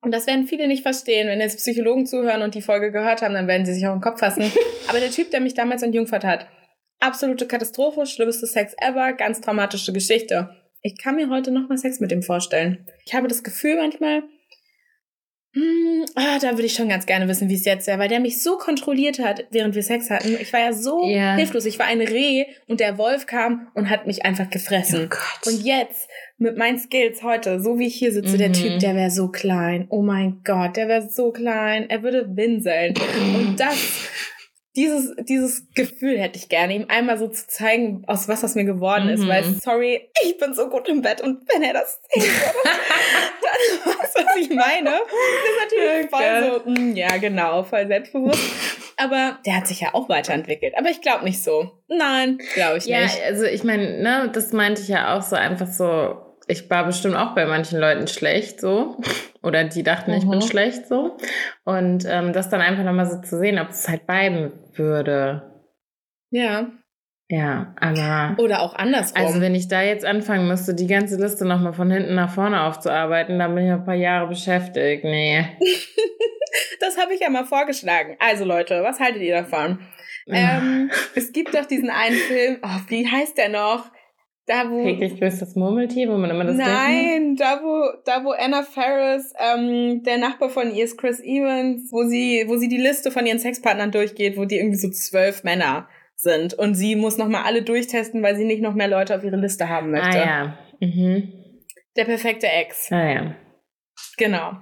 und 0.00 0.12
das 0.12 0.26
werden 0.26 0.46
viele 0.46 0.68
nicht 0.68 0.82
verstehen, 0.82 1.28
wenn 1.28 1.40
jetzt 1.40 1.58
Psychologen 1.58 2.06
zuhören 2.06 2.42
und 2.42 2.54
die 2.54 2.62
Folge 2.62 2.92
gehört 2.92 3.22
haben, 3.22 3.34
dann 3.34 3.48
werden 3.48 3.66
sie 3.66 3.74
sich 3.74 3.86
auch 3.86 3.94
im 3.94 4.00
Kopf 4.00 4.20
fassen. 4.20 4.52
Aber 4.88 5.00
der 5.00 5.10
Typ, 5.10 5.30
der 5.30 5.40
mich 5.40 5.54
damals 5.54 5.82
entjungfert 5.82 6.24
hat, 6.24 6.46
absolute 7.00 7.46
Katastrophe, 7.46 8.06
schlimmste 8.06 8.46
Sex 8.46 8.74
ever, 8.78 9.12
ganz 9.14 9.40
traumatische 9.40 9.92
Geschichte. 9.92 10.50
Ich 10.82 10.96
kann 10.96 11.16
mir 11.16 11.28
heute 11.28 11.50
noch 11.50 11.68
mal 11.68 11.76
Sex 11.76 11.98
mit 11.98 12.12
ihm 12.12 12.22
vorstellen. 12.22 12.86
Ich 13.04 13.14
habe 13.14 13.26
das 13.26 13.42
Gefühl 13.42 13.76
manchmal, 13.76 14.22
hm, 15.54 16.04
ah, 16.14 16.38
da 16.40 16.50
würde 16.52 16.66
ich 16.66 16.74
schon 16.74 16.88
ganz 16.90 17.06
gerne 17.06 17.26
wissen, 17.26 17.48
wie 17.48 17.54
es 17.54 17.64
jetzt 17.64 17.86
wäre, 17.86 17.98
weil 17.98 18.08
der 18.08 18.20
mich 18.20 18.42
so 18.42 18.58
kontrolliert 18.58 19.18
hat, 19.18 19.46
während 19.50 19.74
wir 19.74 19.82
Sex 19.82 20.10
hatten. 20.10 20.36
Ich 20.40 20.52
war 20.52 20.60
ja 20.60 20.72
so 20.72 21.08
Ja. 21.08 21.34
hilflos. 21.36 21.64
Ich 21.64 21.78
war 21.78 21.86
ein 21.86 22.00
Reh 22.00 22.44
und 22.66 22.80
der 22.80 22.98
Wolf 22.98 23.26
kam 23.26 23.68
und 23.74 23.88
hat 23.88 24.06
mich 24.06 24.24
einfach 24.24 24.50
gefressen. 24.50 25.08
Gott. 25.08 25.46
Und 25.52 25.64
jetzt, 25.64 26.08
mit 26.36 26.56
meinen 26.56 26.78
Skills 26.78 27.22
heute, 27.22 27.60
so 27.60 27.78
wie 27.78 27.86
ich 27.86 27.94
hier 27.96 28.12
sitze, 28.12 28.36
der 28.36 28.50
Mhm. 28.50 28.52
Typ, 28.54 28.78
der 28.80 28.94
wäre 28.94 29.10
so 29.10 29.28
klein. 29.28 29.86
Oh 29.88 30.02
mein 30.02 30.42
Gott, 30.44 30.76
der 30.76 30.86
wäre 30.86 31.08
so 31.08 31.32
klein. 31.32 31.88
Er 31.90 32.02
würde 32.02 32.28
winseln. 32.36 32.94
Und 33.36 33.58
das, 33.58 33.76
dieses, 34.78 35.12
dieses 35.28 35.66
Gefühl 35.74 36.18
hätte 36.20 36.38
ich 36.38 36.48
gerne, 36.48 36.72
ihm 36.72 36.84
einmal 36.88 37.18
so 37.18 37.26
zu 37.26 37.48
zeigen, 37.48 38.04
aus 38.06 38.28
was 38.28 38.42
das 38.42 38.54
mir 38.54 38.64
geworden 38.64 39.08
ist. 39.08 39.24
Mhm. 39.24 39.28
Weil, 39.28 39.44
sorry, 39.60 40.08
ich 40.24 40.38
bin 40.38 40.54
so 40.54 40.68
gut 40.68 40.88
im 40.88 41.02
Bett 41.02 41.20
und 41.20 41.42
wenn 41.52 41.64
er 41.64 41.72
das 41.72 42.00
sehen 42.14 42.22
würde, 42.22 42.58
dann 43.84 43.92
weißt 43.98 44.18
du, 44.18 44.24
was 44.24 44.36
ich 44.36 44.50
meine. 44.50 44.90
Das 44.90 45.00
ist 45.50 45.74
natürlich 45.74 46.10
voll 46.10 46.62
so, 46.64 46.70
mm, 46.70 46.94
ja, 46.96 47.16
genau, 47.16 47.64
voll 47.64 47.88
selbstbewusst. 47.88 48.40
Aber 48.96 49.38
der 49.44 49.56
hat 49.56 49.66
sich 49.66 49.80
ja 49.80 49.94
auch 49.94 50.08
weiterentwickelt. 50.08 50.74
Aber 50.78 50.90
ich 50.90 51.00
glaube 51.00 51.24
nicht 51.24 51.42
so. 51.42 51.72
Nein, 51.88 52.38
glaube 52.54 52.78
ich 52.78 52.86
Ja, 52.86 53.00
nicht. 53.00 53.20
also 53.24 53.44
ich 53.44 53.64
meine, 53.64 54.00
ne, 54.00 54.30
das 54.32 54.52
meinte 54.52 54.80
ich 54.80 54.88
ja 54.88 55.16
auch 55.16 55.22
so 55.22 55.34
einfach 55.34 55.66
so, 55.66 56.16
ich 56.48 56.68
war 56.70 56.84
bestimmt 56.84 57.14
auch 57.14 57.34
bei 57.34 57.46
manchen 57.46 57.78
Leuten 57.78 58.08
schlecht 58.08 58.60
so. 58.60 58.96
Oder 59.42 59.64
die 59.64 59.82
dachten, 59.82 60.12
ich 60.12 60.28
bin 60.28 60.38
Mhm. 60.38 60.42
schlecht 60.42 60.88
so. 60.88 61.16
Und 61.64 62.04
ähm, 62.08 62.32
das 62.32 62.48
dann 62.48 62.60
einfach 62.60 62.84
nochmal 62.84 63.06
so 63.06 63.20
zu 63.20 63.38
sehen, 63.38 63.58
ob 63.58 63.68
es 63.70 63.88
halt 63.88 64.06
bleiben 64.06 64.52
würde. 64.74 65.42
Ja. 66.30 66.66
Ja, 67.30 67.74
aber. 67.78 68.42
Oder 68.42 68.62
auch 68.62 68.74
andersrum. 68.74 69.22
Also 69.22 69.40
wenn 69.42 69.54
ich 69.54 69.68
da 69.68 69.82
jetzt 69.82 70.06
anfangen 70.06 70.48
müsste, 70.48 70.74
die 70.74 70.86
ganze 70.86 71.16
Liste 71.20 71.44
nochmal 71.44 71.74
von 71.74 71.90
hinten 71.90 72.14
nach 72.14 72.30
vorne 72.32 72.62
aufzuarbeiten, 72.62 73.38
dann 73.38 73.54
bin 73.54 73.66
ich 73.66 73.72
ein 73.72 73.84
paar 73.84 73.94
Jahre 73.94 74.28
beschäftigt. 74.28 75.04
Nee. 75.04 75.44
das 76.80 76.96
habe 76.96 77.12
ich 77.12 77.20
ja 77.20 77.28
mal 77.28 77.44
vorgeschlagen. 77.44 78.16
Also 78.18 78.46
Leute, 78.46 78.82
was 78.82 78.98
haltet 78.98 79.20
ihr 79.20 79.34
davon? 79.34 79.78
Ähm, 80.26 80.90
es 81.14 81.32
gibt 81.32 81.54
doch 81.54 81.66
diesen 81.66 81.90
einen 81.90 82.16
Film, 82.16 82.58
oh, 82.62 82.80
wie 82.88 83.06
heißt 83.06 83.36
der 83.38 83.48
noch? 83.50 83.90
Da 84.48 84.70
wo 84.70 84.82
Täglich 84.82 85.20
grüßt 85.20 85.42
das 85.42 85.54
Murmeltier, 85.56 86.08
wo 86.08 86.16
man 86.16 86.30
immer 86.30 86.44
das 86.44 86.56
Nein, 86.56 87.36
da 87.36 87.60
wo, 87.62 87.92
da 88.06 88.24
wo 88.24 88.30
Anna 88.30 88.62
Ferris, 88.62 89.34
ähm, 89.38 90.02
der 90.04 90.16
Nachbar 90.16 90.48
von 90.48 90.74
ihr 90.74 90.84
ist 90.84 90.96
Chris 90.96 91.20
Evans, 91.20 91.92
wo 91.92 92.04
sie, 92.04 92.44
wo 92.48 92.56
sie 92.56 92.68
die 92.68 92.78
Liste 92.78 93.10
von 93.10 93.26
ihren 93.26 93.38
Sexpartnern 93.38 93.90
durchgeht, 93.90 94.38
wo 94.38 94.46
die 94.46 94.56
irgendwie 94.56 94.78
so 94.78 94.88
zwölf 94.88 95.44
Männer 95.44 95.86
sind 96.16 96.54
und 96.54 96.74
sie 96.74 96.96
muss 96.96 97.18
noch 97.18 97.28
mal 97.28 97.42
alle 97.42 97.62
durchtesten, 97.62 98.22
weil 98.22 98.36
sie 98.36 98.46
nicht 98.46 98.62
noch 98.62 98.74
mehr 98.74 98.88
Leute 98.88 99.14
auf 99.14 99.22
ihre 99.22 99.36
Liste 99.36 99.68
haben 99.68 99.94
Ah 99.94 100.00
möchte. 100.00 100.18
ja. 100.18 100.58
Mhm. 100.80 101.32
Der 101.94 102.04
perfekte 102.06 102.46
Ex. 102.48 102.90
Ah 102.90 103.06
ja. 103.06 103.36
Genau. 104.16 104.52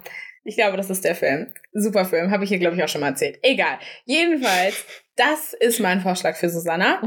Ich 0.42 0.56
glaube, 0.56 0.76
das 0.76 0.90
ist 0.90 1.04
der 1.04 1.14
Film. 1.14 1.52
Super 1.72 2.04
Film, 2.04 2.32
habe 2.32 2.42
ich 2.42 2.50
hier, 2.50 2.58
glaube 2.58 2.76
ich, 2.76 2.82
auch 2.82 2.88
schon 2.88 3.02
mal 3.02 3.08
erzählt. 3.08 3.38
Egal. 3.42 3.78
Jedenfalls, 4.04 4.84
das 5.16 5.54
ist 5.54 5.80
mein 5.80 6.00
Vorschlag 6.00 6.36
für 6.36 6.48
Susanna. 6.48 7.00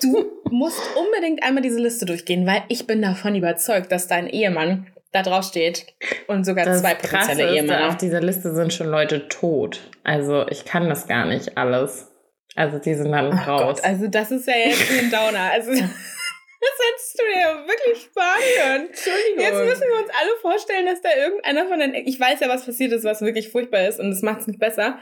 Du 0.00 0.42
musst 0.50 0.80
unbedingt 0.96 1.42
einmal 1.42 1.62
diese 1.62 1.80
Liste 1.80 2.06
durchgehen, 2.06 2.46
weil 2.46 2.62
ich 2.68 2.86
bin 2.86 3.02
davon 3.02 3.34
überzeugt, 3.34 3.90
dass 3.90 4.06
dein 4.06 4.28
Ehemann 4.28 4.86
da 5.12 5.22
drauf 5.22 5.44
steht 5.44 5.86
und 6.26 6.44
sogar 6.44 6.64
Das 6.64 6.80
zwei 6.80 6.94
potenzielle 6.94 7.54
Ehemänner. 7.54 7.88
auf 7.88 7.96
dieser 7.96 8.20
Liste 8.20 8.54
sind 8.54 8.72
schon 8.72 8.88
Leute 8.88 9.28
tot. 9.28 9.80
Also 10.02 10.46
ich 10.48 10.64
kann 10.64 10.88
das 10.88 11.06
gar 11.06 11.24
nicht 11.26 11.56
alles. 11.56 12.10
Also 12.56 12.78
die 12.78 12.94
sind 12.94 13.12
dann 13.12 13.32
Ach 13.32 13.48
raus. 13.48 13.76
Gott, 13.76 13.84
also 13.84 14.08
das 14.08 14.30
ist 14.30 14.46
ja 14.46 14.54
jetzt 14.56 14.90
ein 14.90 15.10
Downer. 15.10 15.50
Also 15.52 15.70
das 15.72 15.80
hättest 15.80 17.18
du 17.18 17.24
dir 17.24 17.66
wirklich 17.66 18.02
sparen 18.02 18.42
können. 18.60 18.86
Entschuldigung. 18.88 19.40
Jetzt 19.40 19.64
müssen 19.64 19.88
wir 19.88 19.98
uns 20.02 20.10
alle 20.20 20.36
vorstellen, 20.40 20.86
dass 20.86 21.00
da 21.00 21.08
irgendeiner 21.16 21.66
von 21.66 21.78
den. 21.78 21.94
Ich 21.94 22.18
weiß 22.18 22.40
ja, 22.40 22.48
was 22.48 22.64
passiert 22.64 22.92
ist, 22.92 23.04
was 23.04 23.22
wirklich 23.22 23.50
furchtbar 23.50 23.88
ist 23.88 23.98
und 23.98 24.10
das 24.10 24.22
macht 24.22 24.40
es 24.42 24.46
nicht 24.46 24.60
besser. 24.60 24.98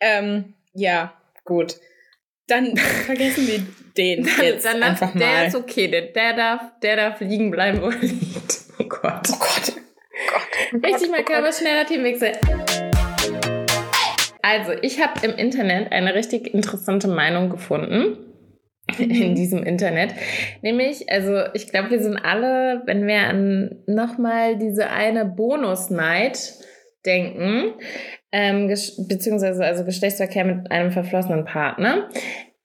Ähm, 0.00 0.54
ja, 0.72 1.14
gut. 1.44 1.76
Dann 2.46 2.76
vergessen 3.06 3.46
wir 3.46 3.66
den 3.96 4.28
jetzt 4.42 4.64
dann 4.64 4.82
einfach 4.82 5.12
der 5.12 5.26
mal. 5.26 5.46
ist 5.46 5.54
okay, 5.54 5.88
der, 5.88 6.02
der 6.02 6.34
darf, 6.34 6.60
der 6.82 6.96
darf 6.96 7.20
liegen 7.20 7.50
bleiben, 7.50 7.80
wo 7.82 7.90
er 7.90 7.98
liegt. 7.98 8.60
Oh 8.78 8.84
Gott. 8.84 9.28
oh 9.32 9.38
Gott. 9.38 9.72
Oh 9.72 10.72
Gott. 10.72 10.84
Richtig 10.84 11.10
mal 11.10 11.24
Körper, 11.24 11.52
schneller 11.52 11.86
Teamwechsel. 11.86 12.32
Also, 14.42 14.72
ich 14.82 15.00
habe 15.00 15.24
im 15.24 15.36
Internet 15.36 15.92
eine 15.92 16.14
richtig 16.14 16.52
interessante 16.52 17.06
Meinung 17.06 17.48
gefunden. 17.48 18.18
In 18.98 19.34
diesem 19.36 19.62
Internet. 19.62 20.12
Nämlich, 20.60 21.08
also 21.08 21.44
ich 21.54 21.68
glaube, 21.68 21.90
wir 21.90 22.02
sind 22.02 22.16
alle, 22.16 22.82
wenn 22.84 23.06
wir 23.06 23.20
an 23.20 23.82
nochmal 23.86 24.58
diese 24.58 24.90
eine 24.90 25.24
Bonus-Night 25.24 26.54
denken, 27.04 27.72
ähm, 28.32 28.68
beziehungsweise 29.08 29.64
also 29.64 29.84
Geschlechtsverkehr 29.84 30.44
mit 30.44 30.70
einem 30.70 30.90
verflossenen 30.92 31.44
Partner, 31.44 32.08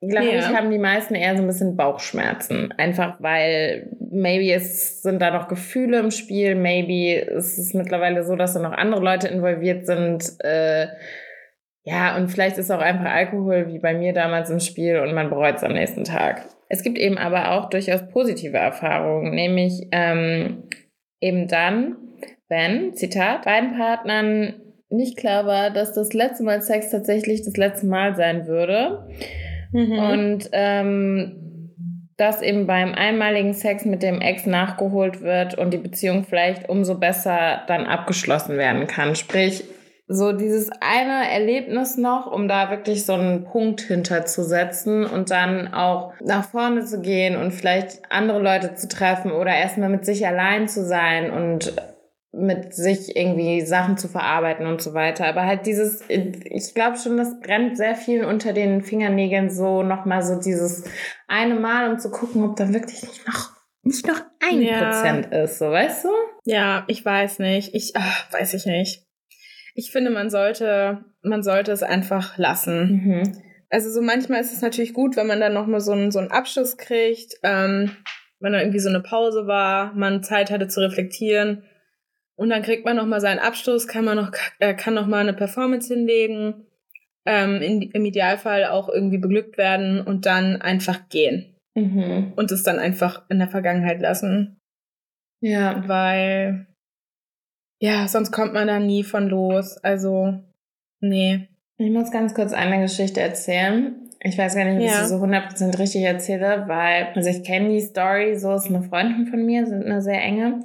glaube 0.01 0.27
Ja. 0.27 0.39
ich, 0.39 0.45
haben 0.55 0.69
die 0.71 0.77
meisten 0.77 1.15
eher 1.15 1.35
so 1.35 1.41
ein 1.41 1.47
bisschen 1.47 1.75
Bauchschmerzen. 1.75 2.71
Einfach 2.77 3.15
weil 3.19 3.89
maybe 4.11 4.51
es 4.53 5.01
sind 5.01 5.21
da 5.21 5.31
noch 5.31 5.47
Gefühle 5.47 5.99
im 5.99 6.11
Spiel, 6.11 6.55
maybe 6.55 7.19
ist 7.19 7.57
es 7.57 7.73
mittlerweile 7.73 8.23
so, 8.23 8.35
dass 8.35 8.53
da 8.53 8.59
noch 8.61 8.73
andere 8.73 9.01
Leute 9.01 9.27
involviert 9.27 9.85
sind. 9.85 10.23
Äh, 10.43 10.87
ja, 11.83 12.17
und 12.17 12.29
vielleicht 12.29 12.57
ist 12.57 12.69
auch 12.69 12.81
einfach 12.81 13.05
Alkohol 13.11 13.67
wie 13.69 13.79
bei 13.79 13.93
mir 13.93 14.13
damals 14.13 14.49
im 14.49 14.59
Spiel 14.59 14.99
und 14.99 15.13
man 15.13 15.29
bereut 15.29 15.55
es 15.55 15.63
am 15.63 15.73
nächsten 15.73 16.03
Tag. 16.03 16.45
Es 16.69 16.83
gibt 16.83 16.97
eben 16.97 17.17
aber 17.17 17.51
auch 17.51 17.69
durchaus 17.69 18.05
positive 18.09 18.57
Erfahrungen, 18.57 19.31
nämlich 19.33 19.87
ähm, 19.93 20.63
eben 21.21 21.47
dann, 21.47 21.95
wenn, 22.49 22.93
Zitat, 22.93 23.43
beiden 23.45 23.77
Partnern 23.77 24.53
nicht 24.89 25.17
klar 25.17 25.45
war, 25.45 25.69
dass 25.69 25.93
das 25.93 26.13
letzte 26.13 26.43
Mal 26.43 26.61
Sex 26.61 26.89
tatsächlich 26.91 27.43
das 27.43 27.57
letzte 27.57 27.87
Mal 27.87 28.15
sein 28.15 28.47
würde 28.47 29.05
Mhm. 29.71 29.99
und 29.99 30.49
ähm, 30.53 31.43
dass 32.17 32.41
eben 32.41 32.65
beim 32.65 32.93
einmaligen 32.95 33.53
Sex 33.53 33.85
mit 33.85 34.01
dem 34.01 34.21
Ex 34.21 34.45
nachgeholt 34.45 35.21
wird 35.21 35.55
und 35.57 35.71
die 35.71 35.77
Beziehung 35.77 36.23
vielleicht 36.23 36.67
umso 36.67 36.95
besser 36.95 37.61
dann 37.67 37.85
abgeschlossen 37.85 38.57
werden 38.57 38.87
kann. 38.87 39.15
Sprich, 39.15 39.65
so 40.07 40.31
dieses 40.31 40.71
eine 40.79 41.29
Erlebnis 41.29 41.97
noch, 41.97 42.31
um 42.31 42.47
da 42.47 42.71
wirklich 42.71 43.05
so 43.05 43.13
einen 43.13 43.43
Punkt 43.43 43.81
hinterzusetzen 43.81 45.05
und 45.05 45.29
dann 45.29 45.73
auch 45.73 46.13
nach 46.23 46.45
vorne 46.45 46.85
zu 46.85 47.01
gehen 47.01 47.35
und 47.35 47.51
vielleicht 47.51 47.99
andere 48.09 48.41
Leute 48.41 48.73
zu 48.73 48.87
treffen 48.87 49.31
oder 49.31 49.53
erstmal 49.53 49.89
mit 49.89 50.05
sich 50.05 50.25
allein 50.25 50.67
zu 50.67 50.85
sein 50.85 51.29
und 51.29 51.73
mit 52.31 52.73
sich 52.73 53.15
irgendwie 53.15 53.61
Sachen 53.61 53.97
zu 53.97 54.07
verarbeiten 54.07 54.67
und 54.67 54.81
so 54.81 54.93
weiter. 54.93 55.25
Aber 55.25 55.45
halt 55.45 55.65
dieses, 55.65 56.03
ich 56.09 56.73
glaube 56.73 56.97
schon, 56.97 57.17
das 57.17 57.39
brennt 57.39 57.77
sehr 57.77 57.95
vielen 57.95 58.25
unter 58.25 58.53
den 58.53 58.81
Fingernägeln 58.81 59.49
so 59.49 59.83
nochmal 59.83 60.21
so 60.23 60.39
dieses 60.39 60.83
eine 61.27 61.55
Mal, 61.55 61.91
um 61.91 61.99
zu 61.99 62.11
gucken, 62.11 62.43
ob 62.43 62.55
da 62.55 62.71
wirklich 62.73 63.01
nicht 63.01 63.27
noch, 63.27 63.51
nicht 63.81 64.07
noch 64.07 64.21
ein 64.39 64.61
Ja. 64.61 64.83
Prozent 64.83 65.33
ist, 65.33 65.59
so 65.59 65.71
weißt 65.71 66.05
du? 66.05 66.09
Ja, 66.45 66.83
ich 66.87 67.03
weiß 67.03 67.39
nicht. 67.39 67.73
Ich 67.73 67.93
ach, 67.95 68.31
weiß 68.31 68.53
ich 68.53 68.65
nicht. 68.65 69.03
Ich 69.73 69.91
finde, 69.91 70.11
man 70.11 70.29
sollte, 70.29 71.05
man 71.21 71.43
sollte 71.43 71.71
es 71.71 71.83
einfach 71.83 72.37
lassen. 72.37 73.01
Mhm. 73.03 73.41
Also 73.69 73.89
so 73.89 74.01
manchmal 74.01 74.41
ist 74.41 74.53
es 74.53 74.61
natürlich 74.61 74.93
gut, 74.93 75.15
wenn 75.17 75.27
man 75.27 75.39
dann 75.39 75.53
noch 75.53 75.67
mal 75.67 75.81
so 75.81 75.91
einen, 75.91 76.11
so 76.11 76.19
einen 76.19 76.31
Abschluss 76.31 76.77
kriegt, 76.77 77.33
ähm, 77.43 77.91
wenn 78.39 78.53
da 78.53 78.59
irgendwie 78.59 78.79
so 78.79 78.89
eine 78.89 79.01
Pause 79.01 79.47
war, 79.47 79.93
man 79.93 80.23
Zeit 80.23 80.51
hatte 80.51 80.67
zu 80.67 80.81
reflektieren 80.81 81.63
und 82.37 82.49
dann 82.49 82.61
kriegt 82.61 82.85
man 82.85 82.95
noch 82.95 83.05
mal 83.05 83.19
seinen 83.19 83.39
Abschluss, 83.39 83.87
kann 83.87 84.05
man 84.05 84.15
noch 84.15 84.31
äh, 84.59 84.73
kann 84.73 84.93
noch 84.93 85.07
mal 85.07 85.19
eine 85.19 85.33
Performance 85.33 85.93
hinlegen, 85.93 86.65
ähm, 87.25 87.61
in, 87.61 87.81
im 87.81 88.05
Idealfall 88.05 88.65
auch 88.65 88.87
irgendwie 88.87 89.17
beglückt 89.17 89.57
werden 89.57 89.99
und 90.01 90.25
dann 90.25 90.61
einfach 90.61 91.09
gehen 91.09 91.53
Mhm. 91.75 92.33
und 92.35 92.51
es 92.51 92.63
dann 92.63 92.79
einfach 92.79 93.23
in 93.29 93.37
der 93.39 93.49
Vergangenheit 93.49 93.99
lassen, 94.01 94.57
Ja. 95.41 95.83
weil 95.87 96.65
ja 97.79 98.07
sonst 98.07 98.31
kommt 98.31 98.53
man 98.53 98.67
da 98.67 98.79
nie 98.79 99.03
von 99.03 99.27
los. 99.29 99.77
Also 99.77 100.39
nee. 100.99 101.47
Ich 101.77 101.91
muss 101.91 102.09
ganz 102.09 102.33
kurz 102.33 102.53
eine 102.53 102.81
Geschichte 102.81 103.21
erzählen. 103.21 103.95
Ich 104.21 104.35
weiß 104.35 104.55
gar 104.55 104.65
nicht, 104.65 104.77
ob 104.77 104.83
ich 104.83 104.89
Ja. 104.91 105.03
sie 105.03 105.09
so 105.09 105.19
100% 105.21 105.77
richtig 105.77 106.01
erzähle, 106.01 106.63
weil, 106.67 107.09
also 107.13 107.29
ich 107.29 107.43
kenne 107.43 107.69
die 107.69 107.81
Story, 107.81 108.35
so 108.35 108.55
ist 108.55 108.65
eine 108.65 108.81
Freundin 108.81 109.27
von 109.27 109.45
mir, 109.45 109.67
sind 109.67 109.85
eine 109.85 110.01
sehr 110.01 110.19
enge. 110.23 110.63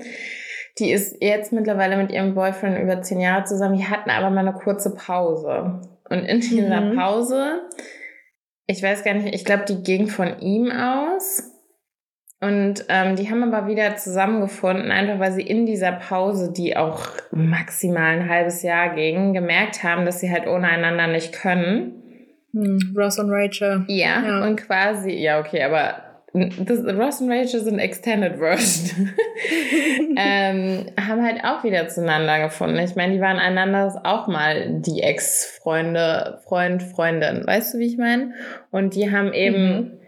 Die 0.79 0.91
ist 0.91 1.23
jetzt 1.23 1.53
mittlerweile 1.53 1.97
mit 1.97 2.11
ihrem 2.11 2.35
Boyfriend 2.35 2.79
über 2.79 3.03
zehn 3.03 3.21
Jahre 3.21 3.45
zusammen. 3.45 3.77
Die 3.77 3.87
hatten 3.87 4.11
aber 4.11 4.31
mal 4.31 4.47
eine 4.47 4.55
kurze 4.57 4.95
Pause. 4.95 5.81
Und 6.09 6.25
in 6.25 6.41
dieser 6.41 6.81
mhm. 6.81 6.97
Pause, 6.97 7.69
ich 8.67 8.83
weiß 8.83 9.05
gar 9.05 9.15
nicht, 9.15 9.35
ich 9.35 9.45
glaube, 9.45 9.65
die 9.67 9.83
ging 9.83 10.09
von 10.09 10.41
ihm 10.41 10.71
aus. 10.71 11.49
Und 12.41 12.87
ähm, 12.89 13.15
die 13.15 13.31
haben 13.31 13.45
aber 13.45 13.69
wieder 13.69 13.95
zusammengefunden, 13.97 14.91
einfach 14.91 15.21
weil 15.21 15.33
sie 15.33 15.43
in 15.43 15.65
dieser 15.65 15.93
Pause, 15.93 16.53
die 16.53 16.77
auch 16.77 17.07
maximal 17.31 18.19
ein 18.19 18.29
halbes 18.29 18.63
Jahr 18.63 18.97
ging, 18.97 19.33
gemerkt 19.33 19.85
haben, 19.85 20.05
dass 20.05 20.19
sie 20.19 20.31
halt 20.31 20.49
ohne 20.49 20.67
einander 20.67 21.07
nicht 21.07 21.33
können. 21.33 22.03
Hm, 22.53 22.97
Ross 22.99 23.21
und 23.21 23.31
Rachel. 23.31 23.85
Ja, 23.87 24.23
ja, 24.27 24.45
und 24.45 24.57
quasi, 24.57 25.13
ja, 25.13 25.39
okay, 25.39 25.63
aber 25.63 26.12
das, 26.35 26.79
Ross 26.97 27.21
und 27.21 27.31
Rachel 27.31 27.61
sind 27.61 27.79
Extended 27.79 28.39
Version. 28.39 29.11
ähm, 30.17 30.87
haben 30.99 31.23
halt 31.23 31.45
auch 31.45 31.63
wieder 31.63 31.89
zueinander 31.89 32.41
gefunden. 32.41 32.79
Ich 32.79 32.97
meine, 32.97 33.13
die 33.13 33.21
waren 33.21 33.39
einander 33.39 34.01
auch 34.05 34.29
mal 34.29 34.81
die 34.81 35.03
Ex-Freunde, 35.03 36.41
Freund, 36.45 36.83
Freundin. 36.83 37.47
Weißt 37.47 37.75
du, 37.75 37.79
wie 37.79 37.87
ich 37.87 37.99
meine? 37.99 38.33
Und 38.71 38.95
die 38.95 39.11
haben 39.11 39.35
eben 39.35 39.75
mhm. 39.75 39.99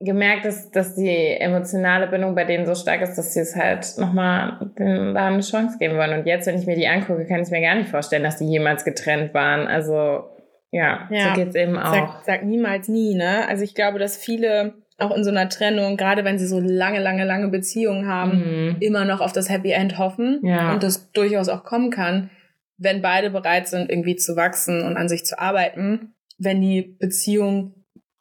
gemerkt, 0.00 0.44
dass, 0.44 0.70
dass 0.70 0.94
die 0.94 1.08
emotionale 1.08 2.08
Bindung 2.08 2.34
bei 2.34 2.44
denen 2.44 2.66
so 2.66 2.74
stark 2.74 3.00
ist, 3.00 3.16
dass 3.16 3.32
sie 3.32 3.40
es 3.40 3.56
halt 3.56 3.86
nochmal 3.96 4.70
da 4.76 5.26
eine 5.28 5.40
Chance 5.40 5.78
geben 5.78 5.96
wollen. 5.96 6.18
Und 6.18 6.26
jetzt, 6.26 6.46
wenn 6.46 6.58
ich 6.58 6.66
mir 6.66 6.76
die 6.76 6.88
angucke, 6.88 7.24
kann 7.24 7.40
ich 7.40 7.50
mir 7.50 7.62
gar 7.62 7.74
nicht 7.74 7.88
vorstellen, 7.88 8.22
dass 8.22 8.36
die 8.36 8.50
jemals 8.50 8.84
getrennt 8.84 9.32
waren. 9.32 9.66
Also, 9.66 10.24
ja, 10.72 11.08
ja 11.10 11.30
so 11.30 11.40
geht's 11.40 11.54
eben 11.54 11.78
auch. 11.78 11.94
Sag, 11.94 12.22
sag 12.26 12.44
niemals 12.44 12.88
nie, 12.88 13.14
ne? 13.14 13.48
Also 13.48 13.64
ich 13.64 13.74
glaube, 13.74 13.98
dass 13.98 14.18
viele 14.18 14.74
auch 14.98 15.16
in 15.16 15.24
so 15.24 15.30
einer 15.30 15.48
Trennung, 15.48 15.96
gerade 15.96 16.24
wenn 16.24 16.38
sie 16.38 16.46
so 16.46 16.60
lange, 16.60 17.00
lange, 17.00 17.24
lange 17.24 17.48
Beziehungen 17.48 18.08
haben, 18.08 18.38
mhm. 18.38 18.76
immer 18.80 19.04
noch 19.04 19.20
auf 19.20 19.32
das 19.32 19.48
Happy 19.48 19.70
End 19.70 19.96
hoffen 19.96 20.40
ja. 20.42 20.72
und 20.72 20.82
das 20.82 21.12
durchaus 21.12 21.48
auch 21.48 21.64
kommen 21.64 21.90
kann, 21.90 22.30
wenn 22.76 23.00
beide 23.00 23.30
bereit 23.30 23.68
sind, 23.68 23.90
irgendwie 23.90 24.16
zu 24.16 24.36
wachsen 24.36 24.82
und 24.82 24.96
an 24.96 25.08
sich 25.08 25.24
zu 25.24 25.38
arbeiten, 25.38 26.14
wenn 26.38 26.60
die 26.60 26.82
Beziehung 26.82 27.74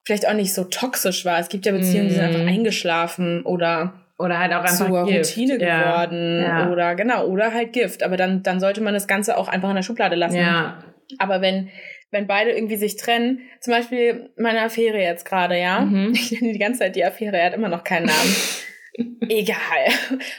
vielleicht 0.06 0.28
auch 0.28 0.34
nicht 0.34 0.54
so 0.54 0.64
toxisch 0.64 1.26
war. 1.26 1.40
Es 1.40 1.50
gibt 1.50 1.66
ja 1.66 1.72
Beziehungen, 1.72 2.08
die 2.08 2.14
sind 2.14 2.24
einfach 2.24 2.42
mhm. 2.42 2.48
eingeschlafen 2.48 3.44
oder 3.44 3.94
oder 4.20 4.40
halt 4.40 4.52
auch 4.52 4.62
einfach 4.62 4.88
zur 4.88 5.06
Gift. 5.06 5.38
Routine 5.38 5.60
geworden 5.60 6.42
ja. 6.42 6.72
oder 6.72 6.96
genau 6.96 7.28
oder 7.28 7.54
halt 7.54 7.74
Gift. 7.74 8.02
Aber 8.02 8.18
dann 8.18 8.42
dann 8.42 8.60
sollte 8.60 8.82
man 8.82 8.94
das 8.94 9.08
Ganze 9.08 9.38
auch 9.38 9.48
einfach 9.48 9.70
in 9.70 9.76
der 9.76 9.84
Schublade 9.84 10.16
lassen. 10.16 10.38
Ja. 10.38 10.80
Aber 11.20 11.42
wenn 11.42 11.70
wenn 12.12 12.28
beide 12.28 12.52
irgendwie 12.52 12.78
sich 12.78 12.96
trennen, 12.96 13.42
zum 13.60 13.74
Beispiel 13.74 14.30
meine 14.38 14.62
Affäre 14.62 15.00
jetzt 15.00 15.26
gerade, 15.26 15.60
ja. 15.60 15.82
Mhm. 15.82 16.14
Ich 16.14 16.32
nenne 16.32 16.54
die 16.54 16.60
ganze 16.60 16.80
Zeit 16.80 16.96
die 16.96 17.06
Affäre, 17.06 17.38
er 17.38 17.48
hat 17.48 17.54
immer 17.54 17.70
noch 17.70 17.84
keinen 17.84 18.06
Namen. 18.06 18.36
Egal. 19.30 19.88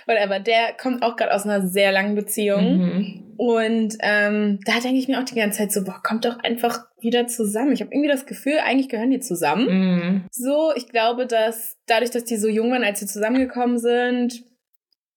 Whatever. 0.06 0.40
Der 0.40 0.72
kommt 0.80 1.02
auch 1.02 1.16
gerade 1.16 1.32
aus 1.32 1.44
einer 1.44 1.66
sehr 1.66 1.92
langen 1.92 2.14
Beziehung. 2.14 2.78
Mhm. 2.78 3.34
Und 3.36 3.96
ähm, 4.00 4.58
da 4.64 4.80
denke 4.80 4.98
ich 4.98 5.06
mir 5.06 5.20
auch 5.20 5.24
die 5.24 5.36
ganze 5.36 5.58
Zeit 5.58 5.72
so, 5.72 5.84
boah, 5.84 6.00
kommt 6.02 6.24
doch 6.24 6.40
einfach 6.40 6.86
wieder 7.00 7.28
zusammen. 7.28 7.72
Ich 7.72 7.80
habe 7.80 7.92
irgendwie 7.92 8.10
das 8.10 8.26
Gefühl, 8.26 8.58
eigentlich 8.58 8.88
gehören 8.88 9.10
die 9.10 9.20
zusammen. 9.20 9.66
Mhm. 9.68 10.24
So, 10.32 10.72
ich 10.74 10.88
glaube, 10.88 11.26
dass 11.26 11.76
dadurch, 11.86 12.10
dass 12.10 12.24
die 12.24 12.36
so 12.36 12.48
jung 12.48 12.72
waren, 12.72 12.82
als 12.82 12.98
sie 12.98 13.06
zusammengekommen 13.06 13.78
sind, 13.78 14.42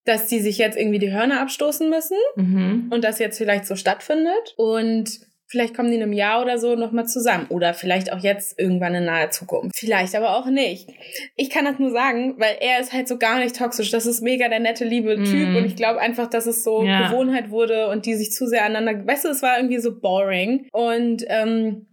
dass 0.06 0.28
die 0.28 0.40
sich 0.40 0.58
jetzt 0.60 0.78
irgendwie 0.78 1.00
die 1.00 1.12
Hörner 1.12 1.42
abstoßen 1.42 1.90
müssen 1.90 2.18
mhm. 2.36 2.90
und 2.92 3.04
das 3.04 3.18
jetzt 3.18 3.38
vielleicht 3.38 3.66
so 3.66 3.76
stattfindet. 3.76 4.54
Und 4.56 5.20
Vielleicht 5.52 5.76
kommen 5.76 5.90
die 5.90 5.98
in 5.98 6.04
einem 6.04 6.14
Jahr 6.14 6.42
oder 6.42 6.58
so 6.58 6.76
nochmal 6.76 7.08
zusammen. 7.08 7.48
Oder 7.50 7.74
vielleicht 7.74 8.14
auch 8.14 8.20
jetzt 8.20 8.58
irgendwann 8.58 8.96
in 8.96 9.04
naher 9.04 9.32
Zukunft. 9.32 9.78
Vielleicht 9.78 10.16
aber 10.16 10.38
auch 10.38 10.46
nicht. 10.46 10.88
Ich 11.36 11.50
kann 11.50 11.66
das 11.66 11.78
nur 11.78 11.92
sagen, 11.92 12.36
weil 12.38 12.56
er 12.62 12.80
ist 12.80 12.94
halt 12.94 13.10
so 13.10 13.18
gar 13.18 13.38
nicht 13.38 13.58
toxisch. 13.58 13.92
Das 13.92 14.06
ist 14.06 14.22
mega 14.22 14.48
der 14.48 14.62
nette, 14.62 14.86
liebe 14.86 15.18
mm. 15.18 15.26
Typ. 15.26 15.56
Und 15.58 15.66
ich 15.66 15.76
glaube 15.76 16.00
einfach, 16.00 16.30
dass 16.30 16.46
es 16.46 16.64
so 16.64 16.84
ja. 16.84 17.10
Gewohnheit 17.10 17.50
wurde 17.50 17.90
und 17.90 18.06
die 18.06 18.14
sich 18.14 18.32
zu 18.32 18.48
sehr 18.48 18.64
aneinander. 18.64 19.06
Weißt 19.06 19.26
du, 19.26 19.30
es 19.30 19.42
war 19.42 19.58
irgendwie 19.58 19.80
so 19.80 20.00
boring. 20.00 20.68
Und 20.72 21.26
ähm, 21.28 21.88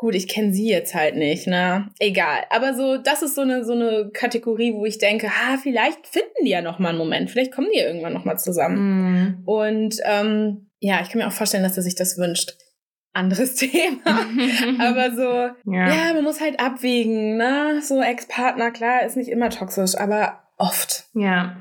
Gut, 0.00 0.14
ich 0.14 0.28
kenne 0.28 0.50
sie 0.50 0.66
jetzt 0.66 0.94
halt 0.94 1.16
nicht, 1.16 1.46
ne? 1.46 1.90
Egal. 1.98 2.44
Aber 2.48 2.72
so, 2.72 2.96
das 2.96 3.20
ist 3.20 3.34
so 3.34 3.42
eine, 3.42 3.66
so 3.66 3.74
eine 3.74 4.08
Kategorie, 4.14 4.72
wo 4.72 4.86
ich 4.86 4.96
denke, 4.96 5.28
ha, 5.28 5.58
vielleicht 5.62 6.06
finden 6.06 6.42
die 6.42 6.48
ja 6.48 6.62
noch 6.62 6.78
mal 6.78 6.88
einen 6.88 6.96
Moment. 6.96 7.30
Vielleicht 7.30 7.52
kommen 7.52 7.68
die 7.70 7.78
ja 7.78 7.84
irgendwann 7.84 8.14
noch 8.14 8.24
mal 8.24 8.38
zusammen. 8.38 8.78
Mm. 8.78 9.42
Und 9.44 9.96
ähm, 10.04 10.70
ja, 10.78 11.02
ich 11.02 11.10
kann 11.10 11.18
mir 11.18 11.28
auch 11.28 11.32
vorstellen, 11.32 11.64
dass 11.64 11.76
er 11.76 11.82
sich 11.82 11.96
das 11.96 12.16
wünscht. 12.16 12.54
Anderes 13.12 13.54
Thema. 13.56 14.00
aber 14.78 15.14
so, 15.14 15.70
ja. 15.70 15.94
ja, 15.94 16.14
man 16.14 16.24
muss 16.24 16.40
halt 16.40 16.58
abwägen, 16.60 17.36
ne? 17.36 17.82
So 17.82 18.00
Ex-Partner, 18.00 18.70
klar, 18.70 19.04
ist 19.04 19.18
nicht 19.18 19.28
immer 19.28 19.50
toxisch, 19.50 19.98
aber 19.98 20.44
oft. 20.56 21.04
Ja. 21.12 21.56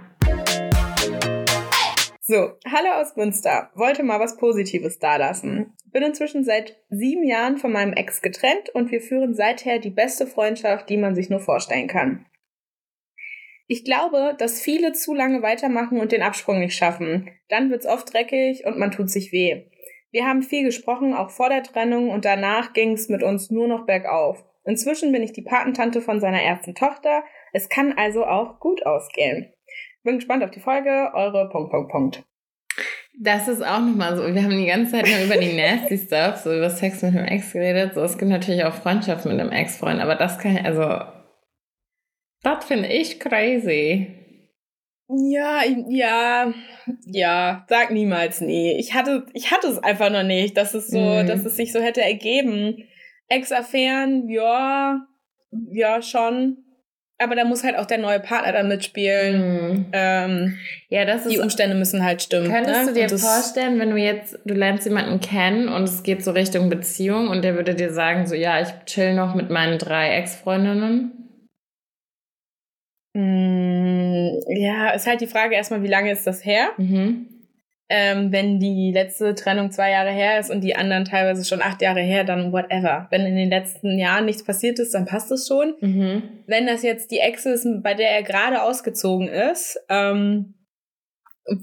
So, 2.30 2.52
hallo 2.64 2.92
aus 3.02 3.16
Münster. 3.16 3.72
Wollte 3.74 4.04
mal 4.04 4.20
was 4.20 4.38
Positives 4.38 5.00
dalassen. 5.00 5.74
Bin 5.92 6.04
inzwischen 6.04 6.44
seit 6.44 6.80
sieben 6.92 7.24
Jahren 7.24 7.58
von 7.58 7.72
meinem 7.72 7.94
Ex 7.94 8.22
getrennt 8.22 8.70
und 8.70 8.92
wir 8.92 9.02
führen 9.02 9.34
seither 9.34 9.80
die 9.80 9.90
beste 9.90 10.28
Freundschaft, 10.28 10.92
die 10.92 10.98
man 10.98 11.16
sich 11.16 11.32
nur 11.32 11.40
vorstellen 11.40 11.88
kann. 11.88 12.28
Ich 13.66 13.84
glaube, 13.84 14.36
dass 14.38 14.62
viele 14.62 14.94
zu 14.94 15.16
lange 15.16 15.42
weitermachen 15.42 16.00
und 16.00 16.12
den 16.12 16.22
Absprung 16.22 16.60
nicht 16.60 16.76
schaffen. 16.76 17.32
Dann 17.48 17.72
wird's 17.72 17.88
oft 17.88 18.14
dreckig 18.14 18.64
und 18.64 18.78
man 18.78 18.92
tut 18.92 19.10
sich 19.10 19.32
weh. 19.32 19.64
Wir 20.12 20.28
haben 20.28 20.44
viel 20.44 20.64
gesprochen, 20.64 21.16
auch 21.16 21.32
vor 21.32 21.50
der 21.50 21.64
Trennung, 21.64 22.12
und 22.12 22.26
danach 22.26 22.74
ging's 22.74 23.10
mit 23.10 23.24
uns 23.24 23.50
nur 23.50 23.68
noch 23.68 23.88
bergauf. 23.88 24.46
Inzwischen 24.66 25.12
bin 25.12 25.24
ich 25.24 25.34
die 25.34 25.42
Patentante 25.42 26.00
von 26.00 26.20
seiner 26.20 26.44
ersten 26.44 26.76
Tochter. 26.76 27.24
Es 27.54 27.70
kann 27.70 27.94
also 27.98 28.24
auch 28.24 28.60
gut 28.60 28.86
ausgehen. 28.86 29.52
Bin 30.10 30.18
gespannt 30.18 30.44
auf 30.44 30.50
die 30.50 30.60
Folge. 30.60 31.12
Eure 31.14 31.50
Punkt, 31.50 31.70
Punkt, 31.70 31.92
Punkt. 31.92 32.24
Das 33.22 33.48
ist 33.48 33.62
auch 33.62 33.80
nochmal 33.80 34.18
so. 34.18 34.24
Wir 34.24 34.42
haben 34.42 34.58
die 34.58 34.66
ganze 34.66 34.94
Zeit 34.94 35.06
nur 35.06 35.24
über 35.24 35.38
die 35.38 35.54
nasty 35.54 36.00
Stuff, 36.00 36.38
so 36.38 36.52
über 36.52 36.72
Sex 36.72 37.04
mit 37.04 37.14
dem 37.14 37.26
Ex 37.26 37.54
geredet. 37.54 37.94
So, 37.94 38.02
es 38.02 38.18
gibt 38.18 38.32
natürlich 38.32 38.64
auch 38.64 38.74
Freundschaft 38.74 39.26
mit 39.26 39.40
einem 39.40 39.52
Ex-Freund, 39.52 40.02
aber 40.02 40.16
das 40.16 40.40
kann 40.40 40.58
ich, 40.58 40.66
also 40.66 41.00
das 42.42 42.66
finde 42.66 42.88
ich 42.88 43.20
crazy. 43.20 44.16
Ja, 45.10 45.62
ja, 45.90 46.54
ja, 47.06 47.66
sag 47.70 47.92
niemals 47.92 48.42
nie. 48.42 48.80
Ich 48.80 48.96
hatte, 48.96 49.28
ich 49.34 49.52
hatte 49.52 49.68
es 49.68 49.78
einfach 49.78 50.10
noch 50.10 50.24
nicht, 50.24 50.58
dass 50.58 50.74
es 50.74 50.88
so, 50.88 51.00
mm. 51.00 51.28
dass 51.28 51.46
es 51.46 51.56
sich 51.56 51.72
so 51.72 51.82
hätte 51.82 52.02
ergeben. 52.02 52.84
Ex-Affären, 53.28 54.28
ja, 54.28 55.06
ja, 55.72 56.02
schon. 56.02 56.64
Aber 57.22 57.36
da 57.36 57.44
muss 57.44 57.66
halt 57.66 57.78
auch 57.78 57.86
der 57.86 57.98
neue 57.98 58.22
Partner 58.22 58.54
dann 58.54 58.70
mitspielen. 58.70 59.42
Mm. 59.42 59.86
Ähm, 59.92 60.58
ja, 60.88 61.04
das 61.04 61.26
ist. 61.26 61.34
Die 61.34 61.40
Umstände 61.40 61.76
müssen 61.76 62.04
halt 62.04 62.22
stimmen. 62.22 62.50
Könntest 62.50 62.86
ne? 62.86 62.94
du 62.94 62.94
dir 62.94 63.10
vorstellen, 63.18 63.78
wenn 63.78 63.90
du 63.90 63.98
jetzt, 63.98 64.40
du 64.46 64.54
lernst 64.54 64.86
jemanden 64.86 65.20
kennen 65.20 65.68
und 65.68 65.84
es 65.84 66.04
geht 66.04 66.24
so 66.24 66.32
Richtung 66.32 66.70
Beziehung 66.70 67.28
und 67.28 67.44
der 67.44 67.56
würde 67.56 67.76
dir 67.76 67.92
sagen, 67.92 68.26
so, 68.26 68.36
ja, 68.36 68.62
ich 68.62 68.70
chill 68.86 69.14
noch 69.16 69.36
mit 69.36 69.50
meinen 69.50 69.78
drei 69.78 70.16
Ex-Freundinnen? 70.16 71.12
Mm, 73.14 74.30
ja, 74.48 74.92
ist 74.92 75.06
halt 75.06 75.20
die 75.20 75.28
Frage 75.28 75.56
erstmal, 75.56 75.84
wie 75.84 75.88
lange 75.88 76.12
ist 76.12 76.26
das 76.26 76.46
her? 76.46 76.70
Mhm. 76.78 77.39
Ähm, 77.92 78.32
wenn 78.32 78.60
die 78.60 78.92
letzte 78.94 79.34
Trennung 79.34 79.72
zwei 79.72 79.90
Jahre 79.90 80.12
her 80.12 80.40
ist 80.40 80.52
und 80.52 80.62
die 80.62 80.76
anderen 80.76 81.06
teilweise 81.06 81.44
schon 81.44 81.62
acht 81.62 81.82
Jahre 81.82 82.02
her, 82.02 82.24
dann 82.24 82.52
whatever. 82.52 83.08
Wenn 83.10 83.26
in 83.26 83.36
den 83.36 83.50
letzten 83.50 83.98
Jahren 83.98 84.26
nichts 84.26 84.44
passiert 84.44 84.78
ist, 84.78 84.94
dann 84.94 85.06
passt 85.06 85.32
es 85.32 85.48
schon. 85.48 85.74
Mhm. 85.82 86.22
Wenn 86.46 86.68
das 86.68 86.84
jetzt 86.84 87.10
die 87.10 87.18
Ex 87.18 87.48
ist, 87.48 87.68
bei 87.82 87.96
der 87.96 88.12
er 88.12 88.22
gerade 88.22 88.62
ausgezogen 88.62 89.28
ist, 89.28 89.80
ähm, 89.90 90.54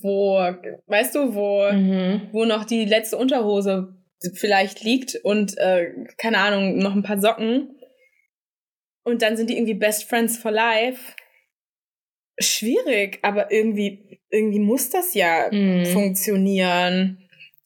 wo, 0.02 0.40
weißt 0.86 1.14
du, 1.14 1.34
wo, 1.34 1.70
mhm. 1.70 2.22
wo 2.32 2.44
noch 2.44 2.64
die 2.64 2.84
letzte 2.84 3.16
Unterhose 3.16 3.94
vielleicht 4.34 4.82
liegt 4.82 5.14
und, 5.22 5.56
äh, 5.58 5.92
keine 6.18 6.38
Ahnung, 6.38 6.78
noch 6.78 6.94
ein 6.94 7.04
paar 7.04 7.20
Socken. 7.20 7.78
Und 9.04 9.22
dann 9.22 9.36
sind 9.36 9.48
die 9.48 9.56
irgendwie 9.56 9.74
Best 9.74 10.08
Friends 10.08 10.36
for 10.36 10.50
Life 10.50 11.14
schwierig, 12.38 13.18
aber 13.22 13.50
irgendwie, 13.50 14.20
irgendwie 14.30 14.60
muss 14.60 14.90
das 14.90 15.14
ja 15.14 15.48
mm. 15.50 15.86
funktionieren. 15.86 17.18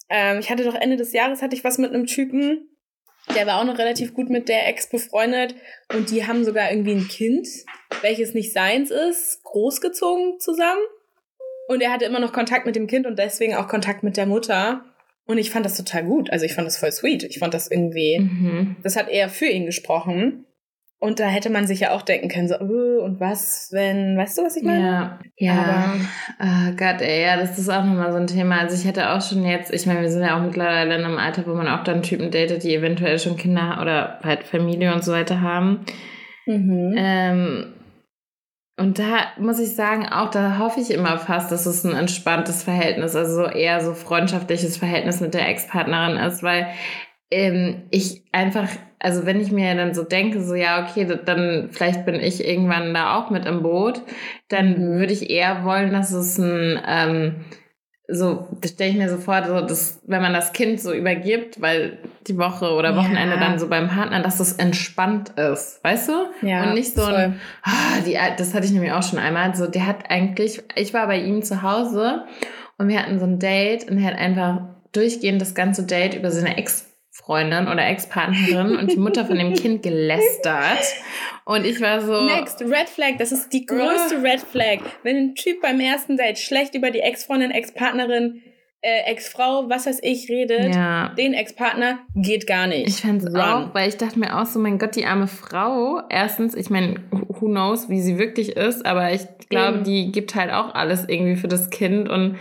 Ähm, 0.08 0.38
ich 0.40 0.50
hatte 0.50 0.64
doch 0.64 0.74
Ende 0.74 0.96
des 0.96 1.12
Jahres 1.12 1.42
hatte 1.42 1.56
ich 1.56 1.64
was 1.64 1.78
mit 1.78 1.92
einem 1.92 2.06
Typen, 2.06 2.70
der 3.34 3.46
war 3.46 3.60
auch 3.60 3.64
noch 3.64 3.78
relativ 3.78 4.14
gut 4.14 4.30
mit 4.30 4.48
der 4.48 4.66
Ex 4.68 4.88
befreundet 4.88 5.54
und 5.94 6.10
die 6.10 6.26
haben 6.26 6.44
sogar 6.44 6.70
irgendwie 6.70 6.92
ein 6.92 7.08
Kind, 7.08 7.46
welches 8.02 8.34
nicht 8.34 8.52
seins 8.52 8.90
ist, 8.90 9.42
großgezogen 9.44 10.40
zusammen. 10.40 10.80
Und 11.68 11.80
er 11.80 11.92
hatte 11.92 12.04
immer 12.04 12.18
noch 12.18 12.32
Kontakt 12.32 12.66
mit 12.66 12.74
dem 12.74 12.88
Kind 12.88 13.06
und 13.06 13.18
deswegen 13.18 13.54
auch 13.54 13.68
Kontakt 13.68 14.02
mit 14.02 14.16
der 14.16 14.26
Mutter. 14.26 14.84
Und 15.26 15.38
ich 15.38 15.50
fand 15.50 15.64
das 15.64 15.76
total 15.76 16.04
gut. 16.04 16.30
Also 16.30 16.44
ich 16.44 16.54
fand 16.54 16.66
das 16.66 16.78
voll 16.78 16.90
sweet. 16.90 17.22
Ich 17.22 17.38
fand 17.38 17.54
das 17.54 17.70
irgendwie, 17.70 18.18
mhm. 18.18 18.76
das 18.82 18.96
hat 18.96 19.08
eher 19.08 19.28
für 19.28 19.46
ihn 19.46 19.66
gesprochen. 19.66 20.46
Und 21.02 21.18
da 21.18 21.24
hätte 21.24 21.48
man 21.48 21.66
sich 21.66 21.80
ja 21.80 21.92
auch 21.92 22.02
denken 22.02 22.28
können, 22.28 22.46
so, 22.46 22.60
uh, 22.60 23.02
und 23.02 23.20
was, 23.20 23.70
wenn, 23.72 24.18
weißt 24.18 24.36
du, 24.36 24.42
was 24.42 24.56
ich 24.56 24.62
meine? 24.62 24.82
Ja, 24.82 25.18
ja. 25.38 25.54
Aber, 25.54 25.94
oh 26.42 26.76
Gott, 26.76 27.00
ey, 27.00 27.22
ja, 27.22 27.38
das 27.38 27.58
ist 27.58 27.70
auch 27.70 27.84
nochmal 27.84 28.12
so 28.12 28.18
ein 28.18 28.26
Thema. 28.26 28.58
Also 28.58 28.76
ich 28.76 28.86
hätte 28.86 29.10
auch 29.10 29.22
schon 29.22 29.46
jetzt, 29.46 29.72
ich 29.72 29.86
meine, 29.86 30.02
wir 30.02 30.10
sind 30.10 30.22
ja 30.22 30.36
auch 30.36 30.42
mittlerweile 30.42 30.94
in 30.94 31.04
einem 31.04 31.16
Alter, 31.16 31.46
wo 31.46 31.54
man 31.54 31.68
auch 31.68 31.84
dann 31.84 32.02
Typen 32.02 32.30
datet, 32.30 32.64
die 32.64 32.74
eventuell 32.74 33.18
schon 33.18 33.38
Kinder 33.38 33.78
oder 33.80 34.20
halt 34.22 34.44
Familie 34.44 34.92
und 34.92 35.02
so 35.02 35.12
weiter 35.12 35.40
haben. 35.40 35.86
Mhm. 36.44 36.94
Ähm, 36.94 37.72
und 38.80 38.98
da 38.98 39.28
muss 39.38 39.58
ich 39.58 39.74
sagen, 39.74 40.06
auch 40.06 40.30
da 40.30 40.58
hoffe 40.58 40.80
ich 40.80 40.90
immer 40.90 41.18
fast, 41.18 41.50
dass 41.50 41.64
es 41.64 41.84
ein 41.84 41.94
entspanntes 41.94 42.62
Verhältnis, 42.62 43.16
also 43.16 43.44
eher 43.44 43.80
so 43.82 43.94
freundschaftliches 43.94 44.76
Verhältnis 44.76 45.20
mit 45.20 45.32
der 45.32 45.48
Ex-Partnerin 45.48 46.18
ist, 46.18 46.42
weil 46.42 46.66
ähm, 47.30 47.82
ich 47.90 48.22
einfach, 48.32 48.68
also 49.00 49.26
wenn 49.26 49.40
ich 49.40 49.50
mir 49.50 49.74
dann 49.74 49.94
so 49.94 50.04
denke, 50.04 50.42
so 50.42 50.54
ja, 50.54 50.84
okay, 50.84 51.06
dann 51.24 51.70
vielleicht 51.72 52.04
bin 52.04 52.16
ich 52.16 52.46
irgendwann 52.46 52.94
da 52.94 53.16
auch 53.16 53.30
mit 53.30 53.46
im 53.46 53.62
Boot, 53.62 54.02
dann 54.48 54.78
würde 54.78 55.12
ich 55.12 55.30
eher 55.30 55.64
wollen, 55.64 55.92
dass 55.92 56.12
es 56.12 56.38
ein 56.38 56.80
ähm, 56.86 57.36
so, 58.12 58.48
das 58.60 58.72
stelle 58.72 58.90
ich 58.90 58.96
mir 58.96 59.08
so 59.08 59.18
vor, 59.18 59.44
so, 59.46 59.60
dass, 59.60 60.00
wenn 60.06 60.20
man 60.20 60.32
das 60.32 60.52
Kind 60.52 60.80
so 60.80 60.92
übergibt, 60.92 61.60
weil 61.60 61.98
die 62.26 62.36
Woche 62.36 62.72
oder 62.72 62.96
Wochenende 62.96 63.36
ja. 63.36 63.40
dann 63.40 63.58
so 63.58 63.68
beim 63.68 63.88
Partner, 63.88 64.20
dass 64.20 64.38
das 64.38 64.54
entspannt 64.54 65.30
ist, 65.30 65.82
weißt 65.84 66.08
du? 66.08 66.46
Ja. 66.46 66.64
Und 66.64 66.74
nicht 66.74 66.94
so 66.94 67.02
voll. 67.02 67.14
ein, 67.14 67.40
oh, 67.64 68.02
die, 68.04 68.18
das 68.36 68.54
hatte 68.54 68.66
ich 68.66 68.72
nämlich 68.72 68.92
auch 68.92 69.02
schon 69.02 69.18
einmal, 69.18 69.54
so, 69.54 69.66
der 69.66 69.86
hat 69.86 70.10
eigentlich, 70.10 70.62
ich 70.74 70.92
war 70.92 71.06
bei 71.06 71.20
ihm 71.20 71.42
zu 71.42 71.62
Hause 71.62 72.24
und 72.78 72.88
wir 72.88 73.00
hatten 73.00 73.18
so 73.18 73.26
ein 73.26 73.38
Date 73.38 73.88
und 73.88 73.98
er 73.98 74.08
hat 74.12 74.18
einfach 74.18 74.60
durchgehend 74.92 75.40
das 75.40 75.54
ganze 75.54 75.84
Date 75.84 76.14
über 76.14 76.30
seine 76.30 76.56
Ex 76.56 76.89
Freundin 77.20 77.68
oder 77.68 77.86
Ex-Partnerin 77.86 78.76
und 78.76 78.90
die 78.92 78.96
Mutter 78.96 79.26
von 79.26 79.36
dem 79.36 79.54
Kind 79.54 79.82
gelästert. 79.82 80.94
Und 81.44 81.66
ich 81.66 81.80
war 81.80 82.00
so. 82.00 82.24
Next, 82.24 82.60
Red 82.62 82.88
Flag, 82.88 83.18
das 83.18 83.32
ist 83.32 83.52
die 83.52 83.66
größte 83.66 84.22
Red 84.22 84.40
Flag. 84.40 84.78
Wenn 85.02 85.16
ein 85.16 85.34
Typ 85.34 85.60
beim 85.60 85.80
ersten 85.80 86.16
Date 86.16 86.38
schlecht 86.38 86.74
über 86.74 86.90
die 86.90 87.00
Ex-Freundin, 87.00 87.50
Ex-Partnerin, 87.50 88.42
äh, 88.82 89.10
Ex-Frau, 89.10 89.68
was 89.68 89.86
weiß 89.86 90.00
ich, 90.02 90.28
redet, 90.30 90.74
ja. 90.74 91.10
den 91.10 91.34
Ex-Partner, 91.34 91.98
geht 92.14 92.46
gar 92.46 92.66
nicht. 92.66 92.88
Ich 92.88 93.02
fand 93.02 93.22
es 93.22 93.34
auch, 93.34 93.74
weil 93.74 93.88
ich 93.88 93.96
dachte 93.98 94.18
mir 94.18 94.40
auch 94.40 94.46
so, 94.46 94.58
mein 94.58 94.78
Gott, 94.78 94.96
die 94.96 95.04
arme 95.04 95.26
Frau. 95.26 96.00
Erstens, 96.08 96.54
ich 96.54 96.70
meine, 96.70 97.00
who 97.10 97.46
knows, 97.46 97.90
wie 97.90 98.00
sie 98.00 98.18
wirklich 98.18 98.56
ist, 98.56 98.86
aber 98.86 99.12
ich 99.12 99.22
glaube, 99.50 99.78
Eben. 99.78 99.84
die 99.84 100.12
gibt 100.12 100.34
halt 100.34 100.50
auch 100.50 100.74
alles 100.74 101.04
irgendwie 101.08 101.36
für 101.36 101.48
das 101.48 101.70
Kind 101.70 102.08
und. 102.08 102.38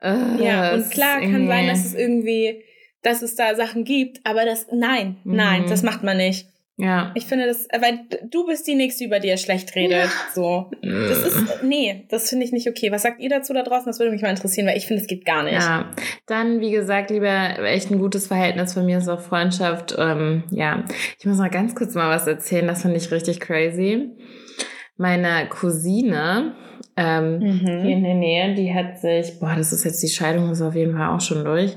Äh, 0.00 0.42
ja, 0.42 0.72
und 0.72 0.90
klar 0.90 1.20
kann 1.20 1.46
sein, 1.46 1.66
dass 1.66 1.84
es 1.84 1.94
irgendwie 1.94 2.62
dass 3.02 3.22
es 3.22 3.34
da 3.34 3.54
Sachen 3.54 3.84
gibt, 3.84 4.20
aber 4.24 4.44
das, 4.44 4.66
nein, 4.72 5.16
mhm. 5.24 5.36
nein, 5.36 5.64
das 5.68 5.82
macht 5.82 6.02
man 6.02 6.16
nicht. 6.16 6.46
Ja. 6.80 7.12
Ich 7.14 7.26
finde 7.26 7.46
das, 7.46 7.68
weil 7.78 8.00
du 8.30 8.46
bist 8.46 8.66
die 8.66 8.74
Nächste, 8.74 9.04
über 9.04 9.20
die 9.20 9.28
er 9.28 9.36
schlecht 9.36 9.74
redet. 9.76 10.04
Ja. 10.04 10.10
So. 10.34 10.70
Das 10.82 11.26
ist, 11.26 11.62
nee, 11.62 12.06
das 12.08 12.30
finde 12.30 12.46
ich 12.46 12.52
nicht 12.52 12.68
okay. 12.68 12.90
Was 12.90 13.02
sagt 13.02 13.20
ihr 13.20 13.28
dazu 13.28 13.52
da 13.52 13.62
draußen? 13.62 13.84
Das 13.84 13.98
würde 13.98 14.12
mich 14.12 14.22
mal 14.22 14.30
interessieren, 14.30 14.66
weil 14.66 14.78
ich 14.78 14.86
finde, 14.86 15.02
es 15.02 15.06
geht 15.06 15.26
gar 15.26 15.42
nicht. 15.42 15.60
Ja. 15.60 15.90
Dann, 16.26 16.60
wie 16.60 16.70
gesagt, 16.70 17.10
lieber 17.10 17.58
echt 17.64 17.90
ein 17.90 17.98
gutes 17.98 18.28
Verhältnis 18.28 18.72
von 18.72 18.86
mir 18.86 18.96
ist 18.96 19.08
auch 19.08 19.20
Freundschaft. 19.20 19.94
Ähm, 19.98 20.44
ja. 20.50 20.84
Ich 21.18 21.26
muss 21.26 21.36
mal 21.36 21.50
ganz 21.50 21.74
kurz 21.74 21.94
mal 21.94 22.08
was 22.08 22.26
erzählen. 22.26 22.66
Das 22.66 22.80
finde 22.80 22.96
ich 22.96 23.10
richtig 23.10 23.40
crazy. 23.40 24.12
Meine 24.96 25.48
Cousine, 25.50 26.54
ähm, 26.96 27.40
mhm. 27.40 27.82
hier 27.82 27.96
in 27.96 28.04
der 28.04 28.14
Nähe, 28.14 28.54
die 28.54 28.74
hat 28.74 29.00
sich, 29.00 29.38
boah, 29.38 29.54
das 29.54 29.74
ist 29.74 29.84
jetzt 29.84 30.02
die 30.02 30.08
Scheidung, 30.08 30.50
ist 30.50 30.62
auf 30.62 30.74
jeden 30.74 30.96
Fall 30.96 31.14
auch 31.14 31.20
schon 31.20 31.44
durch 31.44 31.76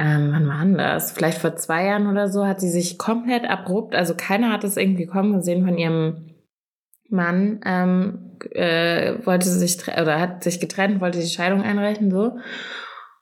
ähm, 0.00 0.30
wann 0.32 0.48
war 0.48 0.64
denn 0.64 0.78
das? 0.78 1.12
Vielleicht 1.12 1.38
vor 1.38 1.56
zwei 1.56 1.84
Jahren 1.84 2.06
oder 2.06 2.28
so 2.28 2.46
hat 2.46 2.58
sie 2.58 2.70
sich 2.70 2.96
komplett 2.96 3.44
abrupt, 3.44 3.94
also 3.94 4.14
keiner 4.16 4.50
hat 4.50 4.64
es 4.64 4.78
irgendwie 4.78 5.04
kommen 5.04 5.34
gesehen 5.34 5.64
von 5.66 5.76
ihrem 5.76 6.36
Mann, 7.10 7.60
ähm, 7.66 8.38
äh, 8.52 9.14
wollte 9.26 9.48
sich 9.50 9.76
oder 9.88 10.18
hat 10.18 10.42
sich 10.42 10.58
getrennt, 10.58 11.02
wollte 11.02 11.18
die 11.18 11.26
Scheidung 11.26 11.60
einreichen, 11.60 12.10
so. 12.10 12.38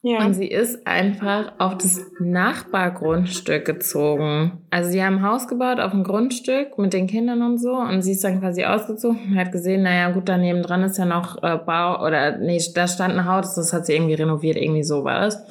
Ja. 0.03 0.25
Und 0.25 0.35
sie 0.35 0.47
ist 0.47 0.87
einfach 0.87 1.53
auf 1.59 1.77
das 1.79 2.01
Nachbargrundstück 2.21 3.65
gezogen. 3.65 4.65
Also 4.71 4.91
sie 4.91 5.03
haben 5.03 5.17
ein 5.17 5.23
Haus 5.29 5.49
gebaut 5.49 5.81
auf 5.81 5.91
dem 5.91 6.05
Grundstück 6.05 6.79
mit 6.79 6.93
den 6.93 7.09
Kindern 7.09 7.43
und 7.43 7.59
so 7.59 7.73
und 7.73 8.03
sie 8.03 8.13
ist 8.13 8.23
dann 8.23 8.39
quasi 8.39 8.65
ausgezogen 8.65 9.33
und 9.33 9.37
hat 9.37 9.51
gesehen, 9.51 9.83
naja 9.83 10.13
gut, 10.13 10.29
daneben 10.29 10.63
dran 10.63 10.85
ist 10.85 10.99
ja 10.99 11.07
noch 11.07 11.43
äh, 11.43 11.57
Bau 11.57 12.07
oder 12.07 12.39
nee, 12.39 12.63
da 12.73 12.87
stand 12.87 13.15
ein 13.15 13.25
Haus, 13.25 13.57
das 13.57 13.73
hat 13.73 13.87
sie 13.87 13.95
irgendwie 13.95 14.15
renoviert, 14.15 14.57
irgendwie 14.57 14.85
sowas. 14.85 15.45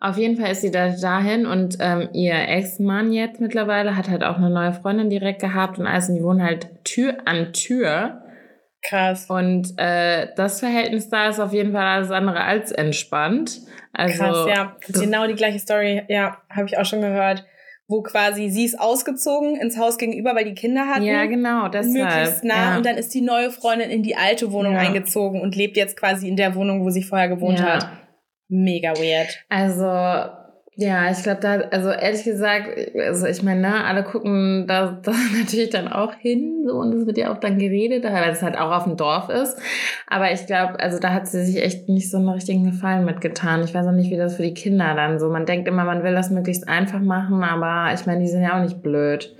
Auf 0.00 0.16
jeden 0.16 0.36
Fall 0.36 0.52
ist 0.52 0.60
sie 0.60 0.70
da 0.70 0.90
dahin 0.90 1.44
und 1.44 1.78
ähm, 1.80 2.08
ihr 2.12 2.34
Ex-Mann 2.34 3.12
jetzt 3.12 3.40
mittlerweile 3.40 3.96
hat 3.96 4.08
halt 4.08 4.22
auch 4.22 4.36
eine 4.36 4.48
neue 4.48 4.72
Freundin 4.72 5.10
direkt 5.10 5.40
gehabt 5.40 5.78
und 5.78 5.88
alles 5.88 6.08
und 6.08 6.14
die 6.14 6.22
wohnen 6.22 6.42
halt 6.42 6.84
Tür 6.84 7.16
an 7.24 7.52
Tür. 7.52 8.22
Krass. 8.82 9.26
Und 9.28 9.74
äh, 9.76 10.28
das 10.36 10.60
Verhältnis 10.60 11.08
da 11.08 11.28
ist 11.28 11.40
auf 11.40 11.52
jeden 11.52 11.72
Fall 11.72 11.84
alles 11.84 12.12
andere 12.12 12.44
als 12.44 12.70
entspannt. 12.70 13.60
Also, 13.92 14.22
Krass, 14.22 14.46
ja. 14.48 14.76
Genau 14.86 15.26
die 15.26 15.34
gleiche 15.34 15.58
Story, 15.58 16.02
ja, 16.08 16.38
habe 16.48 16.66
ich 16.66 16.78
auch 16.78 16.84
schon 16.84 17.00
gehört. 17.00 17.44
Wo 17.88 18.02
quasi 18.02 18.50
sie 18.50 18.66
ist 18.66 18.78
ausgezogen 18.78 19.56
ins 19.56 19.78
Haus 19.78 19.98
gegenüber, 19.98 20.36
weil 20.36 20.44
die 20.44 20.54
Kinder 20.54 20.86
hatten. 20.86 21.04
Ja, 21.04 21.24
genau, 21.24 21.68
deshalb. 21.68 21.94
Möglichst 21.94 22.44
nah. 22.44 22.72
Ja. 22.72 22.76
Und 22.76 22.86
dann 22.86 22.96
ist 22.96 23.14
die 23.14 23.22
neue 23.22 23.50
Freundin 23.50 23.90
in 23.90 24.02
die 24.02 24.14
alte 24.14 24.52
Wohnung 24.52 24.74
ja. 24.74 24.80
eingezogen 24.80 25.40
und 25.40 25.56
lebt 25.56 25.76
jetzt 25.76 25.96
quasi 25.96 26.28
in 26.28 26.36
der 26.36 26.54
Wohnung, 26.54 26.84
wo 26.84 26.90
sie 26.90 27.02
vorher 27.02 27.28
gewohnt 27.28 27.58
ja. 27.58 27.76
hat. 27.76 27.88
Mega 28.48 28.92
weird. 28.96 29.44
Also, 29.48 29.84
ja, 30.80 31.10
ich 31.10 31.24
glaube, 31.24 31.40
da, 31.40 31.54
also 31.72 31.90
ehrlich 31.90 32.22
gesagt, 32.22 32.68
also 32.96 33.26
ich 33.26 33.42
meine, 33.42 33.62
ne, 33.62 33.84
alle 33.84 34.04
gucken 34.04 34.66
da, 34.68 34.92
da 35.02 35.12
natürlich 35.36 35.70
dann 35.70 35.88
auch 35.88 36.14
hin, 36.14 36.64
so, 36.66 36.76
und 36.76 36.92
es 36.94 37.04
wird 37.04 37.18
ja 37.18 37.32
auch 37.32 37.38
dann 37.38 37.58
geredet, 37.58 38.04
weil 38.04 38.30
es 38.30 38.42
halt 38.42 38.56
auch 38.56 38.70
auf 38.70 38.84
dem 38.84 38.96
Dorf 38.96 39.28
ist. 39.28 39.60
Aber 40.06 40.30
ich 40.30 40.46
glaube, 40.46 40.78
also 40.78 41.00
da 41.00 41.12
hat 41.12 41.26
sie 41.26 41.44
sich 41.44 41.60
echt 41.62 41.88
nicht 41.88 42.10
so 42.10 42.18
einen 42.18 42.28
richtigen 42.28 42.62
Gefallen 42.64 43.04
mitgetan. 43.04 43.64
Ich 43.64 43.74
weiß 43.74 43.88
auch 43.88 43.92
nicht, 43.92 44.10
wie 44.10 44.16
das 44.16 44.36
für 44.36 44.44
die 44.44 44.54
Kinder 44.54 44.94
dann 44.94 45.18
so. 45.18 45.28
Man 45.28 45.46
denkt 45.46 45.66
immer, 45.66 45.84
man 45.84 46.04
will 46.04 46.14
das 46.14 46.30
möglichst 46.30 46.68
einfach 46.68 47.00
machen, 47.00 47.42
aber 47.42 47.92
ich 47.92 48.06
meine, 48.06 48.20
die 48.20 48.28
sind 48.28 48.42
ja 48.42 48.56
auch 48.56 48.62
nicht 48.62 48.80
blöd. 48.80 49.34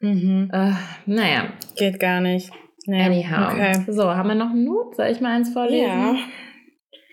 Mhm. 0.00 0.50
Äh, 0.52 0.72
naja. 1.06 1.44
Geht 1.76 1.98
gar 1.98 2.20
nicht. 2.20 2.52
Naja. 2.86 3.06
Anyhow. 3.06 3.52
Okay. 3.52 3.90
So, 3.90 4.14
haben 4.14 4.28
wir 4.28 4.34
noch 4.34 4.50
einen 4.50 4.64
Not? 4.64 4.96
Soll 4.96 5.06
ich 5.06 5.22
mal 5.22 5.34
eins 5.34 5.50
vorlesen? 5.50 5.86
Ja. 5.86 6.14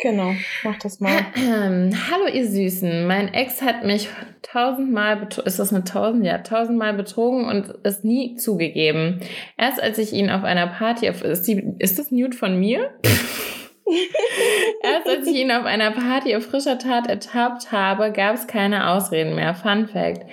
Genau, 0.02 0.34
mach 0.64 0.80
das 0.80 1.00
mal. 1.00 1.26
Hallo 1.36 2.26
ihr 2.34 2.48
Süßen, 2.48 3.06
mein 3.06 3.36
Ex 3.36 3.62
hat 3.62 3.84
mich 3.84 4.10
tausendmal 4.42 5.16
betrogen, 5.16 5.48
ist 5.48 5.60
das 5.60 5.72
eine 5.72 5.84
tausend? 5.84 6.26
Ja, 6.26 6.40
tausendmal 6.40 6.96
betrogen 6.96 7.46
und 7.46 7.76
es 7.84 8.04
nie 8.04 8.36
zugegeben. 8.36 9.20
Erst 9.58 9.80
als 9.80 10.00
ich 10.00 10.14
ihn 10.14 10.32
auf 10.32 10.44
einer 10.44 10.66
Party, 10.66 11.08
auf, 11.08 11.24
ist, 11.24 11.48
die, 11.48 11.76
ist 11.78 12.00
das 12.00 12.10
Nude 12.10 12.36
von 12.36 12.60
mir? 12.60 12.90
Erst 14.82 15.08
als 15.08 15.28
ich 15.28 15.36
ihn 15.36 15.52
auf 15.52 15.66
einer 15.66 15.92
Party 15.92 16.36
auf 16.36 16.46
frischer 16.46 16.80
Tat 16.80 17.08
ertappt 17.08 17.72
habe, 17.72 18.12
gab 18.12 18.34
es 18.34 18.48
keine 18.48 18.90
Ausreden 18.90 19.36
mehr. 19.36 19.54
Fun 19.54 19.88
Fact. 19.88 20.26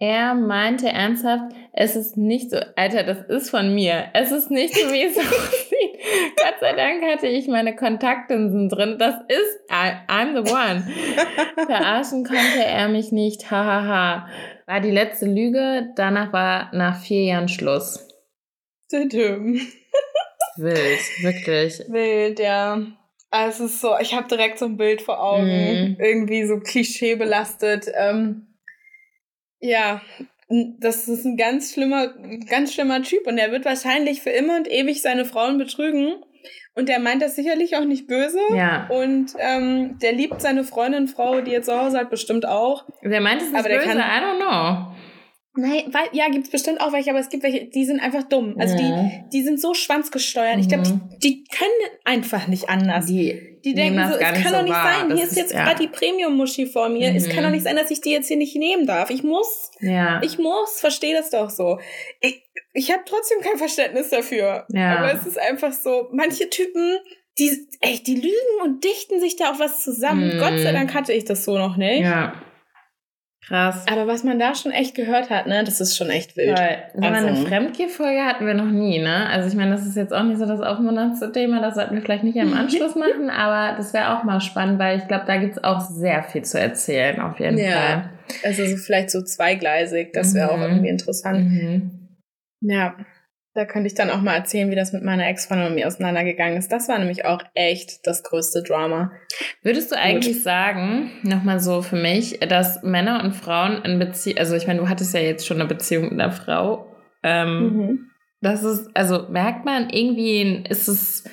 Er 0.00 0.34
meinte 0.34 0.88
ernsthaft, 0.88 1.52
es 1.72 1.96
ist 1.96 2.16
nicht 2.16 2.52
so, 2.52 2.58
Alter, 2.76 3.02
das 3.02 3.22
ist 3.28 3.50
von 3.50 3.74
mir. 3.74 4.10
Es 4.14 4.30
ist 4.30 4.48
nicht 4.48 4.72
so, 4.74 4.92
wie 4.92 5.02
es 5.02 5.18
aussieht. 5.18 5.98
Gott 6.36 6.54
sei 6.60 6.72
Dank 6.74 7.02
hatte 7.02 7.26
ich 7.26 7.48
meine 7.48 7.74
Kontaktlinsen 7.74 8.68
drin. 8.68 8.96
Das 8.98 9.16
ist, 9.26 9.70
I'm 9.70 10.34
the 10.34 10.52
one. 10.52 10.86
Verarschen 11.66 12.24
konnte 12.24 12.64
er 12.64 12.88
mich 12.88 13.10
nicht. 13.10 13.50
Hahaha. 13.50 14.28
War 14.66 14.80
die 14.80 14.92
letzte 14.92 15.26
Lüge. 15.26 15.88
Danach 15.96 16.32
war 16.32 16.70
nach 16.72 17.00
vier 17.00 17.24
Jahren 17.24 17.48
Schluss. 17.48 18.06
Wild, 20.56 21.22
wirklich. 21.22 21.80
Wild, 21.88 22.38
ja. 22.38 22.82
Also 23.30 23.64
es 23.64 23.74
ist 23.74 23.80
so, 23.80 23.96
ich 24.00 24.14
habe 24.14 24.28
direkt 24.28 24.58
so 24.58 24.66
ein 24.66 24.76
Bild 24.76 25.02
vor 25.02 25.22
Augen. 25.22 25.96
Mm. 25.96 25.96
Irgendwie 26.00 26.44
so 26.46 26.60
klischeebelastet. 26.60 27.86
Ähm, 27.94 28.47
ja, 29.60 30.00
das 30.78 31.08
ist 31.08 31.24
ein 31.24 31.36
ganz 31.36 31.72
schlimmer, 31.72 32.14
ganz 32.48 32.72
schlimmer 32.72 33.02
Typ 33.02 33.26
und 33.26 33.38
er 33.38 33.52
wird 33.52 33.64
wahrscheinlich 33.64 34.22
für 34.22 34.30
immer 34.30 34.56
und 34.56 34.70
ewig 34.70 35.02
seine 35.02 35.24
Frauen 35.24 35.58
betrügen. 35.58 36.14
Und 36.74 36.88
der 36.88 37.00
meint 37.00 37.20
das 37.20 37.34
sicherlich 37.34 37.76
auch 37.76 37.84
nicht 37.84 38.06
böse. 38.06 38.38
Ja. 38.54 38.86
Und 38.88 39.34
ähm, 39.40 39.98
der 40.00 40.12
liebt 40.12 40.40
seine 40.40 40.62
Freundin, 40.62 41.08
Frau, 41.08 41.40
die 41.40 41.50
jetzt 41.50 41.66
zu 41.66 41.76
Hause 41.76 41.98
hat, 41.98 42.08
bestimmt 42.08 42.46
auch. 42.46 42.84
Der 43.02 43.20
meint 43.20 43.42
es 43.42 43.50
nicht 43.50 43.58
aber 43.58 43.68
böse, 43.68 43.88
kann, 43.88 43.98
I 43.98 44.00
don't 44.00 44.36
know. 44.36 44.94
Nein, 45.56 45.92
weil, 45.92 46.08
ja, 46.12 46.28
gibt's 46.28 46.50
bestimmt 46.50 46.80
auch 46.80 46.92
welche, 46.92 47.10
aber 47.10 47.18
es 47.18 47.30
gibt 47.30 47.42
welche, 47.42 47.64
die 47.64 47.84
sind 47.84 48.00
einfach 48.00 48.22
dumm. 48.22 48.54
Also 48.60 48.76
ja. 48.76 48.80
die, 48.80 49.30
die 49.32 49.42
sind 49.42 49.60
so 49.60 49.74
schwanzgesteuert. 49.74 50.54
Mhm. 50.54 50.60
Ich 50.60 50.68
glaube, 50.68 50.84
die, 50.84 51.18
die 51.18 51.44
können 51.50 51.98
einfach 52.04 52.46
nicht 52.46 52.68
anders. 52.68 53.06
Die, 53.06 53.57
die 53.68 53.74
denken 53.74 54.08
so, 54.08 54.14
es 54.14 54.20
kann 54.20 54.42
so 54.42 54.50
doch 54.50 54.62
nicht 54.62 54.72
wahr. 54.72 55.06
sein. 55.08 55.16
Hier 55.16 55.24
ist 55.24 55.36
jetzt 55.36 55.52
ja. 55.52 55.64
gerade 55.64 55.80
die 55.80 55.88
Premium-Muschi 55.88 56.66
vor 56.66 56.88
mir. 56.88 57.10
Mhm. 57.10 57.16
Es 57.16 57.28
kann 57.28 57.38
doch 57.38 57.46
mhm. 57.46 57.52
nicht 57.52 57.64
sein, 57.64 57.76
dass 57.76 57.90
ich 57.90 58.00
die 58.00 58.10
jetzt 58.10 58.28
hier 58.28 58.36
nicht 58.36 58.56
nehmen 58.56 58.86
darf. 58.86 59.10
Ich 59.10 59.22
muss. 59.22 59.70
Ja. 59.80 60.20
Ich 60.22 60.38
muss. 60.38 60.80
Verstehe 60.80 61.14
das 61.14 61.30
doch 61.30 61.50
so. 61.50 61.78
Ich, 62.20 62.42
ich 62.72 62.90
habe 62.90 63.02
trotzdem 63.06 63.40
kein 63.40 63.58
Verständnis 63.58 64.10
dafür. 64.10 64.66
Ja. 64.72 64.98
Aber 64.98 65.12
es 65.12 65.26
ist 65.26 65.38
einfach 65.38 65.72
so, 65.72 66.08
manche 66.12 66.48
Typen, 66.50 66.98
die, 67.38 67.68
echt, 67.80 68.06
die 68.06 68.16
lügen 68.16 68.62
und 68.64 68.84
dichten 68.84 69.20
sich 69.20 69.36
da 69.36 69.52
auch 69.52 69.58
was 69.58 69.82
zusammen. 69.82 70.36
Mhm. 70.36 70.40
Gott 70.40 70.58
sei 70.58 70.72
Dank 70.72 70.94
hatte 70.94 71.12
ich 71.12 71.24
das 71.24 71.44
so 71.44 71.58
noch 71.58 71.76
nicht. 71.76 72.02
Ja. 72.02 72.34
Krass. 73.48 73.86
Aber 73.90 74.06
was 74.06 74.24
man 74.24 74.38
da 74.38 74.54
schon 74.54 74.72
echt 74.72 74.94
gehört 74.94 75.30
hat, 75.30 75.46
ne, 75.46 75.64
das 75.64 75.80
ist 75.80 75.96
schon 75.96 76.10
echt 76.10 76.36
wild. 76.36 76.58
Weil, 76.58 76.84
also. 77.00 77.26
eine 77.26 77.36
Fremdgehfolge 77.36 78.20
hatten 78.20 78.46
wir 78.46 78.52
noch 78.52 78.70
nie, 78.70 78.98
ne? 78.98 79.26
Also 79.30 79.48
ich 79.48 79.54
meine, 79.54 79.70
das 79.70 79.86
ist 79.86 79.96
jetzt 79.96 80.12
auch 80.12 80.22
nicht 80.22 80.38
so 80.38 80.44
das 80.44 80.60
aufmunterndste 80.60 81.32
Thema, 81.32 81.62
das 81.62 81.74
sollten 81.74 81.94
wir 81.94 82.02
vielleicht 82.02 82.24
nicht 82.24 82.36
im 82.36 82.52
Anschluss 82.52 82.94
machen, 82.96 83.30
aber 83.30 83.76
das 83.76 83.94
wäre 83.94 84.16
auch 84.16 84.22
mal 84.22 84.42
spannend, 84.42 84.78
weil 84.78 84.98
ich 84.98 85.08
glaube, 85.08 85.24
da 85.26 85.38
gibt 85.38 85.56
es 85.56 85.64
auch 85.64 85.80
sehr 85.80 86.22
viel 86.24 86.42
zu 86.42 86.60
erzählen, 86.60 87.20
auf 87.20 87.40
jeden 87.40 87.56
ja. 87.56 87.70
Fall. 87.70 88.10
Also 88.44 88.66
so 88.66 88.76
vielleicht 88.76 89.10
so 89.10 89.22
zweigleisig, 89.22 90.12
das 90.12 90.34
wäre 90.34 90.54
mhm. 90.54 90.62
auch 90.62 90.68
irgendwie 90.68 90.88
interessant. 90.88 91.50
Mhm. 91.50 91.90
Ja. 92.60 92.96
Da 93.58 93.64
könnte 93.64 93.88
ich 93.88 93.94
dann 93.94 94.10
auch 94.10 94.20
mal 94.20 94.36
erzählen, 94.36 94.70
wie 94.70 94.76
das 94.76 94.92
mit 94.92 95.02
meiner 95.02 95.26
Ex-Freundin 95.26 95.66
und 95.66 95.74
mir 95.74 95.88
auseinandergegangen 95.88 96.56
ist. 96.56 96.70
Das 96.70 96.88
war 96.88 96.96
nämlich 96.96 97.24
auch 97.24 97.42
echt 97.54 98.06
das 98.06 98.22
größte 98.22 98.62
Drama. 98.62 99.10
Würdest 99.64 99.90
du 99.90 99.96
eigentlich 99.96 100.36
Gut. 100.36 100.44
sagen, 100.44 101.10
nochmal 101.24 101.58
so 101.58 101.82
für 101.82 101.96
mich, 101.96 102.38
dass 102.38 102.84
Männer 102.84 103.20
und 103.24 103.32
Frauen 103.32 103.82
in 103.82 103.98
Beziehung, 103.98 104.38
also 104.38 104.54
ich 104.54 104.68
meine, 104.68 104.78
du 104.78 104.88
hattest 104.88 105.12
ja 105.12 105.18
jetzt 105.18 105.44
schon 105.44 105.58
eine 105.58 105.68
Beziehung 105.68 106.04
mit 106.04 106.12
einer 106.12 106.30
Frau, 106.30 106.86
ähm, 107.24 107.58
mhm. 107.58 108.10
das 108.42 108.62
ist, 108.62 108.96
also 108.96 109.26
merkt 109.28 109.64
man 109.64 109.90
irgendwie, 109.90 110.62
ist 110.68 110.86
es, 110.86 111.24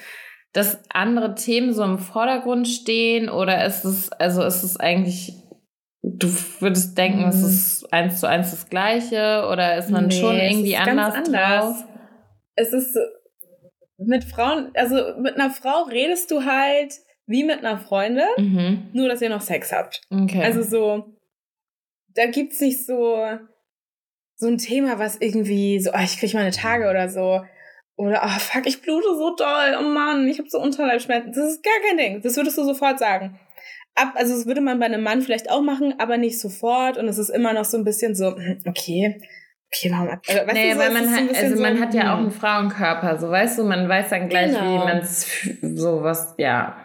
dass 0.52 0.80
andere 0.90 1.36
Themen 1.36 1.74
so 1.74 1.84
im 1.84 2.00
Vordergrund 2.00 2.68
stehen 2.68 3.30
oder 3.30 3.64
ist 3.66 3.86
es, 3.86 4.12
also 4.14 4.42
ist 4.42 4.64
es 4.64 4.78
eigentlich 4.78 5.36
Du 6.02 6.28
würdest 6.60 6.98
denken, 6.98 7.22
mhm. 7.22 7.30
es 7.30 7.42
ist 7.42 7.94
eins 7.94 8.20
zu 8.20 8.30
eins 8.30 8.52
das 8.52 8.70
Gleiche 8.70 9.48
oder 9.52 9.78
ist 9.78 9.90
man 9.90 10.08
nee, 10.08 10.20
schon 10.20 10.36
irgendwie 10.36 10.78
anders, 10.78 11.16
anders 11.16 11.32
drauf? 11.32 11.86
Es 12.56 12.74
ist 12.74 12.97
mit 13.97 14.24
Frauen, 14.24 14.72
also 14.76 15.18
mit 15.20 15.36
einer 15.36 15.51
Frau 15.51 15.84
redest 15.84 16.32
du 16.32 16.43
halt 16.45 16.93
wie 17.28 17.43
mit 17.43 17.60
einer 17.60 17.80
Freundin, 17.80 18.28
mhm. 18.38 18.89
nur 18.93 19.08
dass 19.08 19.22
ihr 19.22 19.30
noch 19.30 19.41
Sex 19.41 19.72
habt. 19.72 20.01
Okay. 20.12 20.43
Also 20.43 20.62
so, 20.62 21.16
da 22.14 22.28
gibt's 22.28 22.62
nicht 22.62 22.86
so, 22.86 23.26
so 24.36 24.47
ein 24.47 24.58
Thema, 24.58 24.99
was 24.99 25.18
irgendwie 25.18 25.80
so, 25.80 25.91
oh, 25.93 26.03
ich 26.03 26.20
krieg 26.20 26.34
meine 26.34 26.51
Tage 26.51 26.89
oder 26.89 27.10
so. 27.10 27.41
Oder, 27.97 28.22
oh 28.26 28.39
fuck, 28.39 28.68
ich 28.68 28.82
blute 28.82 29.08
so 29.16 29.36
doll, 29.36 29.78
oh 29.80 29.84
Mann, 29.84 30.28
ich 30.28 30.38
habe 30.38 30.49
so 30.49 30.60
Unterleibschmerzen. 30.60 31.32
Das 31.32 31.51
ist 31.51 31.64
gar 31.64 31.74
kein 31.88 31.97
Ding. 31.97 32.22
Das 32.22 32.36
würdest 32.36 32.58
du 32.58 32.64
sofort 32.64 32.99
sagen. 32.99 33.39
Ab, 33.95 34.14
also 34.16 34.36
das 34.36 34.45
würde 34.45 34.60
man 34.60 34.80
bei 34.80 34.86
einem 34.86 35.01
Mann 35.01 35.22
vielleicht 35.22 35.49
auch 35.49 35.62
machen, 35.62 35.95
aber 35.97 36.18
nicht 36.18 36.39
sofort. 36.39 36.97
Und 36.97 37.08
es 37.08 37.18
ist 37.18 37.30
immer 37.30 37.53
noch 37.53 37.64
so 37.64 37.78
ein 37.78 37.86
bisschen 37.86 38.14
so, 38.14 38.36
hm, 38.36 38.60
okay, 38.68 39.22
Okay, 39.76 39.92
warum? 39.92 40.10
Also, 40.10 40.48
weißt 40.48 40.54
nee, 40.54 40.74
du, 40.74 40.80
weil 40.80 40.92
man 40.92 41.10
hat, 41.12 41.36
also 41.36 41.56
so, 41.56 41.62
man 41.62 41.80
hat 41.80 41.94
ja 41.94 42.14
auch 42.14 42.20
einen 42.20 42.32
Frauenkörper, 42.32 43.18
so 43.18 43.30
weißt 43.30 43.60
du, 43.60 43.64
man 43.64 43.90
weiß 43.90 44.10
dann 44.10 44.30
gleich, 44.30 44.52
genau. 44.52 44.74
wie 44.74 44.78
man 44.78 44.98
es 45.00 45.28
sowas, 45.62 46.36
ja. 46.38 46.78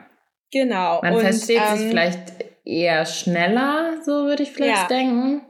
Genau. 0.52 1.00
Man 1.02 1.14
und, 1.14 1.20
versteht 1.20 1.60
ähm, 1.70 1.78
sich 1.78 1.88
vielleicht 1.88 2.18
eher 2.64 3.06
schneller, 3.06 3.98
so 4.04 4.24
würde 4.24 4.42
ich 4.42 4.50
vielleicht 4.50 4.82
ja. 4.82 4.88
denken. 4.88 5.42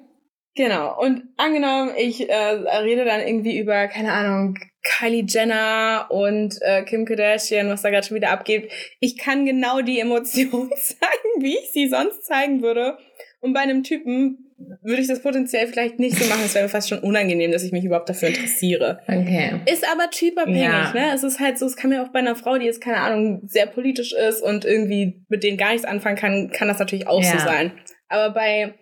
Genau. 0.56 1.00
Und 1.00 1.22
angenommen, 1.36 1.92
ich 1.96 2.28
äh, 2.28 2.34
rede 2.34 3.04
dann 3.04 3.20
irgendwie 3.20 3.58
über, 3.58 3.88
keine 3.88 4.12
Ahnung, 4.12 4.58
Kylie 4.82 5.24
Jenner 5.26 6.06
und 6.10 6.60
äh, 6.62 6.82
Kim 6.84 7.04
Kardashian, 7.04 7.68
was 7.68 7.82
da 7.82 7.90
gerade 7.90 8.06
schon 8.06 8.16
wieder 8.16 8.30
abgeht. 8.30 8.70
Ich 8.98 9.16
kann 9.16 9.46
genau 9.46 9.80
die 9.80 10.00
Emotionen 10.00 10.70
zeigen, 10.76 11.40
wie 11.40 11.56
ich 11.58 11.72
sie 11.72 11.88
sonst 11.88 12.24
zeigen 12.24 12.62
würde. 12.62 12.98
Und 13.40 13.52
bei 13.52 13.60
einem 13.60 13.84
Typen 13.84 14.49
würde 14.82 15.00
ich 15.00 15.08
das 15.08 15.22
potenziell 15.22 15.66
vielleicht 15.66 15.98
nicht 15.98 16.16
so 16.16 16.28
machen. 16.28 16.42
Es 16.44 16.54
wäre 16.54 16.64
mir 16.64 16.68
fast 16.68 16.88
schon 16.88 16.98
unangenehm, 16.98 17.52
dass 17.52 17.62
ich 17.62 17.72
mich 17.72 17.84
überhaupt 17.84 18.08
dafür 18.08 18.28
interessiere. 18.28 19.00
Okay. 19.06 19.60
Ist 19.66 19.86
aber 19.90 20.10
typabhängig, 20.10 20.62
ja. 20.62 20.92
ne? 20.92 21.12
Es 21.14 21.22
ist 21.22 21.40
halt 21.40 21.58
so, 21.58 21.66
es 21.66 21.76
kann 21.76 21.90
mir 21.90 22.02
auch 22.02 22.08
bei 22.08 22.18
einer 22.18 22.36
Frau, 22.36 22.58
die 22.58 22.66
jetzt, 22.66 22.80
keine 22.80 22.98
Ahnung, 22.98 23.42
sehr 23.46 23.66
politisch 23.66 24.12
ist 24.12 24.42
und 24.42 24.64
irgendwie 24.64 25.24
mit 25.28 25.42
denen 25.42 25.56
gar 25.56 25.70
nichts 25.72 25.84
anfangen 25.84 26.16
kann, 26.16 26.50
kann 26.50 26.68
das 26.68 26.78
natürlich 26.78 27.06
auch 27.06 27.22
ja. 27.22 27.32
so 27.32 27.38
sein. 27.38 27.72
Aber 28.08 28.34
bei, 28.34 28.74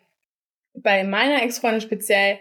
bei 0.75 1.05
meiner 1.05 1.43
Ex-Freundin 1.43 1.81
speziell 1.81 2.39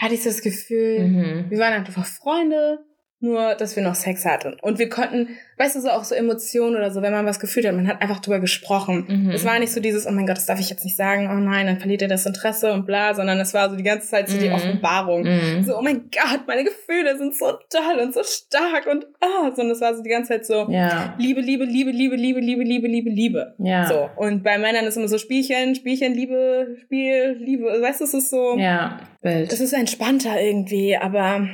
hatte 0.00 0.14
ich 0.14 0.22
so 0.22 0.30
das 0.30 0.42
Gefühl, 0.42 1.00
mhm. 1.00 1.46
wir 1.50 1.58
waren 1.58 1.72
einfach 1.72 2.06
Freunde, 2.06 2.84
nur 3.20 3.54
dass 3.54 3.74
wir 3.74 3.82
noch 3.82 3.96
Sex 3.96 4.24
hatten. 4.24 4.56
Und 4.62 4.78
wir 4.78 4.88
konnten, 4.88 5.28
weißt 5.56 5.74
du, 5.74 5.80
so 5.80 5.88
auch 5.90 6.04
so 6.04 6.14
Emotionen 6.14 6.76
oder 6.76 6.92
so, 6.92 7.02
wenn 7.02 7.12
man 7.12 7.26
was 7.26 7.40
gefühlt 7.40 7.66
hat, 7.66 7.74
man 7.74 7.88
hat 7.88 8.00
einfach 8.00 8.20
drüber 8.20 8.38
gesprochen. 8.38 9.06
Mhm. 9.08 9.30
Es 9.30 9.44
war 9.44 9.58
nicht 9.58 9.72
so 9.72 9.80
dieses, 9.80 10.06
oh 10.06 10.12
mein 10.12 10.26
Gott, 10.26 10.36
das 10.36 10.46
darf 10.46 10.60
ich 10.60 10.70
jetzt 10.70 10.84
nicht 10.84 10.96
sagen, 10.96 11.28
oh 11.30 11.34
nein, 11.34 11.66
dann 11.66 11.80
verliert 11.80 12.02
er 12.02 12.08
das 12.08 12.26
Interesse 12.26 12.72
und 12.72 12.86
bla, 12.86 13.14
sondern 13.14 13.40
es 13.40 13.54
war 13.54 13.70
so 13.70 13.76
die 13.76 13.82
ganze 13.82 14.08
Zeit 14.08 14.28
so 14.28 14.36
mhm. 14.36 14.40
die 14.40 14.50
Offenbarung. 14.50 15.22
Mhm. 15.24 15.64
So, 15.64 15.76
oh 15.76 15.82
mein 15.82 16.10
Gott, 16.12 16.46
meine 16.46 16.62
Gefühle 16.62 17.18
sind 17.18 17.36
so 17.36 17.46
toll 17.70 17.98
und 18.00 18.14
so 18.14 18.22
stark 18.22 18.86
und 18.86 19.06
ah, 19.20 19.50
so, 19.54 19.62
und 19.62 19.70
es 19.70 19.80
war 19.80 19.96
so 19.96 20.02
die 20.02 20.10
ganze 20.10 20.34
Zeit 20.34 20.46
so 20.46 20.68
ja. 20.70 21.14
Liebe, 21.18 21.40
Liebe, 21.40 21.64
Liebe, 21.64 21.90
Liebe, 21.90 22.14
Liebe, 22.14 22.40
Liebe, 22.40 22.62
Liebe, 22.62 22.86
Liebe, 22.86 23.10
Liebe. 23.10 23.54
Ja. 23.58 23.86
So. 23.86 24.10
Und 24.16 24.44
bei 24.44 24.58
Männern 24.58 24.84
ist 24.84 24.96
immer 24.96 25.08
so 25.08 25.18
Spielchen, 25.18 25.74
Spielchen, 25.74 26.14
Liebe, 26.14 26.76
Spiel, 26.82 27.36
Liebe. 27.40 27.64
Weißt 27.64 28.00
du, 28.00 28.04
es 28.04 28.14
ist 28.14 28.30
so. 28.30 28.56
Ja, 28.56 29.00
Bild. 29.22 29.50
Das 29.50 29.60
ist 29.60 29.72
entspannter 29.72 30.40
irgendwie, 30.40 30.96
aber 30.96 31.48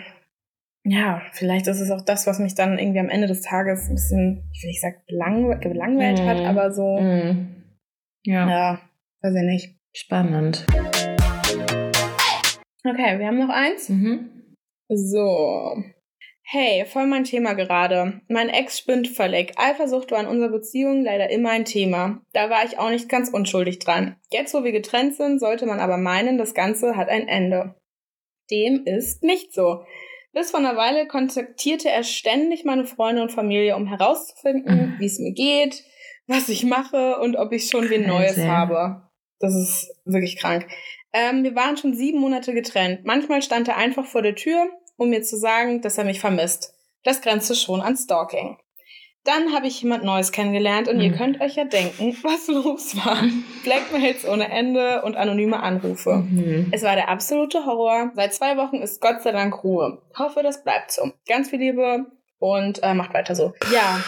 ja, 0.86 1.22
vielleicht 1.32 1.66
ist 1.66 1.80
es 1.80 1.90
auch 1.90 2.02
das, 2.02 2.26
was 2.26 2.38
mich 2.38 2.54
dann 2.54 2.78
irgendwie 2.78 3.00
am 3.00 3.08
Ende 3.08 3.26
des 3.26 3.40
Tages 3.40 3.88
ein 3.88 3.94
bisschen, 3.94 4.50
ich 4.52 4.62
will 4.62 4.68
nicht 4.68 4.82
sagen, 4.82 5.02
belang 5.06 5.60
gelangweilt 5.60 6.18
mm. 6.18 6.26
hat, 6.26 6.38
mhm. 6.38 6.44
aber 6.44 6.72
so. 6.72 6.98
Mm. 7.00 7.64
Ja. 8.24 8.48
Ja, 8.48 8.80
weiß 9.22 9.34
ich 9.34 9.42
nicht. 9.42 9.78
Spannend. 9.94 10.66
Okay, 12.86 13.18
wir 13.18 13.26
haben 13.26 13.38
noch 13.38 13.48
eins. 13.48 13.88
Mhm. 13.88 14.28
So. 14.88 15.82
Hey, 16.42 16.84
voll 16.84 17.06
mein 17.06 17.24
Thema 17.24 17.54
gerade. 17.54 18.20
Mein 18.28 18.50
Ex 18.50 18.78
spinnt 18.78 19.08
völlig. 19.08 19.58
Eifersucht 19.58 20.10
war 20.10 20.20
in 20.20 20.26
unserer 20.26 20.50
Beziehung 20.50 21.02
leider 21.02 21.30
immer 21.30 21.50
ein 21.50 21.64
Thema. 21.64 22.20
Da 22.34 22.50
war 22.50 22.62
ich 22.66 22.78
auch 22.78 22.90
nicht 22.90 23.08
ganz 23.08 23.30
unschuldig 23.30 23.78
dran. 23.78 24.16
Jetzt, 24.30 24.52
wo 24.52 24.64
wir 24.64 24.72
getrennt 24.72 25.14
sind, 25.14 25.40
sollte 25.40 25.64
man 25.64 25.80
aber 25.80 25.96
meinen, 25.96 26.36
das 26.36 26.52
Ganze 26.52 26.96
hat 26.96 27.08
ein 27.08 27.26
Ende. 27.26 27.74
Dem 28.50 28.84
ist 28.84 29.22
nicht 29.22 29.54
so. 29.54 29.84
Bis 30.34 30.50
vor 30.50 30.58
einer 30.58 30.76
Weile 30.76 31.06
kontaktierte 31.06 31.88
er 31.88 32.02
ständig 32.02 32.64
meine 32.64 32.86
Freunde 32.86 33.22
und 33.22 33.30
Familie, 33.30 33.76
um 33.76 33.86
herauszufinden, 33.86 34.76
mhm. 34.76 34.94
wie 34.98 35.06
es 35.06 35.20
mir 35.20 35.32
geht, 35.32 35.84
was 36.26 36.48
ich 36.48 36.64
mache 36.64 37.18
und 37.20 37.36
ob 37.36 37.52
ich 37.52 37.70
schon 37.70 37.88
wen 37.88 38.06
Neues 38.06 38.36
habe. 38.38 39.08
Das 39.38 39.54
ist 39.54 39.94
wirklich 40.04 40.36
krank. 40.38 40.66
Ähm, 41.12 41.44
wir 41.44 41.54
waren 41.54 41.76
schon 41.76 41.94
sieben 41.94 42.18
Monate 42.18 42.52
getrennt. 42.52 43.04
Manchmal 43.04 43.42
stand 43.42 43.68
er 43.68 43.76
einfach 43.76 44.06
vor 44.06 44.22
der 44.22 44.34
Tür, 44.34 44.66
um 44.96 45.10
mir 45.10 45.22
zu 45.22 45.36
sagen, 45.36 45.80
dass 45.82 45.98
er 45.98 46.04
mich 46.04 46.18
vermisst. 46.18 46.74
Das 47.04 47.20
grenzte 47.20 47.54
schon 47.54 47.80
an 47.80 47.96
Stalking. 47.96 48.56
Dann 49.24 49.54
habe 49.54 49.66
ich 49.66 49.80
jemand 49.80 50.04
Neues 50.04 50.32
kennengelernt 50.32 50.86
und 50.86 50.96
mhm. 50.96 51.02
ihr 51.02 51.12
könnt 51.12 51.40
euch 51.40 51.56
ja 51.56 51.64
denken, 51.64 52.16
was 52.22 52.46
los 52.48 52.94
war. 52.96 53.22
Blackmails 53.64 54.26
ohne 54.28 54.50
Ende 54.50 55.02
und 55.02 55.16
anonyme 55.16 55.62
Anrufe. 55.62 56.16
Mhm. 56.16 56.68
Es 56.72 56.82
war 56.82 56.94
der 56.94 57.08
absolute 57.08 57.64
Horror. 57.64 58.12
Seit 58.14 58.34
zwei 58.34 58.56
Wochen 58.58 58.76
ist 58.76 59.00
Gott 59.00 59.22
sei 59.22 59.32
Dank 59.32 59.64
Ruhe. 59.64 60.02
Hoffe, 60.18 60.42
das 60.42 60.62
bleibt 60.62 60.92
so. 60.92 61.10
Ganz 61.26 61.50
viel 61.50 61.58
Liebe 61.58 62.06
und 62.38 62.82
äh, 62.82 62.92
macht 62.92 63.14
weiter 63.14 63.34
so. 63.34 63.54
Ja, 63.72 64.00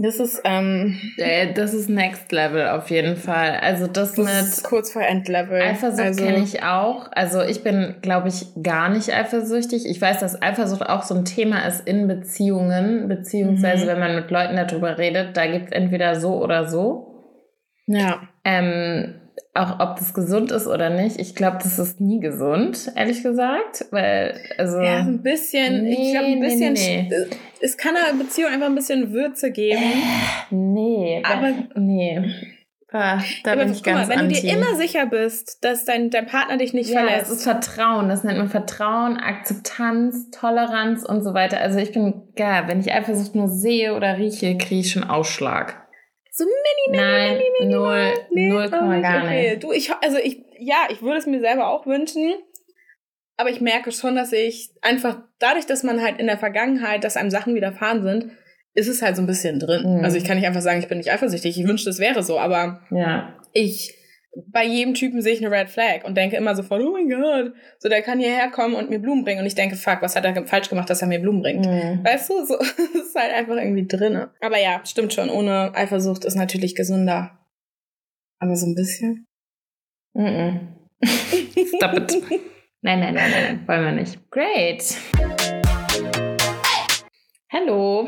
das 0.00 0.20
ist, 0.20 0.40
ähm, 0.44 0.96
äh, 1.16 1.52
das 1.52 1.74
ist 1.74 1.90
Next 1.90 2.30
Level 2.30 2.68
auf 2.68 2.88
jeden 2.88 3.16
Fall. 3.16 3.58
Also 3.60 3.88
das, 3.88 4.14
das 4.14 4.56
mit 4.56 4.64
kurz 4.64 4.92
vor 4.92 5.02
Endlevel. 5.02 5.60
Eifersucht 5.60 6.06
also, 6.06 6.24
kenne 6.24 6.38
ich 6.38 6.62
auch. 6.62 7.08
Also 7.10 7.42
ich 7.42 7.64
bin, 7.64 7.96
glaube 8.00 8.28
ich, 8.28 8.46
gar 8.62 8.90
nicht 8.90 9.12
eifersüchtig. 9.12 9.86
Ich 9.86 10.00
weiß, 10.00 10.20
dass 10.20 10.40
Eifersucht 10.40 10.88
auch 10.88 11.02
so 11.02 11.16
ein 11.16 11.24
Thema 11.24 11.66
ist 11.66 11.84
in 11.84 12.06
Beziehungen, 12.06 13.08
beziehungsweise 13.08 13.84
mhm. 13.84 13.88
wenn 13.88 13.98
man 13.98 14.14
mit 14.14 14.30
Leuten 14.30 14.54
darüber 14.54 14.98
redet, 14.98 15.36
da 15.36 15.46
gibt 15.48 15.66
es 15.66 15.72
entweder 15.72 16.14
so 16.14 16.40
oder 16.40 16.68
so. 16.68 17.24
Ja. 17.88 18.20
Ähm, 18.44 19.17
auch 19.58 19.80
ob 19.80 19.96
das 19.96 20.14
gesund 20.14 20.50
ist 20.52 20.66
oder 20.66 20.90
nicht. 20.90 21.18
Ich 21.18 21.34
glaube, 21.34 21.58
das 21.62 21.78
ist 21.78 22.00
nie 22.00 22.20
gesund, 22.20 22.92
ehrlich 22.94 23.22
gesagt, 23.22 23.86
weil 23.90 24.40
also 24.56 24.80
ja, 24.80 24.98
ein 24.98 25.22
bisschen. 25.22 25.84
Nee, 25.84 26.08
ich 26.08 26.12
glaube, 26.12 26.26
ein 26.26 26.40
bisschen. 26.40 26.72
Nee, 26.74 27.08
nee. 27.10 27.26
Es 27.60 27.76
kann 27.76 27.94
einer 27.96 28.16
Beziehung 28.16 28.52
einfach 28.52 28.66
ein 28.66 28.74
bisschen 28.74 29.12
Würze 29.12 29.50
geben. 29.50 29.82
Äh, 29.82 30.54
nee, 30.54 31.22
aber 31.24 31.52
nee. 31.74 32.22
Ah, 32.90 33.20
da 33.44 33.54
bin 33.54 33.70
ich 33.70 33.82
ganz 33.82 34.08
mal, 34.08 34.14
wenn 34.14 34.24
anti. 34.24 34.36
du 34.36 34.40
dir 34.40 34.56
immer 34.56 34.74
sicher 34.74 35.04
bist, 35.04 35.62
dass 35.62 35.84
dein, 35.84 36.08
dein 36.08 36.26
Partner 36.26 36.56
dich 36.56 36.72
nicht 36.72 36.88
ja, 36.88 37.00
verlässt. 37.00 37.30
Das 37.30 37.38
ist 37.38 37.42
Vertrauen. 37.42 38.08
Das 38.08 38.24
nennt 38.24 38.38
man 38.38 38.48
Vertrauen, 38.48 39.18
Akzeptanz, 39.18 40.30
Toleranz 40.30 41.04
und 41.04 41.22
so 41.22 41.34
weiter. 41.34 41.60
Also 41.60 41.78
ich 41.78 41.92
bin, 41.92 42.22
ja, 42.38 42.66
wenn 42.66 42.80
ich 42.80 42.90
Eifersucht 42.90 43.34
nur 43.34 43.48
sehe 43.48 43.94
oder 43.94 44.16
rieche, 44.16 44.56
kriege 44.56 44.80
ich 44.80 44.90
schon 44.90 45.04
Ausschlag. 45.04 45.87
So 46.38 46.44
mini, 46.44 46.56
mini, 46.92 47.02
Nein, 47.02 47.38
mini, 47.38 47.50
mini, 47.58 47.74
null, 47.74 48.12
nee, 48.30 48.48
null 48.48 48.70
Komma 48.70 49.00
gar 49.00 49.24
okay. 49.24 49.50
nicht. 49.50 49.64
Du, 49.64 49.72
ich, 49.72 49.92
also 49.92 50.18
ich, 50.18 50.44
ja, 50.56 50.86
ich 50.88 51.02
würde 51.02 51.18
es 51.18 51.26
mir 51.26 51.40
selber 51.40 51.68
auch 51.68 51.84
wünschen, 51.84 52.32
aber 53.36 53.50
ich 53.50 53.60
merke 53.60 53.90
schon, 53.90 54.14
dass 54.14 54.32
ich 54.32 54.70
einfach 54.80 55.18
dadurch, 55.40 55.66
dass 55.66 55.82
man 55.82 56.00
halt 56.00 56.20
in 56.20 56.26
der 56.26 56.38
Vergangenheit, 56.38 57.02
dass 57.02 57.16
einem 57.16 57.30
Sachen 57.30 57.56
widerfahren 57.56 58.04
sind, 58.04 58.30
ist 58.74 58.86
es 58.86 59.02
halt 59.02 59.16
so 59.16 59.22
ein 59.22 59.26
bisschen 59.26 59.58
drin. 59.58 59.98
Mhm. 59.98 60.04
Also 60.04 60.16
ich 60.16 60.22
kann 60.22 60.36
nicht 60.36 60.46
einfach 60.46 60.60
sagen, 60.60 60.78
ich 60.78 60.86
bin 60.86 60.98
nicht 60.98 61.10
eifersüchtig. 61.10 61.58
Ich 61.58 61.66
wünschte, 61.66 61.90
es 61.90 61.98
wäre 61.98 62.22
so, 62.22 62.38
aber 62.38 62.82
ja. 62.92 63.36
ich 63.52 63.97
bei 64.46 64.64
jedem 64.64 64.94
Typen 64.94 65.20
sehe 65.20 65.34
ich 65.34 65.44
eine 65.44 65.54
Red 65.54 65.68
Flag 65.68 66.04
und 66.04 66.16
denke 66.16 66.36
immer 66.36 66.54
sofort, 66.54 66.82
oh 66.82 66.92
mein 66.92 67.08
Gott, 67.08 67.52
so 67.78 67.88
der 67.88 68.02
kann 68.02 68.18
hierher 68.18 68.50
kommen 68.50 68.74
und 68.74 68.90
mir 68.90 68.98
Blumen 68.98 69.24
bringen 69.24 69.40
und 69.40 69.46
ich 69.46 69.54
denke, 69.54 69.76
fuck, 69.76 69.98
was 70.00 70.16
hat 70.16 70.24
er 70.24 70.46
falsch 70.46 70.68
gemacht, 70.68 70.88
dass 70.90 71.02
er 71.02 71.08
mir 71.08 71.20
Blumen 71.20 71.42
bringt? 71.42 71.66
Mhm. 71.66 72.04
Weißt 72.04 72.30
du, 72.30 72.44
so 72.44 72.54
ist 72.58 73.14
halt 73.14 73.32
einfach 73.32 73.56
irgendwie 73.56 73.86
drinne. 73.86 74.30
Aber 74.40 74.60
ja, 74.60 74.80
stimmt 74.84 75.12
schon, 75.12 75.30
ohne 75.30 75.74
Eifersucht 75.74 76.24
ist 76.24 76.36
natürlich 76.36 76.74
gesünder. 76.74 77.38
Aber 78.38 78.54
so 78.56 78.66
ein 78.66 78.74
bisschen. 78.74 79.26
Mhm. 80.14 80.74
Stop 81.76 81.94
it. 81.94 82.16
Nein, 82.80 83.00
nein, 83.00 83.14
nein, 83.14 83.30
nein, 83.30 83.62
wollen 83.66 83.84
wir 83.84 83.92
nicht. 83.92 84.30
Great. 84.30 84.96
Hallo. 87.50 88.06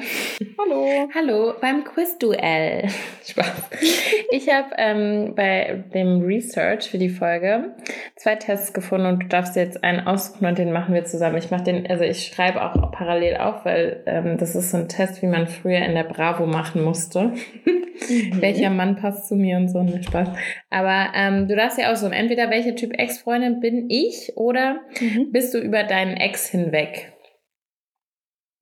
Hallo. 0.59 1.09
Hallo 1.14 1.55
beim 1.62 1.82
Quizduell. 1.84 2.88
Spaß. 3.26 3.70
Ich 4.32 4.49
habe 4.49 4.68
ähm, 4.78 5.32
bei 5.34 5.82
dem 5.93 6.22
Research 6.22 6.88
für 6.88 6.99
die 6.99 7.09
Folge 7.09 7.74
zwei 8.14 8.36
Tests 8.36 8.72
gefunden 8.72 9.07
und 9.07 9.22
du 9.24 9.26
darfst 9.26 9.57
jetzt 9.57 9.82
einen 9.82 10.07
aussuchen 10.07 10.47
und 10.47 10.57
den 10.57 10.70
machen 10.70 10.95
wir 10.95 11.05
zusammen. 11.05 11.38
Ich 11.38 11.51
mache 11.51 11.64
den, 11.64 11.91
also 11.91 12.05
ich 12.05 12.26
schreibe 12.26 12.62
auch 12.62 12.93
parallel 12.93 13.38
auf, 13.38 13.64
weil 13.64 14.05
ähm, 14.07 14.38
das 14.38 14.55
ist 14.55 14.70
so 14.70 14.76
ein 14.76 14.88
Test, 14.88 15.20
wie 15.22 15.26
man 15.26 15.49
früher 15.49 15.78
in 15.78 15.95
der 15.95 16.05
Bravo 16.05 16.47
machen 16.47 16.84
musste. 16.84 17.32
Mhm. 17.64 18.41
Welcher 18.41 18.70
Mann 18.70 18.97
passt 18.97 19.26
zu 19.26 19.34
mir 19.34 19.57
und 19.57 19.68
so, 19.68 19.82
ne 19.82 20.01
Spaß. 20.03 20.28
Aber 20.68 21.09
ähm, 21.14 21.49
du 21.49 21.57
darfst 21.57 21.78
ja 21.78 21.91
aussuchen, 21.91 22.12
entweder 22.12 22.51
welcher 22.51 22.76
Typ 22.76 22.93
Ex-Freundin 22.97 23.59
bin 23.59 23.91
ich 23.91 24.32
oder 24.36 24.80
mhm. 25.01 25.32
bist 25.32 25.55
du 25.55 25.59
über 25.59 25.82
deinen 25.82 26.16
Ex 26.16 26.49
hinweg? 26.49 27.09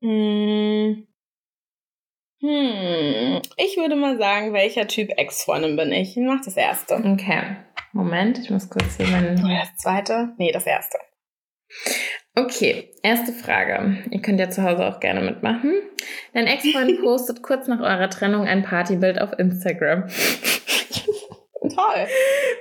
Hm. 0.01 1.07
Hm. 2.41 3.43
Ich 3.57 3.77
würde 3.77 3.97
mal 3.97 4.17
sagen, 4.17 4.53
welcher 4.53 4.87
Typ 4.87 5.11
Ex-Freundin 5.17 5.77
bin 5.77 5.91
ich? 5.91 6.17
Ich 6.17 6.23
mach 6.23 6.45
das 6.45 6.57
erste. 6.57 6.95
Okay. 6.97 7.57
Moment, 7.93 8.39
ich 8.39 8.51
muss 8.51 8.71
kurz 8.71 8.97
hier 8.97 9.09
meinen. 9.09 9.45
Oder 9.45 9.61
das 9.61 9.77
zweite? 9.77 10.35
Nee, 10.39 10.53
das 10.53 10.67
erste. 10.67 10.99
Okay, 12.37 12.91
erste 13.03 13.33
Frage. 13.33 14.05
Ihr 14.11 14.23
könnt 14.23 14.39
ja 14.39 14.49
zu 14.51 14.63
Hause 14.63 14.87
auch 14.87 15.01
gerne 15.01 15.21
mitmachen. 15.21 15.75
Dein 16.33 16.47
Ex-Freund 16.47 17.01
postet 17.03 17.43
kurz 17.43 17.67
nach 17.67 17.81
eurer 17.81 18.09
Trennung 18.09 18.47
ein 18.47 18.63
Partybild 18.63 19.21
auf 19.21 19.33
Instagram. 19.39 20.07
Toll. 21.61 22.07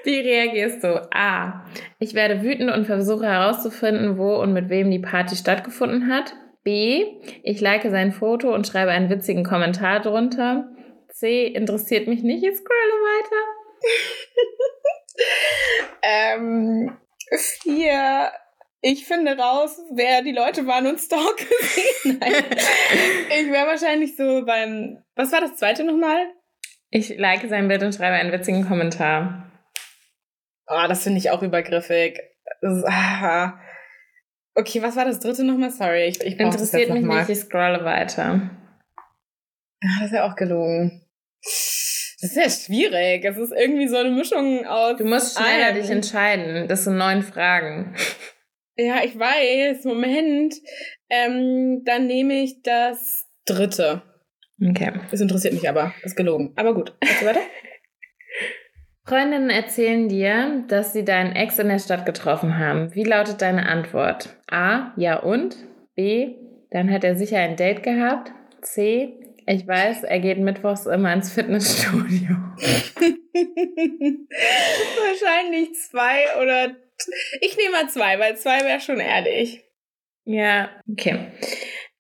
Wie 0.04 0.20
reagierst 0.20 0.84
du? 0.84 1.08
A. 1.14 1.66
Ich 2.00 2.16
werde 2.16 2.42
wütend 2.42 2.72
und 2.72 2.86
versuche 2.86 3.28
herauszufinden, 3.28 4.18
wo 4.18 4.42
und 4.42 4.54
mit 4.54 4.70
wem 4.70 4.90
die 4.90 5.00
Party 5.00 5.36
stattgefunden 5.36 6.12
hat. 6.12 6.34
B. 6.68 7.06
Ich 7.44 7.62
like 7.62 7.84
sein 7.84 8.12
Foto 8.12 8.54
und 8.54 8.68
schreibe 8.68 8.92
einen 8.92 9.10
witzigen 9.10 9.46
Kommentar 9.46 10.02
drunter. 10.02 10.68
C. 11.14 11.46
Interessiert 11.46 12.10
mich 12.10 12.24
nicht, 12.24 12.44
ich 12.44 12.58
scrolle 12.58 12.94
weiter. 13.08 13.42
ähm, 16.04 16.98
vier. 17.62 18.34
Ich 18.82 19.06
finde 19.06 19.38
raus, 19.38 19.80
wer 19.94 20.22
die 20.24 20.34
Leute 20.34 20.68
waren 20.68 20.88
und 20.88 21.00
stalke 21.00 21.46
sie. 21.62 22.18
Nein. 22.20 22.34
ich 23.40 23.50
wäre 23.50 23.68
wahrscheinlich 23.68 24.18
so 24.18 24.44
beim. 24.46 25.02
Was 25.16 25.32
war 25.32 25.40
das 25.40 25.56
zweite 25.56 25.86
nochmal? 25.86 26.34
Ich 26.90 27.18
like 27.18 27.48
sein 27.48 27.70
Bild 27.70 27.82
und 27.82 27.96
schreibe 27.96 28.16
einen 28.16 28.34
witzigen 28.34 28.68
Kommentar. 28.68 29.50
Oh, 30.68 30.86
das 30.90 31.04
finde 31.04 31.20
ich 31.20 31.32
auch 31.32 31.44
übergriffig. 31.44 32.20
Das, 32.60 32.84
ah. 32.84 33.58
Okay, 34.60 34.82
was 34.82 34.96
war 34.96 35.06
das 35.06 35.20
dritte 35.20 35.44
nochmal? 35.44 35.70
Sorry, 35.70 36.08
ich, 36.08 36.20
ich 36.22 36.40
Interessiert 36.40 36.90
mich 36.90 37.04
nicht, 37.04 37.30
ich 37.30 37.38
scrolle 37.38 37.86
weiter. 37.86 38.50
Ja, 39.84 39.90
das 40.00 40.08
ist 40.08 40.16
ja 40.16 40.28
auch 40.28 40.36
gelogen. 40.36 41.04
Das 41.44 42.32
ist 42.32 42.36
ja 42.36 42.50
schwierig. 42.50 43.24
Es 43.24 43.38
ist 43.38 43.52
irgendwie 43.52 43.88
so 43.88 43.98
eine 43.98 44.10
Mischung 44.10 44.66
aus. 44.66 44.98
Du 44.98 45.06
musst 45.06 45.38
schneller 45.38 45.74
dich 45.74 45.92
entscheiden. 45.92 46.68
Das 46.68 46.86
sind 46.86 46.98
neun 46.98 47.22
Fragen. 47.22 47.96
Ja, 48.76 49.04
ich 49.04 49.18
weiß. 49.18 49.84
Moment. 49.86 50.56
Ähm, 51.12 51.84
dann 51.86 52.08
nehme 52.08 52.42
ich 52.42 52.64
das 52.64 53.28
dritte. 53.46 54.02
Okay. 54.60 54.94
Das 55.12 55.22
interessiert 55.22 55.54
mich 55.54 55.70
aber. 55.70 55.94
Das 56.02 56.14
ist 56.14 56.18
gelogen. 56.18 56.54
Aber 56.56 56.74
gut. 56.74 56.96
Also 57.00 57.26
weiter? 57.28 57.42
Freundinnen 59.08 59.50
erzählen 59.50 60.10
dir, 60.10 60.66
dass 60.68 60.92
sie 60.92 61.06
deinen 61.06 61.34
Ex 61.34 61.58
in 61.60 61.70
der 61.70 61.80
Stadt 61.80 62.06
getroffen 62.06 62.60
haben. 62.60 62.94
Wie 62.94 63.06
lautet 63.06 63.42
deine 63.42 63.70
Antwort? 63.70 64.36
A. 64.52 64.92
Ja 64.98 65.20
und? 65.20 65.56
B. 65.96 66.36
Dann 66.72 66.92
hat 66.92 67.06
er 67.06 67.16
sicher 67.16 67.40
ein 67.40 67.56
Date 67.56 67.84
gehabt. 67.84 68.34
C. 68.62 69.14
Ich 69.46 69.66
weiß, 69.66 70.04
er 70.04 70.20
geht 70.20 70.40
mittwochs 70.40 70.88
immer 70.88 71.14
ins 71.14 71.32
Fitnessstudio. 71.32 72.36
Wahrscheinlich 75.00 75.74
zwei 75.76 76.26
oder. 76.42 76.76
Ich 77.40 77.56
nehme 77.56 77.72
mal 77.72 77.88
zwei, 77.90 78.20
weil 78.20 78.36
zwei 78.36 78.60
wäre 78.66 78.82
schon 78.82 79.00
ehrlich. 79.00 79.64
Ja, 80.26 80.70
okay. 80.92 81.28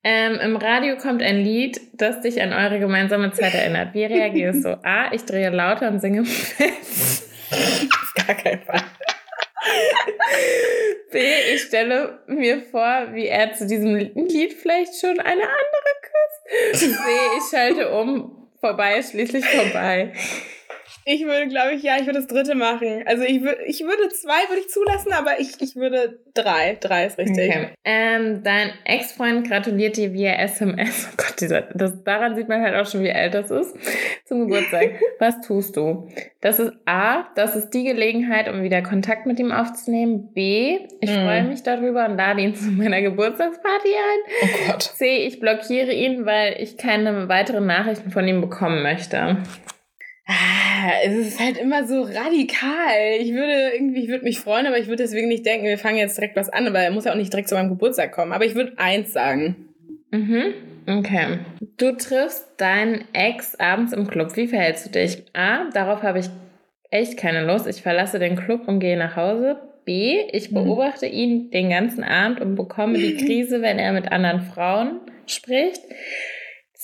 Ähm, 0.09 0.39
Im 0.39 0.55
Radio 0.55 0.95
kommt 0.95 1.21
ein 1.21 1.43
Lied, 1.43 1.81
das 1.91 2.21
dich 2.21 2.41
an 2.41 2.53
eure 2.53 2.79
gemeinsame 2.79 3.33
Zeit 3.33 3.53
erinnert. 3.53 3.93
Wie 3.93 4.05
reagierst 4.05 4.63
du? 4.63 4.79
A, 4.81 5.11
ich 5.11 5.25
drehe 5.25 5.49
lauter 5.49 5.89
und 5.89 5.99
singe 5.99 6.23
fest. 6.23 7.29
Gar 8.15 8.37
kein 8.37 8.61
Fall. 8.61 8.83
B, 11.11 11.19
ich 11.53 11.63
stelle 11.63 12.19
mir 12.27 12.61
vor, 12.71 13.09
wie 13.11 13.27
er 13.27 13.51
zu 13.51 13.67
diesem 13.67 13.97
Lied 13.97 14.53
vielleicht 14.53 14.97
schon 14.97 15.19
eine 15.19 15.41
andere 15.41 15.91
küsst. 16.71 16.79
C, 16.79 16.87
ich 17.37 17.43
schalte 17.51 17.91
um, 17.91 18.47
vorbei, 18.61 19.01
schließlich 19.01 19.43
vorbei. 19.43 20.13
Ich 21.09 21.23
würde, 21.23 21.47
glaube 21.47 21.71
ich, 21.71 21.83
ja, 21.83 21.95
ich 21.95 22.05
würde 22.05 22.19
das 22.19 22.27
dritte 22.27 22.53
machen. 22.53 23.03
Also 23.05 23.23
ich, 23.23 23.41
würde, 23.41 23.63
ich 23.65 23.79
würde 23.79 24.09
zwei 24.09 24.49
würde 24.49 24.59
ich 24.59 24.67
zulassen, 24.67 25.13
aber 25.13 25.39
ich, 25.39 25.53
ich 25.61 25.77
würde 25.77 26.19
drei. 26.33 26.77
Drei 26.81 27.05
ist 27.05 27.17
richtig. 27.17 27.49
Okay. 27.49 27.69
Ähm, 27.85 28.43
dein 28.43 28.71
Ex-Freund 28.83 29.47
gratuliert 29.47 29.95
dir 29.95 30.11
via 30.11 30.33
SMS. 30.33 31.07
Oh 31.09 31.15
Gott, 31.15 31.39
dieser, 31.39 31.61
das, 31.61 32.03
daran 32.03 32.35
sieht 32.35 32.49
man 32.49 32.61
halt 32.61 32.75
auch 32.75 32.91
schon, 32.91 33.03
wie 33.03 33.11
alt 33.13 33.33
das 33.35 33.51
ist. 33.51 33.77
Zum 34.25 34.41
Geburtstag. 34.41 34.99
Was 35.19 35.39
tust 35.39 35.77
du? 35.77 36.09
Das 36.41 36.59
ist 36.59 36.73
A, 36.85 37.29
das 37.35 37.55
ist 37.55 37.69
die 37.69 37.85
Gelegenheit, 37.85 38.49
um 38.49 38.61
wieder 38.61 38.81
Kontakt 38.81 39.25
mit 39.25 39.39
ihm 39.39 39.53
aufzunehmen. 39.53 40.33
B, 40.33 40.79
ich 40.99 41.09
mm. 41.09 41.23
freue 41.23 41.43
mich 41.45 41.63
darüber 41.63 42.05
und 42.05 42.17
lade 42.17 42.41
ihn 42.41 42.53
zu 42.55 42.69
meiner 42.69 43.01
Geburtstagsparty 43.01 43.87
ein. 43.87 44.33
Oh 44.43 44.71
Gott. 44.71 44.83
C, 44.83 45.25
ich 45.25 45.39
blockiere 45.39 45.93
ihn, 45.93 46.25
weil 46.25 46.57
ich 46.59 46.75
keine 46.75 47.29
weiteren 47.29 47.65
Nachrichten 47.65 48.11
von 48.11 48.27
ihm 48.27 48.41
bekommen 48.41 48.83
möchte. 48.83 49.37
Ah, 50.27 50.91
es 51.05 51.13
ist 51.13 51.39
halt 51.39 51.57
immer 51.57 51.87
so 51.87 52.01
radikal. 52.01 53.17
Ich 53.19 53.33
würde 53.33 53.71
irgendwie, 53.73 54.03
ich 54.03 54.09
würde 54.09 54.25
mich 54.25 54.39
freuen, 54.39 54.67
aber 54.67 54.77
ich 54.77 54.87
würde 54.87 55.03
deswegen 55.03 55.29
nicht 55.29 55.45
denken, 55.45 55.65
wir 55.65 55.77
fangen 55.77 55.97
jetzt 55.97 56.17
direkt 56.17 56.35
was 56.35 56.49
an, 56.49 56.65
weil 56.73 56.83
er 56.83 56.91
muss 56.91 57.05
ja 57.05 57.13
auch 57.13 57.17
nicht 57.17 57.31
direkt 57.31 57.47
zu 57.47 57.55
meinem 57.55 57.69
Geburtstag 57.69 58.11
kommen. 58.11 58.33
Aber 58.33 58.45
ich 58.45 58.53
würde 58.53 58.73
eins 58.77 59.13
sagen. 59.13 59.55
Mhm. 60.11 60.53
Okay. 60.85 61.39
Du 61.77 61.95
triffst 61.95 62.45
deinen 62.57 63.05
Ex 63.13 63.55
abends 63.55 63.93
im 63.93 64.07
Club. 64.07 64.35
Wie 64.35 64.47
verhältst 64.47 64.85
du 64.85 64.89
dich? 64.89 65.23
A, 65.33 65.69
darauf 65.71 66.03
habe 66.03 66.19
ich 66.19 66.27
echt 66.89 67.17
keine 67.17 67.45
Lust. 67.45 67.67
Ich 67.67 67.81
verlasse 67.81 68.19
den 68.19 68.35
Club 68.35 68.67
und 68.67 68.79
gehe 68.79 68.97
nach 68.97 69.15
Hause. 69.15 69.57
B, 69.85 70.19
ich 70.31 70.51
mhm. 70.51 70.55
beobachte 70.55 71.05
mhm. 71.05 71.13
ihn 71.13 71.51
den 71.51 71.69
ganzen 71.69 72.03
Abend 72.03 72.41
und 72.41 72.55
bekomme 72.55 72.97
die 72.97 73.15
Krise, 73.25 73.61
wenn 73.61 73.79
er 73.79 73.93
mit 73.93 74.11
anderen 74.11 74.41
Frauen 74.41 74.99
spricht. 75.25 75.81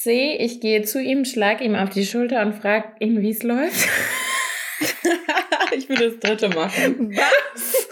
C, 0.04 0.36
ich 0.36 0.60
gehe 0.60 0.82
zu 0.82 1.02
ihm, 1.02 1.24
schlag 1.24 1.62
ihm 1.62 1.76
auf 1.76 1.90
die 1.90 2.06
Schulter 2.06 2.42
und 2.42 2.54
frage 2.54 2.90
ihn, 3.00 3.22
wie 3.22 3.30
es 3.30 3.42
läuft. 3.42 3.88
ich 5.78 5.88
würde 5.88 6.10
das 6.10 6.20
dritte 6.20 6.50
machen. 6.50 7.16
Was? 7.16 7.88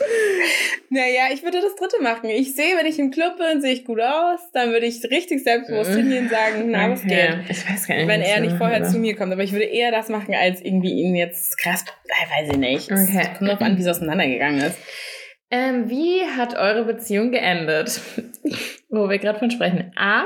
naja, 0.89 1.27
ich 1.33 1.41
würde 1.43 1.61
das 1.61 1.73
dritte 1.77 2.03
machen. 2.03 2.29
Ich 2.29 2.53
sehe, 2.53 2.75
wenn 2.75 2.85
ich 2.85 2.99
im 2.99 3.11
Club 3.11 3.37
bin, 3.37 3.61
sehe 3.61 3.71
ich 3.71 3.85
gut 3.85 4.01
aus. 4.01 4.41
Dann 4.51 4.73
würde 4.73 4.87
ich 4.87 5.01
richtig 5.05 5.41
selbstbewusst 5.41 5.91
hingehen 5.91 6.25
und 6.25 6.29
sagen, 6.29 6.65
na, 6.69 6.89
was 6.89 7.03
geht? 7.03 7.37
Ich 7.47 7.69
weiß 7.69 7.87
gar 7.87 7.95
nicht. 7.95 8.07
Wenn 8.09 8.21
er 8.21 8.41
nicht 8.41 8.57
vorher 8.57 8.81
oder? 8.81 8.89
zu 8.89 8.97
mir 8.97 9.15
kommt. 9.15 9.31
Aber 9.31 9.43
ich 9.43 9.53
würde 9.53 9.65
eher 9.65 9.91
das 9.91 10.09
machen, 10.09 10.35
als 10.35 10.59
irgendwie 10.59 10.91
ihn 10.91 11.15
jetzt 11.15 11.57
krass, 11.59 11.85
weiß 12.09 12.49
ich 12.51 12.57
nicht. 12.57 12.91
Okay. 12.91 13.21
Es 13.31 13.37
kommt 13.37 13.51
drauf 13.51 13.61
an, 13.61 13.77
wie 13.77 13.81
es 13.83 13.87
auseinandergegangen 13.87 14.59
ist. 14.59 14.77
Ähm, 15.53 15.89
wie 15.89 16.21
hat 16.25 16.55
eure 16.55 16.85
Beziehung 16.85 17.31
geendet? 17.31 17.99
Wo 18.89 19.09
wir 19.09 19.19
gerade 19.19 19.39
von 19.39 19.51
sprechen. 19.51 19.91
A. 19.97 20.23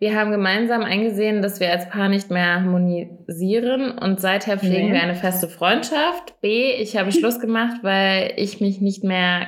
Wir 0.00 0.16
haben 0.16 0.32
gemeinsam 0.32 0.82
eingesehen, 0.82 1.40
dass 1.40 1.60
wir 1.60 1.70
als 1.70 1.88
Paar 1.88 2.08
nicht 2.08 2.30
mehr 2.30 2.56
harmonisieren 2.56 3.96
und 3.96 4.20
seither 4.20 4.58
pflegen 4.58 4.88
nee. 4.88 4.94
wir 4.94 5.02
eine 5.02 5.14
feste 5.14 5.48
Freundschaft. 5.48 6.40
B. 6.40 6.72
Ich 6.72 6.96
habe 6.96 7.12
Schluss 7.12 7.38
gemacht, 7.38 7.78
weil 7.82 8.32
ich 8.36 8.60
mich 8.60 8.80
nicht 8.80 9.04
mehr 9.04 9.46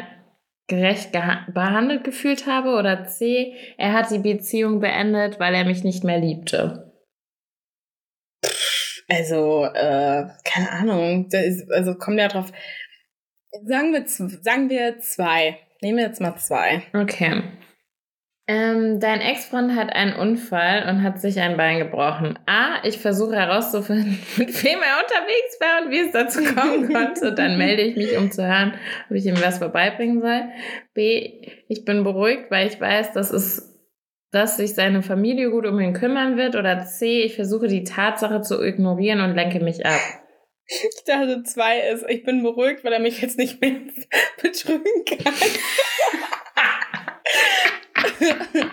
gerecht 0.69 1.11
behandelt 1.13 2.05
gefühlt 2.05 2.47
habe. 2.47 2.77
Oder 2.77 3.05
C. 3.07 3.55
Er 3.77 3.95
hat 3.95 4.13
die 4.13 4.19
Beziehung 4.21 4.79
beendet, 4.79 5.41
weil 5.41 5.55
er 5.55 5.65
mich 5.65 5.83
nicht 5.83 6.05
mehr 6.05 6.19
liebte. 6.19 6.93
Also, 9.09 9.65
äh, 9.65 10.27
keine 10.45 10.71
Ahnung. 10.71 11.29
Ist, 11.33 11.73
also 11.73 11.95
kommt 11.95 12.21
ja 12.21 12.29
drauf 12.29 12.53
Sagen 13.65 13.93
wir, 13.93 14.05
sagen 14.07 14.71
wir 14.71 14.99
zwei. 15.01 15.59
Nehmen 15.81 15.99
wir 15.99 16.07
jetzt 16.07 16.21
mal 16.21 16.37
zwei. 16.37 16.83
Okay. 16.93 17.43
Ähm, 18.51 18.99
dein 18.99 19.21
Ex-Freund 19.21 19.75
hat 19.77 19.93
einen 19.93 20.15
Unfall 20.15 20.89
und 20.89 21.03
hat 21.03 21.21
sich 21.21 21.39
ein 21.39 21.59
Bein 21.59 21.79
gebrochen. 21.79 22.39
A, 22.47 22.83
ich 22.83 22.99
versuche 22.99 23.37
herauszufinden, 23.37 24.19
mit 24.39 24.65
wem 24.65 24.79
er 24.79 25.03
unterwegs 25.03 25.61
war 25.61 25.85
und 25.85 25.91
wie 25.91 26.01
es 26.01 26.13
dazu 26.13 26.43
kommen 26.43 26.89
konnte. 26.93 27.35
Dann 27.35 27.59
melde 27.59 27.83
ich 27.83 27.97
mich, 27.97 28.17
um 28.17 28.31
zu 28.31 28.47
hören, 28.47 28.73
ob 29.11 29.17
ich 29.17 29.27
ihm 29.27 29.39
was 29.43 29.59
vorbeibringen 29.59 30.23
soll. 30.23 30.45
B, 30.95 31.43
ich 31.69 31.85
bin 31.85 32.05
beruhigt, 32.05 32.51
weil 32.51 32.69
ich 32.69 32.81
weiß, 32.81 33.13
dass 33.13 33.33
es 33.33 33.75
dass 34.31 34.59
sich 34.59 34.75
seine 34.75 35.01
Familie 35.03 35.51
gut 35.51 35.67
um 35.67 35.81
ihn 35.81 35.95
kümmern 35.95 36.37
wird. 36.37 36.57
Oder 36.57 36.85
C, 36.85 37.23
ich 37.23 37.35
versuche 37.35 37.67
die 37.67 37.85
Tatsache 37.85 38.43
zu 38.43 38.63
ignorieren 38.63 39.21
und 39.21 39.35
lenke 39.35 39.61
mich 39.61 39.87
ab. 39.87 40.01
Ich 40.69 41.05
dachte, 41.07 41.43
zwei 41.45 41.81
ist, 41.81 42.05
ich 42.09 42.25
bin 42.25 42.43
beruhigt, 42.43 42.85
weil 42.85 42.93
er 42.93 42.99
mich 42.99 43.23
jetzt 43.23 43.39
nicht 43.39 43.61
mehr 43.61 43.73
betrügen 44.43 45.05
kann. 45.07 45.35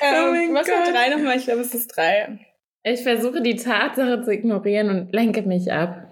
oh 0.00 0.34
ähm, 0.34 0.54
Was 0.54 0.68
war 0.68 0.92
drei 0.92 1.08
nochmal? 1.08 1.36
Ich 1.36 1.44
glaube, 1.44 1.62
es 1.62 1.74
ist 1.74 1.88
drei. 1.88 2.38
Ich 2.84 3.02
versuche 3.02 3.42
die 3.42 3.56
Tatsache 3.56 4.22
zu 4.22 4.30
ignorieren 4.30 4.88
und 4.90 5.12
lenke 5.12 5.42
mich 5.42 5.72
ab. 5.72 6.04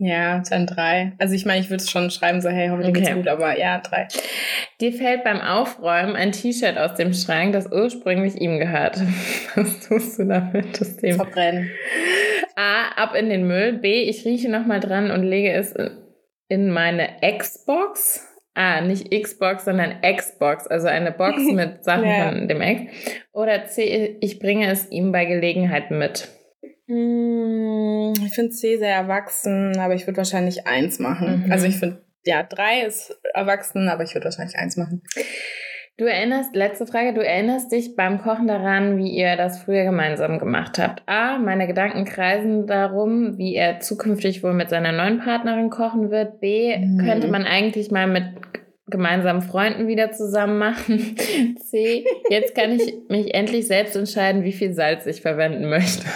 Ja, 0.00 0.42
dann 0.48 0.66
drei. 0.66 1.14
Also 1.18 1.34
ich 1.34 1.44
meine, 1.44 1.60
ich 1.60 1.70
würde 1.70 1.82
es 1.82 1.90
schon 1.90 2.10
schreiben, 2.10 2.40
so 2.40 2.48
hey, 2.48 2.68
hoffentlich 2.68 2.90
okay. 2.90 3.00
geht's 3.00 3.14
gut, 3.16 3.26
aber 3.26 3.58
ja, 3.58 3.80
drei. 3.80 4.06
Dir 4.80 4.92
fällt 4.92 5.24
beim 5.24 5.40
Aufräumen 5.40 6.14
ein 6.14 6.30
T-Shirt 6.30 6.78
aus 6.78 6.94
dem 6.94 7.12
Schrank, 7.12 7.52
das 7.52 7.66
ursprünglich 7.66 8.36
ihm 8.36 8.60
gehört. 8.60 9.00
Was 9.56 9.88
tust 9.88 10.20
du 10.20 10.26
damit? 10.26 10.80
Das 10.80 10.96
Thema? 10.98 11.24
Verbrennen. 11.24 11.68
A, 12.58 12.88
ab 12.96 13.14
in 13.14 13.30
den 13.30 13.46
Müll. 13.46 13.74
B, 13.74 14.02
ich 14.02 14.24
rieche 14.24 14.50
nochmal 14.50 14.80
dran 14.80 15.12
und 15.12 15.22
lege 15.22 15.52
es 15.52 15.74
in 16.48 16.70
meine 16.70 17.08
Xbox. 17.22 18.26
Ah, 18.54 18.80
nicht 18.80 19.12
Xbox, 19.12 19.64
sondern 19.64 20.00
Xbox, 20.02 20.66
also 20.66 20.88
eine 20.88 21.12
Box 21.12 21.40
mit 21.52 21.84
Sachen 21.84 22.08
ja. 22.08 22.28
von 22.28 22.48
dem 22.48 22.60
X. 22.60 22.92
Oder 23.32 23.66
C, 23.66 24.16
ich 24.20 24.40
bringe 24.40 24.68
es 24.72 24.90
ihm 24.90 25.12
bei 25.12 25.24
Gelegenheit 25.26 25.92
mit. 25.92 26.26
Hm, 26.88 28.14
ich 28.26 28.34
finde 28.34 28.50
C 28.50 28.76
sehr 28.76 28.94
erwachsen, 28.94 29.78
aber 29.78 29.94
ich 29.94 30.08
würde 30.08 30.16
wahrscheinlich 30.16 30.66
eins 30.66 30.98
machen. 30.98 31.44
Mhm. 31.44 31.52
Also 31.52 31.66
ich 31.66 31.76
finde, 31.76 32.02
ja, 32.24 32.42
drei 32.42 32.80
ist 32.80 33.16
erwachsen, 33.34 33.88
aber 33.88 34.02
ich 34.02 34.14
würde 34.14 34.24
wahrscheinlich 34.24 34.58
eins 34.58 34.76
machen. 34.76 35.02
Du 35.98 36.04
erinnerst, 36.04 36.54
letzte 36.54 36.86
Frage, 36.86 37.12
du 37.12 37.26
erinnerst 37.26 37.72
dich 37.72 37.96
beim 37.96 38.18
Kochen 38.18 38.46
daran, 38.46 38.98
wie 38.98 39.10
ihr 39.10 39.36
das 39.36 39.60
früher 39.60 39.82
gemeinsam 39.82 40.38
gemacht 40.38 40.78
habt. 40.78 41.02
A, 41.06 41.38
meine 41.38 41.66
Gedanken 41.66 42.04
kreisen 42.04 42.68
darum, 42.68 43.36
wie 43.36 43.56
er 43.56 43.80
zukünftig 43.80 44.44
wohl 44.44 44.52
mit 44.52 44.70
seiner 44.70 44.92
neuen 44.92 45.18
Partnerin 45.18 45.70
kochen 45.70 46.12
wird. 46.12 46.38
B, 46.38 46.78
mhm. 46.78 46.98
könnte 47.04 47.26
man 47.26 47.42
eigentlich 47.42 47.90
mal 47.90 48.06
mit 48.06 48.22
gemeinsamen 48.86 49.42
Freunden 49.42 49.88
wieder 49.88 50.12
zusammen 50.12 50.58
machen. 50.58 51.16
C, 51.68 52.04
jetzt 52.30 52.54
kann 52.54 52.70
ich 52.70 52.94
mich 53.08 53.34
endlich 53.34 53.66
selbst 53.66 53.96
entscheiden, 53.96 54.44
wie 54.44 54.52
viel 54.52 54.74
Salz 54.74 55.04
ich 55.04 55.20
verwenden 55.20 55.68
möchte. 55.68 56.06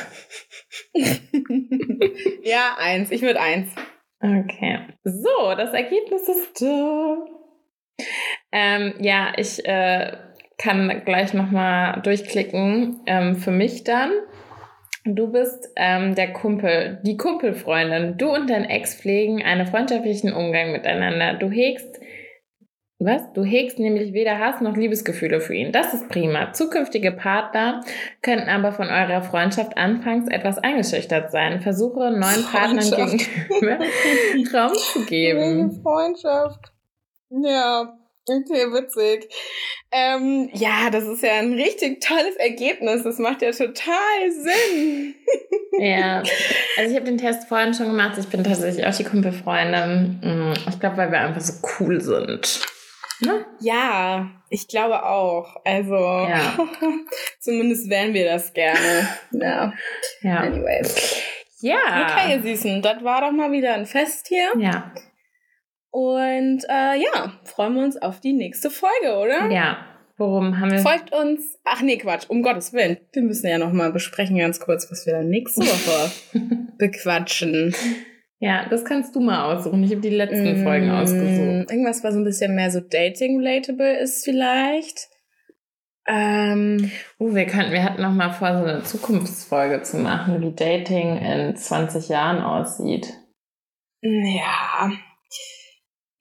ja, 2.45 2.77
eins. 2.79 3.11
Ich 3.11 3.23
würde 3.23 3.41
eins. 3.41 3.69
Okay. 4.21 4.79
So, 5.03 5.57
das 5.57 5.75
Ergebnis 5.75 6.29
ist 6.29 6.63
da. 6.63 7.42
Ähm, 8.53 8.95
ja, 9.01 9.33
ich 9.37 9.65
äh, 9.67 10.13
kann 10.59 11.03
gleich 11.05 11.35
nochmal 11.35 12.01
durchklicken. 12.03 13.01
Ähm, 13.07 13.37
für 13.37 13.51
mich 13.51 13.85
dann. 13.85 14.11
Du 15.05 15.33
bist 15.33 15.69
ähm, 15.75 16.15
der 16.15 16.33
Kumpel, 16.33 17.01
die 17.05 17.17
Kumpelfreundin. 17.17 18.19
Du 18.19 18.33
und 18.33 18.49
dein 18.49 18.65
Ex 18.65 18.95
pflegen 18.95 19.43
einen 19.43 19.67
freundschaftlichen 19.67 20.33
Umgang 20.33 20.71
miteinander. 20.71 21.35
Du 21.35 21.51
hegst 21.51 21.99
was? 23.05 23.33
Du 23.33 23.43
hegst 23.43 23.81
nämlich 23.81 24.13
weder 24.13 24.39
Hass 24.39 24.61
noch 24.61 24.77
Liebesgefühle 24.77 25.41
für 25.41 25.55
ihn. 25.55 25.73
Das 25.73 25.93
ist 25.93 26.09
prima. 26.09 26.53
Zukünftige 26.53 27.11
Partner 27.11 27.81
könnten 28.23 28.49
aber 28.49 28.71
von 28.71 28.87
eurer 28.89 29.23
Freundschaft 29.23 29.77
anfangs 29.77 30.29
etwas 30.29 30.59
eingeschüchtert 30.59 31.33
sein. 31.33 31.61
Versuche 31.63 32.13
neuen 32.13 32.45
Partnern 32.45 33.09
gegenüber 33.09 33.79
Raum 34.55 34.75
zu 34.75 35.05
geben. 35.07 35.81
Freundschaft. 35.83 36.73
Ja, 37.31 37.99
Okay, 38.29 38.67
witzig. 38.73 39.29
Ähm, 39.91 40.49
ja, 40.53 40.91
das 40.91 41.05
ist 41.05 41.23
ja 41.23 41.35
ein 41.35 41.55
richtig 41.55 42.01
tolles 42.01 42.37
Ergebnis. 42.37 43.03
Das 43.03 43.19
macht 43.19 43.43
ja 43.43 43.51
total 43.51 44.31
Sinn. 44.31 45.15
ja, 45.79 46.23
also 46.77 46.91
ich 46.91 46.95
habe 46.95 47.05
den 47.05 47.19
Test 47.19 47.49
vorhin 47.49 47.75
schon 47.75 47.87
gemacht. 47.87 48.17
Ich 48.19 48.29
bin 48.29 48.45
tatsächlich 48.45 48.87
auch 48.87 48.95
die 48.95 49.05
Kumpelfreundin. 49.05 50.21
Mm, 50.23 50.53
ich 50.69 50.79
glaube, 50.79 50.99
weil 50.99 51.11
wir 51.11 51.21
einfach 51.21 51.41
so 51.41 51.55
cool 51.81 52.01
sind. 52.01 52.61
Ne? 53.21 53.45
Ja, 53.61 54.31
ich 54.51 54.69
glaube 54.69 55.05
auch. 55.05 55.57
Also, 55.65 55.95
ja. 55.95 56.59
zumindest 57.41 57.91
wären 57.91 58.15
wir 58.15 58.25
das 58.25 58.53
gerne. 58.53 59.09
Ja. 59.33 59.73
ja. 60.23 60.37
Anyways. 60.39 61.23
Ja. 61.61 61.79
Okay, 62.09 62.37
ihr 62.37 62.43
Süßen, 62.43 62.83
das 62.83 63.03
war 63.05 63.21
doch 63.21 63.33
mal 63.33 63.53
wieder 63.53 63.75
ein 63.75 63.87
Fest 63.87 64.27
hier. 64.29 64.53
Ja. 64.59 64.93
Und 65.93 66.65
äh, 66.71 67.01
ja, 67.01 67.39
freuen 67.45 67.75
wir 67.75 67.85
uns 67.85 68.01
auf 68.01 68.19
die 68.19 68.33
nächste 68.33 68.71
Folge, 68.71 69.19
oder? 69.19 69.51
Ja. 69.51 69.85
Worum 70.17 70.59
haben 70.59 70.71
wir? 70.71 70.79
Folgt 70.79 71.13
uns. 71.13 71.59
Ach 71.65 71.83
nee, 71.83 71.99
Quatsch, 71.99 72.25
um 72.29 72.43
Gottes 72.43 72.73
Willen. 72.73 72.97
Wir 73.13 73.23
müssen 73.23 73.47
ja 73.47 73.59
noch 73.59 73.73
mal 73.73 73.93
besprechen 73.93 74.39
ganz 74.39 74.59
kurz, 74.59 74.91
was 74.91 75.05
wir 75.07 75.15
dann 75.15 75.29
nächste 75.29 75.61
Woche 75.61 76.11
bequatschen. 76.79 77.75
Ja, 78.39 78.67
das 78.69 78.85
kannst 78.85 79.15
du 79.15 79.21
mal 79.21 79.53
aussuchen. 79.53 79.85
Ich 79.85 79.91
habe 79.91 80.01
die 80.01 80.09
letzten 80.09 80.61
mmh, 80.61 80.65
Folgen 80.65 80.91
ausgesucht. 80.91 81.71
Irgendwas, 81.71 82.03
was 82.03 82.15
ein 82.15 82.25
bisschen 82.25 82.55
mehr 82.55 82.71
so 82.71 82.81
Dating-relatable 82.81 83.99
ist 83.99 84.25
vielleicht. 84.25 85.09
Ähm, 86.09 86.91
uh, 87.21 87.35
wir 87.35 87.47
könnten, 87.47 87.73
wir 87.73 87.85
hatten 87.85 88.03
noch 88.03 88.13
mal 88.13 88.33
vor, 88.33 88.57
so 88.57 88.65
eine 88.65 88.83
Zukunftsfolge 88.83 89.83
zu 89.83 89.99
machen, 89.99 90.41
wie 90.41 90.55
Dating 90.55 91.19
in 91.19 91.55
20 91.55 92.09
Jahren 92.09 92.43
aussieht. 92.43 93.13
Ja, 94.01 94.91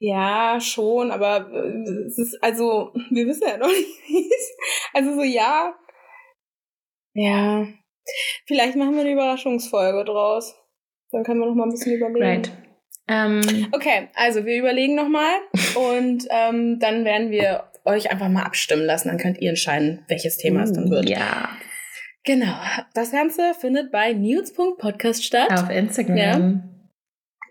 ja, 0.03 0.59
schon, 0.59 1.11
aber 1.11 1.47
äh, 1.53 2.07
es 2.07 2.17
ist, 2.17 2.43
also, 2.43 2.91
wir 3.11 3.27
wissen 3.27 3.43
ja 3.47 3.57
noch 3.57 3.67
nicht, 3.67 3.87
wie 4.07 4.27
es 4.27 4.57
Also 4.95 5.13
so, 5.13 5.21
ja. 5.21 5.75
Ja. 7.13 7.67
Vielleicht 8.47 8.75
machen 8.75 8.95
wir 8.95 9.01
eine 9.01 9.11
Überraschungsfolge 9.11 10.03
draus. 10.05 10.55
Dann 11.11 11.23
können 11.23 11.39
wir 11.39 11.45
noch 11.45 11.53
mal 11.53 11.65
ein 11.65 11.69
bisschen 11.69 11.93
überlegen. 11.95 12.25
Right. 12.25 12.51
Um, 13.07 13.41
ähm, 13.43 13.67
okay, 13.73 14.09
also 14.15 14.43
wir 14.45 14.57
überlegen 14.57 14.95
noch 14.95 15.07
mal 15.07 15.35
und 15.75 16.25
ähm, 16.31 16.79
dann 16.79 17.05
werden 17.05 17.29
wir 17.29 17.65
euch 17.85 18.09
einfach 18.09 18.29
mal 18.29 18.43
abstimmen 18.43 18.85
lassen. 18.85 19.09
Dann 19.09 19.19
könnt 19.19 19.39
ihr 19.39 19.49
entscheiden, 19.49 20.03
welches 20.07 20.37
Thema 20.37 20.63
es 20.63 20.73
dann 20.73 20.89
wird. 20.89 21.07
Ja. 21.09 21.49
Genau. 22.23 22.55
Das 22.95 23.11
Ganze 23.11 23.53
findet 23.53 23.91
bei 23.91 24.13
news.podcast 24.13 25.23
statt. 25.23 25.51
Auf 25.51 25.69
Instagram. 25.69 26.17
Ja. 26.17 26.70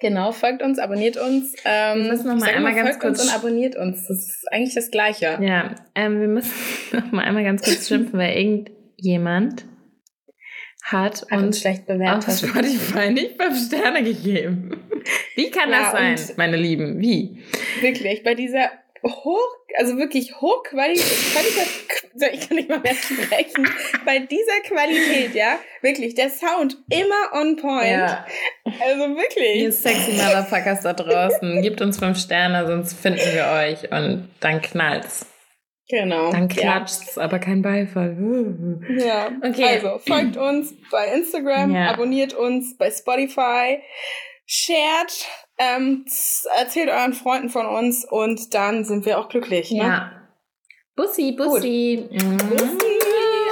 Genau, 0.01 0.33
folgt 0.33 0.63
uns, 0.63 0.79
abonniert 0.79 1.19
uns. 1.19 1.55
Ähm, 1.65 2.05
wir 2.05 2.13
müssen 2.13 2.27
noch 2.29 2.37
mal 2.37 2.49
einmal 2.49 2.75
ganz 2.75 2.89
folgt 2.89 3.01
kurz 3.03 3.21
uns 3.21 3.29
und 3.29 3.35
abonniert 3.35 3.77
uns. 3.77 4.09
Das 4.09 4.19
ist 4.19 4.51
eigentlich 4.51 4.75
das 4.75 4.91
Gleiche. 4.91 5.39
Ja, 5.43 5.75
ähm, 5.95 6.21
wir 6.21 6.29
müssen 6.29 6.53
noch 6.93 7.13
mal 7.13 7.23
einmal 7.23 7.45
ganz 7.45 7.63
kurz 7.63 7.87
schimpfen, 7.87 8.19
weil 8.19 8.37
irgendjemand 8.37 9.67
hat, 10.83 11.27
hat 11.31 11.43
uns 11.43 11.61
schlecht 11.61 11.87
bewertet. 11.87 12.29
auf 12.29 12.39
Spotify 12.39 13.11
nicht 13.11 13.41
fünf 13.41 13.67
Sterne 13.67 14.03
gegeben. 14.03 14.81
Wie 15.37 15.51
kann 15.51 15.71
ja, 15.71 15.93
das 15.93 16.27
sein, 16.27 16.37
meine 16.39 16.57
Lieben? 16.57 16.99
Wie? 16.99 17.43
Wirklich, 17.83 18.23
bei 18.23 18.35
dieser 18.35 18.71
hoch, 19.07 19.57
also 19.79 19.97
wirklich 19.97 20.41
hochqualitativ, 20.41 22.11
ich 22.33 22.49
kann 22.49 22.57
nicht 22.57 22.69
mal 22.69 22.81
mehr 22.81 22.95
sprechen, 22.95 23.69
bei 24.05 24.19
dieser 24.19 24.61
Qualität, 24.67 25.35
ja, 25.35 25.59
wirklich, 25.83 26.15
der 26.15 26.31
Sound 26.31 26.77
immer 26.89 27.33
on 27.41 27.57
point. 27.57 27.91
Ja. 27.91 28.27
Also 28.65 29.17
wirklich. 29.17 29.57
Ihr 29.57 29.73
sexy 29.73 30.13
Motherfuckers 30.13 30.83
da 30.83 30.93
draußen, 30.93 31.63
gebt 31.63 31.81
uns 31.81 31.99
fünf 31.99 32.19
Sterne, 32.19 32.67
sonst 32.67 32.95
finden 32.95 33.33
wir 33.33 33.47
euch 33.47 33.91
und 33.93 34.29
dann 34.41 34.61
knallt's. 34.63 35.27
Genau. 35.91 36.31
Dann 36.31 36.49
klatscht's, 36.49 37.17
ja. 37.17 37.23
aber 37.23 37.41
kein 37.41 37.63
Beifall. 37.63 38.17
ja. 38.97 39.31
Okay. 39.43 39.65
Also 39.65 39.99
folgt 39.99 40.37
uns 40.37 40.75
bei 40.91 41.07
Instagram, 41.09 41.75
ja. 41.75 41.91
abonniert 41.91 42.33
uns 42.33 42.77
bei 42.77 42.91
Spotify, 42.91 43.81
shared 44.47 45.27
ähm, 45.61 46.07
erzählt 46.59 46.89
euren 46.89 47.13
Freunden 47.13 47.51
von 47.51 47.67
uns 47.67 48.05
und 48.05 48.55
dann 48.55 48.85
sind 48.85 49.05
wir 49.05 49.19
auch 49.19 49.29
glücklich. 49.29 49.71
Ne? 49.71 49.79
Ja. 49.79 50.13
Bussi, 50.97 51.33
Bussi. 51.33 52.09
Mhm. 52.11 52.37
Bussi. 52.39 52.99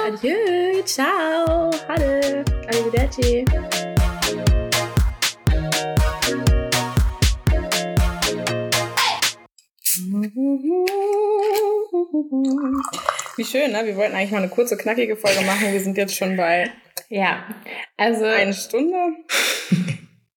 Adieu. 0.07 0.83
Ciao. 0.85 1.69
Hade. 1.87 2.43
Arrivederci. 2.67 3.45
Wie 13.37 13.45
schön, 13.45 13.71
ne? 13.71 13.85
Wir 13.85 13.95
wollten 13.95 14.15
eigentlich 14.15 14.31
mal 14.31 14.39
eine 14.39 14.49
kurze, 14.49 14.77
knackige 14.77 15.15
Folge 15.15 15.41
machen. 15.41 15.71
Wir 15.71 15.79
sind 15.79 15.95
jetzt 15.97 16.15
schon 16.15 16.35
bei. 16.35 16.71
Ja, 17.09 17.43
also. 17.97 18.25
Eine 18.25 18.53
Stunde. 18.53 18.97